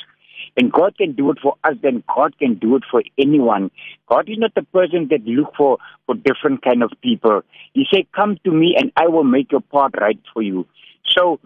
and 0.56 0.72
God 0.72 0.96
can 0.96 1.12
do 1.12 1.30
it 1.30 1.38
for 1.42 1.56
us, 1.64 1.74
then 1.82 2.02
God 2.14 2.38
can 2.38 2.54
do 2.54 2.76
it 2.76 2.82
for 2.90 3.02
anyone. 3.18 3.70
God 4.08 4.28
is 4.28 4.38
not 4.38 4.54
the 4.54 4.62
person 4.62 5.08
that 5.10 5.24
look 5.24 5.54
for, 5.56 5.78
for 6.06 6.14
different 6.14 6.62
kind 6.62 6.82
of 6.82 6.90
people. 7.02 7.42
He 7.72 7.86
said, 7.92 8.10
come 8.14 8.36
to 8.44 8.50
me 8.50 8.74
and 8.78 8.92
I 8.96 9.08
will 9.08 9.24
make 9.24 9.52
your 9.52 9.60
path 9.60 9.92
right 10.00 10.20
for 10.32 10.42
you. 10.42 10.66
So, 11.06 11.40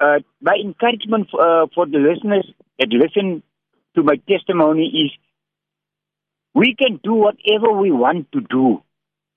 uh, 0.00 0.18
my 0.40 0.54
encouragement 0.62 1.28
for, 1.30 1.40
uh, 1.40 1.66
for 1.74 1.86
the 1.86 1.98
listeners 1.98 2.46
that 2.78 2.88
listen 2.90 3.42
to 3.94 4.02
my 4.02 4.16
testimony 4.28 4.86
is 4.86 5.10
we 6.54 6.74
can 6.74 7.00
do 7.02 7.14
whatever 7.14 7.72
we 7.72 7.90
want 7.90 8.30
to 8.32 8.40
do, 8.40 8.82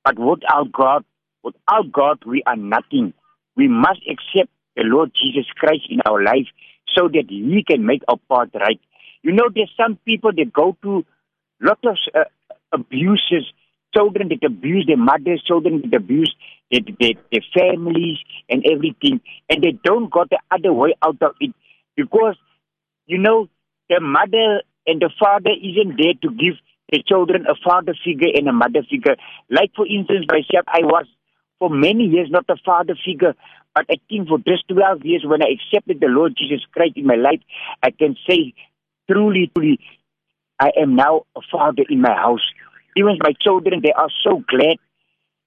but 0.03 0.17
without 0.17 0.71
God, 0.71 1.03
without 1.43 1.91
God, 1.91 2.19
we 2.25 2.43
are 2.45 2.55
nothing. 2.55 3.13
We 3.55 3.67
must 3.67 4.01
accept 4.09 4.49
the 4.75 4.83
Lord 4.83 5.11
Jesus 5.13 5.45
Christ 5.55 5.83
in 5.89 5.99
our 6.05 6.23
life 6.23 6.47
so 6.95 7.07
that 7.07 7.25
He 7.29 7.63
can 7.67 7.85
make 7.85 8.01
our 8.07 8.17
path 8.29 8.49
right. 8.55 8.79
You 9.23 9.33
know, 9.33 9.49
there's 9.53 9.71
some 9.77 9.97
people 10.05 10.31
that 10.35 10.53
go 10.53 10.77
to 10.83 11.05
lot 11.61 11.79
of 11.83 11.97
uh, 12.15 12.23
abuses, 12.71 13.51
children 13.93 14.29
that 14.29 14.45
abuse 14.45 14.85
their 14.87 14.97
mothers, 14.97 15.43
children 15.45 15.81
that 15.83 15.97
abuse 15.97 16.33
their, 16.71 16.81
their, 16.99 17.13
their 17.31 17.41
families 17.53 18.17
and 18.49 18.65
everything, 18.65 19.19
and 19.49 19.63
they 19.63 19.77
don't 19.83 20.11
got 20.11 20.29
the 20.29 20.39
other 20.51 20.71
way 20.71 20.95
out 21.01 21.21
of 21.21 21.35
it 21.39 21.53
because, 21.95 22.35
you 23.07 23.17
know, 23.17 23.49
the 23.89 23.99
mother 23.99 24.61
and 24.87 25.01
the 25.01 25.09
father 25.19 25.51
isn't 25.51 25.97
there 25.97 26.13
to 26.21 26.29
give 26.29 26.55
the 26.91 27.03
children 27.05 27.45
a 27.47 27.55
father 27.63 27.93
figure 28.05 28.29
and 28.33 28.47
a 28.47 28.53
mother 28.53 28.83
figure. 28.89 29.15
Like, 29.49 29.71
for 29.75 29.85
instance, 29.85 30.25
myself, 30.29 30.65
I 30.67 30.81
was 30.83 31.05
for 31.59 31.69
many 31.69 32.05
years 32.05 32.29
not 32.31 32.45
a 32.49 32.55
father 32.65 32.95
figure. 33.05 33.35
But 33.75 33.85
I 33.89 33.95
think 34.09 34.27
for 34.27 34.39
just 34.39 34.67
12 34.69 35.05
years, 35.05 35.23
when 35.25 35.43
I 35.43 35.53
accepted 35.53 35.99
the 35.99 36.07
Lord 36.07 36.35
Jesus 36.35 36.65
Christ 36.71 36.93
in 36.95 37.05
my 37.05 37.15
life, 37.15 37.41
I 37.83 37.91
can 37.91 38.15
say 38.27 38.53
truly, 39.09 39.51
truly, 39.55 39.79
I 40.59 40.71
am 40.81 40.95
now 40.95 41.23
a 41.35 41.41
father 41.51 41.83
in 41.89 42.01
my 42.01 42.13
house. 42.13 42.41
Even 42.95 43.17
my 43.21 43.33
children, 43.39 43.81
they 43.83 43.91
are 43.91 44.09
so 44.23 44.43
glad. 44.47 44.77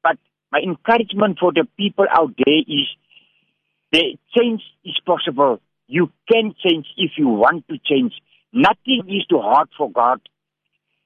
But 0.02 0.16
my 0.50 0.60
encouragement 0.60 1.38
for 1.38 1.52
the 1.52 1.66
people 1.76 2.06
out 2.10 2.32
there 2.36 2.60
is 2.66 2.88
the 3.92 4.16
change 4.36 4.62
is 4.84 4.98
possible. 5.04 5.60
You 5.86 6.10
can 6.30 6.54
change 6.64 6.86
if 6.96 7.12
you 7.18 7.28
want 7.28 7.68
to 7.68 7.78
change. 7.84 8.14
Nothing 8.52 9.04
is 9.08 9.26
too 9.26 9.40
hard 9.40 9.68
for 9.76 9.90
God. 9.90 10.20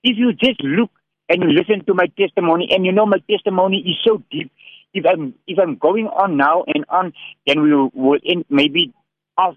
If 0.05 0.16
you 0.16 0.33
just 0.33 0.62
look 0.62 0.90
and 1.29 1.42
you 1.42 1.49
listen 1.51 1.85
to 1.87 1.95
my 1.95 2.07
testimony, 2.19 2.69
and 2.71 2.87
you 2.87 2.92
know 2.92 3.07
my 3.07 3.19
testimony 3.29 3.79
is 3.79 3.97
so 4.05 4.23
deep. 4.31 4.53
If 4.95 5.05
I'm 5.05 5.35
if 5.47 5.59
I'm 5.59 5.77
going 5.77 6.07
on 6.07 6.37
now 6.37 6.64
and 6.73 6.85
on, 6.88 7.12
then 7.47 7.62
we 7.62 7.73
will, 7.75 8.19
end 8.25 8.45
maybe 8.49 8.95
off 9.37 9.57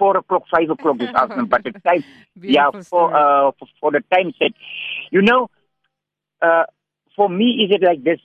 four 0.00 0.16
o'clock, 0.16 0.44
five 0.50 0.70
o'clock 0.70 0.98
this 0.98 1.14
afternoon. 1.14 1.46
But 1.46 1.64
the 1.64 1.72
time, 1.72 2.02
yeah, 2.40 2.70
for, 2.88 3.14
uh, 3.14 3.52
for, 3.58 3.68
for 3.80 3.92
the 3.92 4.02
time 4.12 4.32
set, 4.38 4.52
you 5.12 5.20
know, 5.22 5.50
uh, 6.42 6.64
for 7.14 7.28
me, 7.28 7.68
is 7.68 7.76
it 7.76 7.84
like 7.86 8.02
this? 8.02 8.18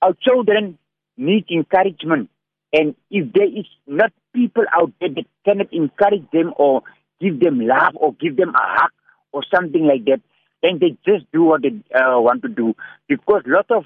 Our 0.00 0.14
children 0.26 0.78
need 1.16 1.44
encouragement, 1.50 2.30
and 2.72 2.94
if 3.10 3.32
there 3.34 3.46
is 3.46 3.66
not 3.86 4.12
people 4.34 4.64
out 4.72 4.92
there 5.00 5.10
that 5.10 5.26
cannot 5.44 5.72
encourage 5.72 6.30
them 6.32 6.54
or 6.56 6.82
give 7.20 7.38
them 7.38 7.60
love 7.60 7.94
or 7.96 8.14
give 8.14 8.36
them 8.36 8.54
a 8.54 8.80
hug 8.80 8.90
or 9.32 9.42
something 9.54 9.84
like 9.84 10.04
that, 10.06 10.20
then 10.62 10.78
they 10.80 10.96
just 11.04 11.30
do 11.32 11.42
what 11.44 11.62
they 11.62 11.68
uh, 11.94 12.18
want 12.20 12.42
to 12.42 12.48
do. 12.48 12.74
Because 13.08 13.42
lot 13.46 13.70
of 13.70 13.84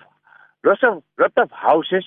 lots 0.64 0.82
of 0.84 1.02
lot 1.18 1.32
of 1.36 1.50
houses 1.50 2.04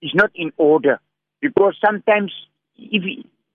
is 0.00 0.10
not 0.14 0.30
in 0.34 0.52
order. 0.56 1.00
Because 1.40 1.76
sometimes 1.84 2.32
if 2.76 3.02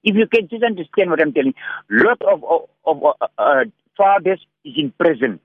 if 0.08 0.16
you 0.16 0.26
can 0.26 0.48
just 0.48 0.64
understand 0.64 1.10
what 1.10 1.22
I'm 1.22 1.34
telling, 1.34 1.54
lot 1.92 2.22
of 2.22 2.44
of, 2.44 2.62
of 2.86 3.04
uh, 3.04 3.28
uh, 3.38 3.64
fathers 3.98 4.40
is 4.64 4.74
in 4.78 4.94
prison. 4.98 5.42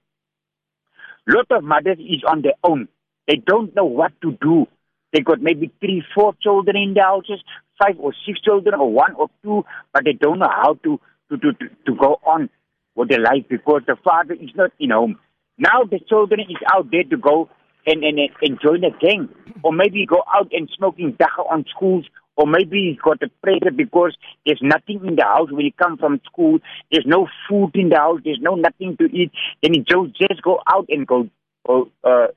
Lot 1.27 1.51
of 1.51 1.65
mothers 1.65 1.99
is 1.99 2.23
on 2.27 2.43
their 2.43 2.59
own. 2.63 2.89
They 3.27 3.37
don't 3.37 3.75
know 3.75 3.85
what 3.85 4.13
to 4.23 4.39
do. 4.41 4.67
They 5.13 5.21
got 5.21 5.43
maybe 5.43 5.73
three, 5.81 6.03
four 6.15 6.35
children 6.41 6.77
in 6.77 6.95
the 6.95 7.03
houses, 7.03 7.43
five 7.83 7.97
or 7.99 8.13
six 8.25 8.41
children, 8.41 8.75
or 8.77 8.91
one 8.91 9.15
or 9.15 9.29
two, 9.43 9.65
but 9.93 10.05
they 10.05 10.13
don't 10.13 10.39
know 10.39 10.51
how 10.51 10.75
to 10.85 11.01
to 11.31 11.37
to 11.39 11.53
to, 11.55 11.69
to 11.87 11.95
go 11.97 12.21
on 12.25 12.49
with 12.95 13.09
their 13.09 13.21
life 13.21 13.45
because 13.49 13.83
the 13.87 13.97
father 14.05 14.35
is 14.35 14.51
not 14.55 14.71
in 14.79 14.91
home. 14.91 15.19
Now 15.59 15.83
the 15.91 15.99
children 16.09 16.41
is 16.41 16.63
out 16.73 16.91
there 16.93 17.05
to 17.05 17.17
go 17.17 17.51
and, 17.85 18.05
and, 18.05 18.19
and 18.41 18.61
join 18.61 18.85
a 18.85 18.97
gang, 19.05 19.29
or 19.65 19.73
maybe 19.73 20.07
go 20.07 20.23
out 20.33 20.53
and 20.53 20.71
smoking 20.77 21.15
dagga 21.15 21.51
on 21.51 21.65
schools 21.75 22.05
or 22.37 22.47
maybe 22.47 22.91
he's 22.91 23.01
got 23.01 23.23
a 23.23 23.29
pressure 23.43 23.75
because 23.75 24.17
there's 24.47 24.61
nothing 24.63 25.05
in 25.07 25.17
the 25.17 25.25
house 25.25 25.51
when 25.51 25.65
he 25.65 25.71
comes 25.71 26.01
from 26.01 26.21
school. 26.25 26.59
There's 26.91 27.07
no 27.07 27.29
food 27.49 27.73
in 27.75 27.91
the 27.91 27.97
house. 27.97 28.21
There's 28.25 28.41
no 28.41 28.55
nothing 28.55 28.97
to 28.99 29.05
eat. 29.05 29.33
Then 29.63 29.75
he 29.75 29.81
just 29.81 30.17
just 30.17 30.43
go 30.43 30.61
out 30.67 30.87
and 30.89 31.07
go, 31.07 31.29
go 31.67 31.91
uh, 32.03 32.29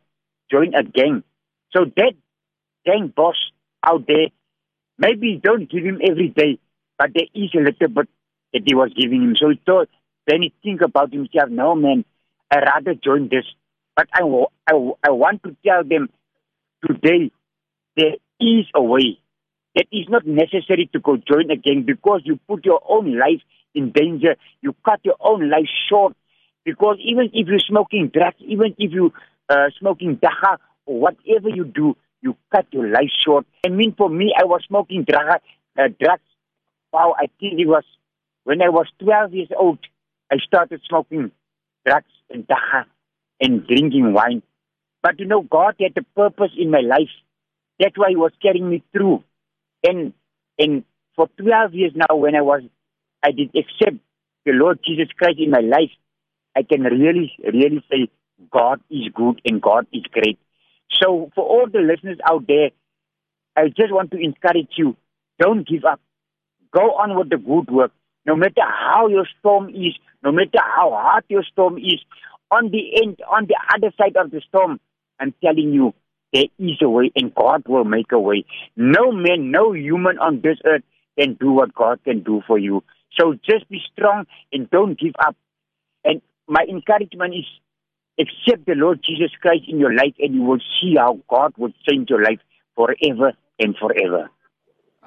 join 0.51 0.73
a 0.75 0.83
gang. 0.83 1.23
So 1.71 1.85
that 1.95 2.13
gang 2.85 3.13
boss 3.15 3.35
out 3.83 4.05
there, 4.07 4.27
maybe 4.97 5.39
don't 5.41 5.69
give 5.69 5.83
him 5.83 5.99
every 6.07 6.29
day, 6.29 6.59
but 6.97 7.11
there 7.13 7.27
is 7.33 7.49
a 7.55 7.59
little 7.59 7.87
bit 7.87 8.09
that 8.53 8.63
he 8.65 8.75
was 8.75 8.91
giving 8.99 9.23
him. 9.23 9.35
So 9.37 9.49
he 9.49 9.59
thought, 9.65 9.89
then 10.27 10.41
he 10.41 10.53
think 10.63 10.81
about 10.81 11.13
himself, 11.13 11.49
no 11.49 11.75
man, 11.75 12.03
I 12.51 12.59
rather 12.59 12.95
join 12.95 13.29
this. 13.29 13.45
But 13.95 14.07
I, 14.13 14.23
I, 14.67 14.73
I 15.07 15.11
want 15.11 15.43
to 15.43 15.55
tell 15.65 15.83
them 15.83 16.09
today, 16.85 17.31
there 17.95 18.15
is 18.39 18.65
a 18.73 18.81
way 18.81 19.19
It 19.75 19.87
is 19.91 20.07
not 20.07 20.25
necessary 20.25 20.89
to 20.93 20.99
go 20.99 21.17
join 21.17 21.51
a 21.51 21.57
gang 21.57 21.83
because 21.85 22.21
you 22.23 22.39
put 22.47 22.65
your 22.65 22.81
own 22.87 23.17
life 23.19 23.41
in 23.73 23.91
danger. 23.91 24.37
You 24.61 24.73
cut 24.85 25.01
your 25.03 25.17
own 25.19 25.49
life 25.49 25.67
short 25.89 26.15
because 26.63 26.97
even 27.03 27.29
if 27.33 27.47
you're 27.47 27.59
smoking 27.59 28.09
drugs, 28.13 28.37
even 28.39 28.73
if 28.77 28.93
you 28.93 29.11
uh, 29.49 29.69
smoking 29.77 30.17
dagga 30.17 30.57
or 30.85 30.99
whatever 30.99 31.49
you 31.49 31.65
do, 31.65 31.95
you 32.21 32.37
cut 32.53 32.65
your 32.71 32.87
life 32.87 33.11
short. 33.23 33.45
I 33.65 33.69
mean, 33.69 33.93
for 33.95 34.09
me, 34.09 34.33
I 34.37 34.45
was 34.45 34.61
smoking 34.65 35.05
uh, 35.09 35.37
drugs. 35.77 36.21
Wow, 36.93 37.15
I 37.19 37.27
think 37.39 37.59
it 37.59 37.67
was 37.67 37.83
when 38.45 38.61
I 38.61 38.69
was 38.69 38.87
12 38.99 39.33
years 39.33 39.49
old. 39.57 39.79
I 40.31 40.37
started 40.37 40.81
smoking 40.87 41.31
drugs 41.85 42.05
and 42.29 42.47
dagga 42.47 42.85
and 43.41 43.67
drinking 43.67 44.13
wine. 44.13 44.41
But 45.03 45.19
you 45.19 45.25
know, 45.25 45.41
God 45.41 45.75
had 45.79 45.97
a 45.97 46.03
purpose 46.15 46.51
in 46.57 46.71
my 46.71 46.79
life. 46.79 47.11
That's 47.77 47.97
why 47.97 48.09
He 48.09 48.15
was 48.15 48.31
carrying 48.41 48.69
me 48.69 48.81
through. 48.93 49.21
And 49.87 50.13
and 50.57 50.83
for 51.15 51.27
12 51.37 51.73
years 51.73 51.91
now, 51.95 52.15
when 52.15 52.35
I 52.35 52.41
was, 52.41 52.61
I 53.23 53.31
did 53.31 53.49
accept 53.55 53.97
the 54.45 54.51
Lord 54.51 54.79
Jesus 54.85 55.07
Christ 55.17 55.39
in 55.39 55.51
my 55.51 55.59
life. 55.59 55.91
I 56.55 56.63
can 56.63 56.83
really, 56.83 57.33
really 57.43 57.83
say 57.91 58.09
God 58.51 58.79
is 58.89 59.09
good 59.13 59.41
and 59.45 59.61
God 59.61 59.87
is 59.91 60.03
great. 60.11 60.39
So 61.01 61.29
for 61.35 61.43
all 61.43 61.67
the 61.71 61.79
listeners 61.79 62.17
out 62.29 62.47
there, 62.47 62.69
I 63.57 63.67
just 63.67 63.91
want 63.91 64.11
to 64.11 64.17
encourage 64.17 64.71
you: 64.77 64.95
don't 65.39 65.67
give 65.67 65.85
up. 65.85 65.99
Go 66.71 66.95
on 66.95 67.17
with 67.17 67.29
the 67.29 67.37
good 67.37 67.69
work. 67.73 67.91
No 68.25 68.35
matter 68.35 68.61
how 68.61 69.07
your 69.07 69.27
storm 69.39 69.69
is, 69.69 69.95
no 70.23 70.31
matter 70.31 70.59
how 70.59 70.91
hard 70.91 71.25
your 71.27 71.43
storm 71.43 71.77
is, 71.77 71.99
on 72.51 72.71
the 72.71 73.01
end, 73.01 73.17
on 73.29 73.47
the 73.47 73.55
other 73.73 73.93
side 73.97 74.17
of 74.17 74.31
the 74.31 74.41
storm, 74.47 74.79
I'm 75.19 75.33
telling 75.43 75.73
you, 75.73 75.93
there 76.35 76.45
is 76.59 76.77
a 76.81 76.89
way 76.89 77.11
and 77.15 77.33
God 77.33 77.63
will 77.67 77.85
make 77.85 78.11
a 78.11 78.19
way. 78.19 78.43
No 78.75 79.11
man, 79.11 79.51
no 79.51 79.71
human 79.71 80.19
on 80.19 80.41
this 80.43 80.57
earth 80.65 80.83
can 81.17 81.35
do 81.35 81.51
what 81.51 81.73
God 81.73 82.03
can 82.03 82.23
do 82.23 82.41
for 82.45 82.59
you. 82.59 82.83
So 83.17 83.35
just 83.45 83.69
be 83.69 83.79
strong 83.93 84.25
and 84.51 84.69
don't 84.69 84.99
give 84.99 85.13
up. 85.25 85.37
And 86.03 86.21
my 86.47 86.65
encouragement 86.69 87.35
is 87.35 87.45
accept 88.19 88.65
the 88.65 88.73
Lord 88.75 88.99
Jesus 89.03 89.31
Christ 89.41 89.63
in 89.67 89.79
your 89.79 89.93
life 89.93 90.13
and 90.19 90.35
you 90.35 90.41
will 90.41 90.59
see 90.81 90.95
how 90.97 91.19
God 91.29 91.53
will 91.57 91.71
change 91.87 92.09
your 92.09 92.21
life 92.21 92.39
forever 92.75 93.31
and 93.59 93.75
forever. 93.77 94.29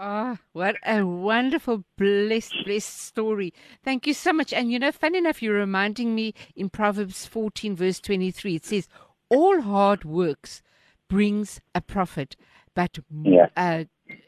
Ah, 0.00 0.36
oh, 0.36 0.44
what 0.52 0.76
a 0.86 1.04
wonderful, 1.04 1.84
blessed, 1.98 2.54
blessed 2.64 3.00
story. 3.00 3.52
Thank 3.84 4.06
you 4.06 4.14
so 4.14 4.32
much. 4.32 4.52
And 4.52 4.70
you 4.70 4.78
know, 4.78 4.92
funny 4.92 5.18
enough, 5.18 5.42
you're 5.42 5.54
reminding 5.54 6.14
me 6.14 6.34
in 6.54 6.70
Proverbs 6.70 7.26
14, 7.26 7.74
verse 7.74 8.00
23, 8.00 8.54
it 8.54 8.64
says, 8.64 8.88
All 9.28 9.60
hard 9.60 10.04
works 10.04 10.62
brings 11.08 11.60
a 11.74 11.80
profit, 11.80 12.36
but 12.74 12.98
Yeah. 13.10 13.48
uh, 13.56 13.84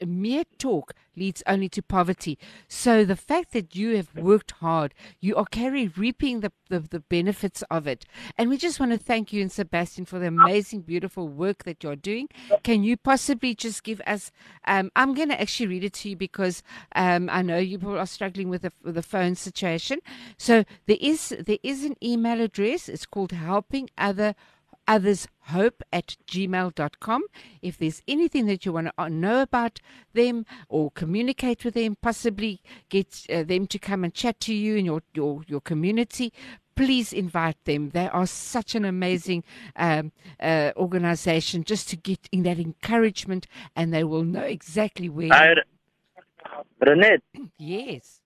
mere 0.06 0.44
talk 0.58 0.92
leads 1.16 1.42
only 1.46 1.68
to 1.68 1.82
poverty. 1.82 2.38
So 2.68 3.04
the 3.04 3.16
fact 3.16 3.52
that 3.52 3.74
you 3.74 3.96
have 3.96 4.14
worked 4.14 4.52
hard, 4.52 4.94
you 5.20 5.36
are 5.36 5.44
carry 5.46 5.88
reaping 5.88 6.40
the, 6.40 6.52
the, 6.68 6.80
the 6.80 7.00
benefits 7.00 7.62
of 7.70 7.86
it. 7.86 8.04
And 8.36 8.50
we 8.50 8.56
just 8.56 8.78
want 8.80 8.92
to 8.92 8.98
thank 8.98 9.32
you 9.32 9.40
and 9.40 9.50
Sebastian 9.50 10.04
for 10.04 10.18
the 10.18 10.26
amazing, 10.26 10.82
beautiful 10.82 11.28
work 11.28 11.64
that 11.64 11.82
you're 11.82 11.96
doing. 11.96 12.28
Can 12.62 12.82
you 12.82 12.96
possibly 12.96 13.54
just 13.54 13.82
give 13.82 14.00
us? 14.06 14.30
Um, 14.66 14.90
I'm 14.96 15.14
going 15.14 15.28
to 15.30 15.40
actually 15.40 15.68
read 15.68 15.84
it 15.84 15.94
to 15.94 16.10
you 16.10 16.16
because 16.16 16.62
um, 16.94 17.28
I 17.30 17.42
know 17.42 17.58
you 17.58 17.78
people 17.78 17.98
are 17.98 18.06
struggling 18.06 18.48
with 18.48 18.62
the, 18.62 18.72
with 18.82 18.94
the 18.96 19.02
phone 19.02 19.34
situation. 19.34 20.00
So 20.36 20.64
there 20.86 20.98
is 21.00 21.34
there 21.46 21.58
is 21.62 21.84
an 21.84 21.96
email 22.02 22.40
address. 22.40 22.88
It's 22.88 23.06
called 23.06 23.32
Helping 23.32 23.88
Other 23.96 24.34
others 24.90 25.28
hope 25.54 25.82
at 25.92 26.16
gmail.com 26.26 27.22
if 27.62 27.78
there's 27.78 28.02
anything 28.08 28.46
that 28.46 28.66
you 28.66 28.72
want 28.72 28.90
to 28.98 29.08
know 29.08 29.40
about 29.40 29.78
them 30.14 30.44
or 30.68 30.90
communicate 30.90 31.64
with 31.64 31.74
them 31.74 31.96
possibly 32.02 32.60
get 32.88 33.24
uh, 33.32 33.44
them 33.44 33.68
to 33.68 33.78
come 33.78 34.02
and 34.02 34.12
chat 34.12 34.40
to 34.40 34.52
you 34.52 34.74
in 34.74 34.84
your, 34.84 35.00
your, 35.14 35.42
your 35.46 35.60
community 35.60 36.32
please 36.74 37.12
invite 37.12 37.62
them. 37.66 37.90
They 37.90 38.08
are 38.08 38.26
such 38.26 38.74
an 38.74 38.86
amazing 38.86 39.44
um, 39.76 40.12
uh, 40.40 40.72
organization 40.76 41.62
just 41.62 41.90
to 41.90 41.96
get 41.96 42.20
in 42.32 42.42
that 42.44 42.58
encouragement 42.58 43.46
and 43.76 43.92
they 43.92 44.02
will 44.02 44.24
know 44.24 44.44
exactly 44.44 45.10
where 45.10 45.30
I, 45.30 45.54
Renette, 46.82 47.20
yes. 47.58 48.22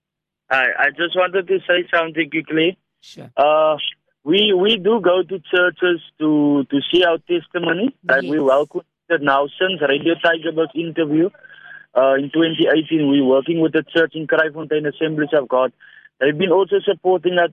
I, 0.49 0.67
I 0.79 0.89
just 0.91 1.17
wanted 1.17 1.47
to 1.47 1.59
say 1.67 1.85
something 1.93 2.29
quickly. 2.29 2.77
sure. 3.01 3.29
Uh, 3.35 3.77
we 4.25 4.53
we 4.53 4.77
do 4.77 4.99
go 4.99 5.21
to 5.21 5.39
churches 5.53 6.01
to 6.19 6.65
to 6.71 6.79
see 6.91 7.05
our 7.05 7.19
testimony 7.19 7.95
that 8.03 8.23
we 8.23 8.39
welcome 8.39 8.81
it 9.07 9.21
now 9.21 9.45
since 9.59 9.79
Radio 9.87 10.15
Tygerberg's 10.15 10.73
interview 10.73 11.29
uh, 11.95 12.15
in 12.15 12.31
2018. 12.33 13.07
We're 13.07 13.23
working 13.23 13.61
with 13.61 13.73
the 13.73 13.83
church 13.95 14.13
in 14.15 14.25
Kraaifontein 14.25 14.91
Assemblies 14.91 15.29
of 15.33 15.47
God. 15.47 15.71
They've 16.19 16.37
been 16.37 16.51
also 16.51 16.77
supporting 16.83 17.37
us, 17.37 17.51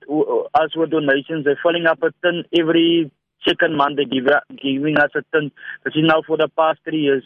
us 0.55 0.75
with 0.75 0.91
donations. 0.91 1.45
They're 1.45 1.61
filling 1.63 1.85
up 1.85 2.03
a 2.03 2.11
tin 2.23 2.45
every 2.59 3.11
second 3.47 3.77
month. 3.77 3.99
They 3.99 4.07
give 4.07 4.25
giving 4.63 4.97
us 4.97 5.11
a 5.15 5.23
tin. 5.31 5.53
This 5.85 5.95
is 5.95 6.05
now 6.05 6.23
for 6.27 6.39
the 6.39 6.49
past 6.57 6.79
three 6.85 7.03
years. 7.03 7.25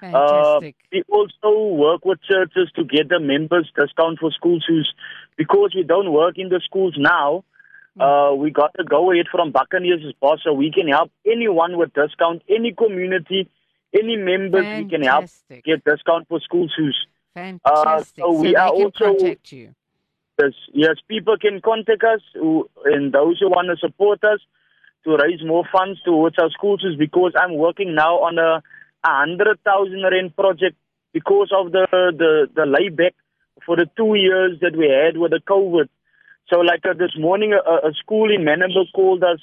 fantastic 0.00 0.74
Uh, 0.74 0.96
we 0.96 1.02
also 1.08 1.74
work 1.74 2.04
with 2.04 2.18
churches 2.22 2.70
to 2.74 2.84
get 2.84 3.08
the 3.08 3.20
members 3.20 3.70
discount 3.78 4.18
for 4.18 4.32
school 4.32 4.58
shoes 4.66 4.92
because 5.36 5.72
we 5.76 5.84
don't 5.84 6.12
work 6.12 6.36
in 6.36 6.48
the 6.48 6.60
schools 6.64 6.94
now. 6.96 7.44
Uh, 8.00 8.34
we 8.34 8.50
got 8.50 8.72
to 8.78 8.84
go 8.84 9.10
ahead 9.12 9.26
from 9.30 9.50
Buccaneers' 9.52 10.12
boss 10.20 10.40
so 10.44 10.52
we 10.52 10.70
can 10.72 10.88
help 10.88 11.10
anyone 11.26 11.76
with 11.76 11.92
discount, 11.94 12.42
any 12.48 12.72
community, 12.72 13.48
any 13.92 14.16
members 14.16 14.64
we 14.82 14.88
can 14.88 15.02
help 15.02 15.22
Fantastic. 15.28 15.64
get 15.64 15.84
discount 15.84 16.28
for 16.28 16.40
school 16.40 16.68
shoes. 16.76 16.96
fantastic 17.34 18.22
so 18.24 18.32
we 18.32 18.48
they 18.48 18.54
are 18.56 18.70
can 18.72 18.82
also- 18.84 19.14
contact 19.14 19.52
you 19.52 19.74
Yes, 20.40 20.52
yes, 20.72 20.94
people 21.08 21.36
can 21.36 21.60
contact 21.60 22.04
us 22.04 22.20
who, 22.34 22.70
and 22.84 23.12
those 23.12 23.40
who 23.40 23.48
want 23.50 23.66
to 23.72 23.76
support 23.84 24.22
us 24.22 24.38
to 25.02 25.16
raise 25.16 25.42
more 25.44 25.64
funds 25.72 26.00
towards 26.04 26.36
our 26.38 26.48
school 26.50 26.78
shoes 26.78 26.94
because 26.96 27.32
I'm 27.36 27.56
working 27.56 27.96
now 27.96 28.18
on 28.20 28.38
a, 28.38 28.62
a 29.02 29.08
hundred 29.22 29.58
thousand 29.64 30.00
rand 30.04 30.36
project 30.36 30.76
because 31.12 31.50
of 31.52 31.72
the, 31.72 31.88
the, 31.90 32.48
the 32.54 32.66
layback 32.66 33.14
for 33.66 33.74
the 33.74 33.90
two 33.96 34.14
years 34.14 34.60
that 34.60 34.76
we 34.76 34.88
had 34.88 35.16
with 35.16 35.32
the 35.32 35.40
COVID. 35.40 35.88
So 36.50 36.60
like 36.60 36.84
uh, 36.88 36.94
this 36.94 37.12
morning, 37.18 37.52
a, 37.52 37.88
a 37.88 37.92
school 37.94 38.34
in 38.34 38.42
Manenberg 38.42 38.92
called 38.94 39.22
us 39.22 39.40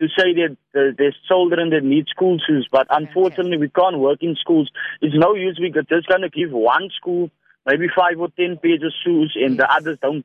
to 0.00 0.08
say 0.08 0.34
that 0.34 0.56
uh, 0.74 0.92
there's 0.98 1.16
children 1.28 1.70
that 1.70 1.84
need 1.84 2.08
school 2.08 2.38
shoes, 2.44 2.68
but 2.70 2.86
unfortunately 2.90 3.58
we 3.58 3.68
can't 3.68 3.98
work 3.98 4.18
in 4.22 4.34
schools. 4.34 4.70
It's 5.00 5.14
no 5.16 5.34
use. 5.34 5.58
We 5.60 5.68
are 5.70 5.82
just 5.82 6.08
going 6.08 6.22
to 6.22 6.28
give 6.28 6.50
one 6.50 6.90
school 6.96 7.30
maybe 7.64 7.86
five 7.94 8.18
or 8.18 8.28
ten 8.30 8.58
pairs 8.60 8.82
of 8.82 8.92
shoes 9.04 9.36
and 9.36 9.56
the 9.58 9.72
others 9.72 9.98
don't. 10.02 10.24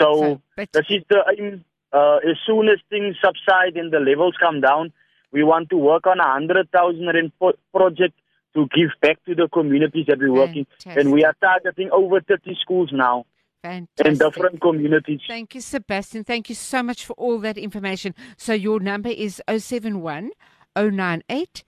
So, 0.00 0.14
So, 0.14 0.40
this 0.72 0.86
is 0.90 1.04
the 1.10 1.24
aim. 1.38 1.64
Uh, 1.92 2.16
as 2.18 2.36
soon 2.46 2.68
as 2.68 2.78
things 2.88 3.16
subside 3.22 3.76
and 3.76 3.92
the 3.92 3.98
levels 3.98 4.34
come 4.40 4.60
down, 4.60 4.92
we 5.32 5.42
want 5.42 5.68
to 5.70 5.76
work 5.76 6.06
on 6.06 6.20
a 6.20 6.30
hundred 6.32 6.70
thousand 6.70 7.06
rand 7.06 7.32
pro- 7.38 7.52
project 7.74 8.14
to 8.54 8.66
give 8.74 8.90
back 9.02 9.22
to 9.26 9.34
the 9.34 9.48
communities 9.48 10.06
that 10.06 10.18
we're 10.18 10.32
working. 10.32 10.66
And 11.00 11.12
we 11.12 11.24
are 11.24 11.34
targeting 11.40 11.90
over 11.90 12.20
30 12.20 12.56
schools 12.62 12.90
now 12.92 13.26
Fantastic. 13.62 14.06
in 14.06 14.18
different 14.18 14.60
communities. 14.60 15.20
Thank 15.26 15.54
you, 15.54 15.60
Sebastian. 15.60 16.24
Thank 16.24 16.48
you 16.48 16.54
so 16.54 16.82
much 16.82 17.04
for 17.04 17.14
all 17.14 17.38
that 17.40 17.58
information. 17.58 18.14
So 18.36 18.52
your 18.52 18.80
number 18.80 19.08
is 19.10 19.42
071 19.48 20.30
098 20.76 21.64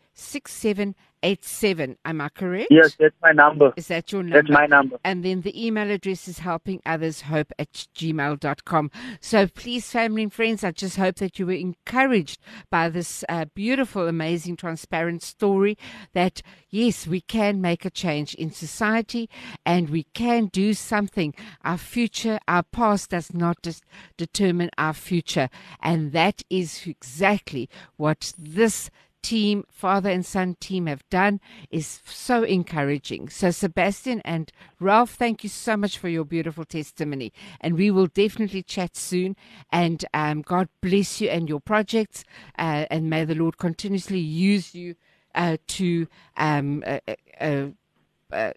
6787. 1.22 1.98
Am 2.04 2.20
I 2.20 2.28
correct? 2.30 2.68
Yes, 2.70 2.96
that's 2.98 3.14
my 3.22 3.32
number. 3.32 3.72
Is 3.76 3.88
that 3.88 4.10
your 4.12 4.22
number? 4.22 4.42
That's 4.42 4.50
my 4.50 4.66
number. 4.66 4.98
And 5.04 5.24
then 5.24 5.42
the 5.42 5.66
email 5.66 5.90
address 5.90 6.28
is 6.28 6.40
helpingothershope 6.40 7.50
at 7.58 7.72
gmail.com. 7.72 8.90
So 9.20 9.46
please, 9.46 9.90
family 9.90 10.22
and 10.24 10.32
friends, 10.32 10.64
I 10.64 10.70
just 10.72 10.96
hope 10.96 11.16
that 11.16 11.38
you 11.38 11.46
were 11.46 11.52
encouraged 11.52 12.40
by 12.70 12.88
this 12.88 13.24
uh, 13.28 13.46
beautiful, 13.54 14.08
amazing, 14.08 14.56
transparent 14.56 15.22
story 15.22 15.76
that, 16.12 16.42
yes, 16.70 17.06
we 17.06 17.20
can 17.20 17.60
make 17.60 17.84
a 17.84 17.90
change 17.90 18.34
in 18.34 18.50
society 18.50 19.28
and 19.66 19.90
we 19.90 20.04
can 20.14 20.46
do 20.46 20.74
something. 20.74 21.34
Our 21.64 21.78
future, 21.78 22.38
our 22.48 22.62
past 22.62 23.10
does 23.10 23.34
not 23.34 23.62
just 23.62 23.84
determine 24.16 24.70
our 24.78 24.94
future. 24.94 25.50
And 25.82 26.12
that 26.12 26.42
is 26.48 26.86
exactly 26.86 27.68
what 27.96 28.32
this 28.38 28.90
team, 29.22 29.64
father 29.70 30.10
and 30.10 30.24
son 30.24 30.56
team 30.60 30.86
have 30.86 31.08
done 31.10 31.40
is 31.70 32.02
so 32.04 32.42
encouraging. 32.42 33.28
So, 33.28 33.50
Sebastian 33.50 34.20
and 34.24 34.50
Ralph, 34.78 35.14
thank 35.14 35.42
you 35.42 35.50
so 35.50 35.76
much 35.76 35.98
for 35.98 36.08
your 36.08 36.24
beautiful 36.24 36.64
testimony. 36.64 37.32
And 37.60 37.76
we 37.76 37.90
will 37.90 38.06
definitely 38.06 38.62
chat 38.62 38.96
soon. 38.96 39.36
And 39.70 40.04
um, 40.14 40.42
God 40.42 40.68
bless 40.80 41.20
you 41.20 41.28
and 41.28 41.48
your 41.48 41.60
projects. 41.60 42.24
Uh, 42.58 42.86
and 42.90 43.10
may 43.10 43.24
the 43.24 43.34
Lord 43.34 43.58
continuously 43.58 44.20
use 44.20 44.74
you 44.74 44.96
uh, 45.34 45.56
to. 45.68 46.06
Um, 46.36 46.82
uh, 46.86 46.98
uh, 47.40 47.66
uh, 48.32 48.52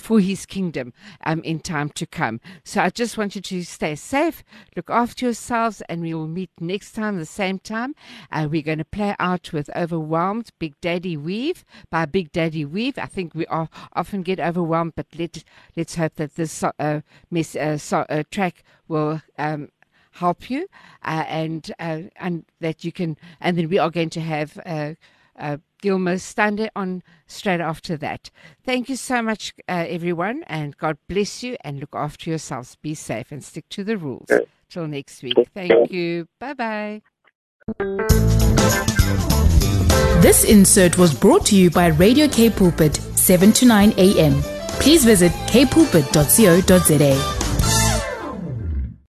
for 0.00 0.20
his 0.20 0.46
kingdom 0.46 0.92
um, 1.24 1.42
in 1.42 1.60
time 1.60 1.90
to 1.90 2.06
come. 2.06 2.40
So 2.64 2.82
I 2.82 2.90
just 2.90 3.18
want 3.18 3.34
you 3.34 3.42
to 3.42 3.62
stay 3.64 3.94
safe, 3.94 4.42
look 4.76 4.90
after 4.90 5.26
yourselves, 5.26 5.82
and 5.88 6.02
we 6.02 6.14
will 6.14 6.28
meet 6.28 6.50
next 6.60 6.92
time, 6.92 7.18
the 7.18 7.26
same 7.26 7.58
time. 7.58 7.94
Uh, 8.30 8.48
we're 8.50 8.62
going 8.62 8.78
to 8.78 8.84
play 8.84 9.14
out 9.18 9.52
with 9.52 9.70
Overwhelmed, 9.76 10.50
Big 10.58 10.80
Daddy 10.80 11.16
Weave 11.16 11.64
by 11.90 12.06
Big 12.06 12.32
Daddy 12.32 12.64
Weave. 12.64 12.98
I 12.98 13.06
think 13.06 13.34
we 13.34 13.46
are, 13.46 13.68
often 13.94 14.22
get 14.22 14.40
overwhelmed, 14.40 14.94
but 14.96 15.06
let, 15.16 15.44
let's 15.76 15.96
hope 15.96 16.14
that 16.14 16.36
this 16.36 16.62
uh, 16.62 17.00
miss, 17.30 17.56
uh, 17.56 17.78
so, 17.78 18.06
uh, 18.08 18.22
track 18.30 18.62
will. 18.86 19.22
Um, 19.38 19.70
help 20.12 20.50
you 20.50 20.66
uh, 21.04 21.24
and 21.28 21.70
uh, 21.78 22.00
and 22.16 22.44
that 22.58 22.82
you 22.82 22.90
can 22.90 23.16
and 23.40 23.56
then 23.56 23.68
we 23.68 23.78
are 23.78 23.90
going 23.90 24.10
to 24.10 24.20
have 24.20 24.58
uh, 25.38 25.58
Gilmer 25.80 26.18
Stande 26.18 26.68
on 26.74 27.02
straight 27.26 27.60
after 27.60 27.96
that. 27.98 28.30
Thank 28.64 28.88
you 28.88 28.96
so 28.96 29.22
much, 29.22 29.54
uh, 29.68 29.84
everyone, 29.88 30.42
and 30.46 30.76
God 30.76 30.98
bless 31.08 31.42
you 31.42 31.56
and 31.62 31.80
look 31.80 31.94
after 31.94 32.30
yourselves. 32.30 32.76
Be 32.76 32.94
safe 32.94 33.32
and 33.32 33.42
stick 33.42 33.68
to 33.70 33.84
the 33.84 33.96
rules. 33.96 34.28
Till 34.68 34.86
next 34.86 35.22
week. 35.22 35.36
Thank 35.54 35.90
you. 35.90 36.28
Bye 36.38 36.52
bye. 36.52 37.02
This 40.20 40.44
insert 40.44 40.98
was 40.98 41.14
brought 41.14 41.46
to 41.46 41.56
you 41.56 41.70
by 41.70 41.86
Radio 41.86 42.28
Cape 42.28 42.56
Pulpit, 42.56 42.96
7 42.96 43.52
to 43.52 43.66
9 43.66 43.94
a.m. 43.96 44.42
Please 44.80 45.04
visit 45.04 45.32
capepulpit.co.za. 45.46 47.37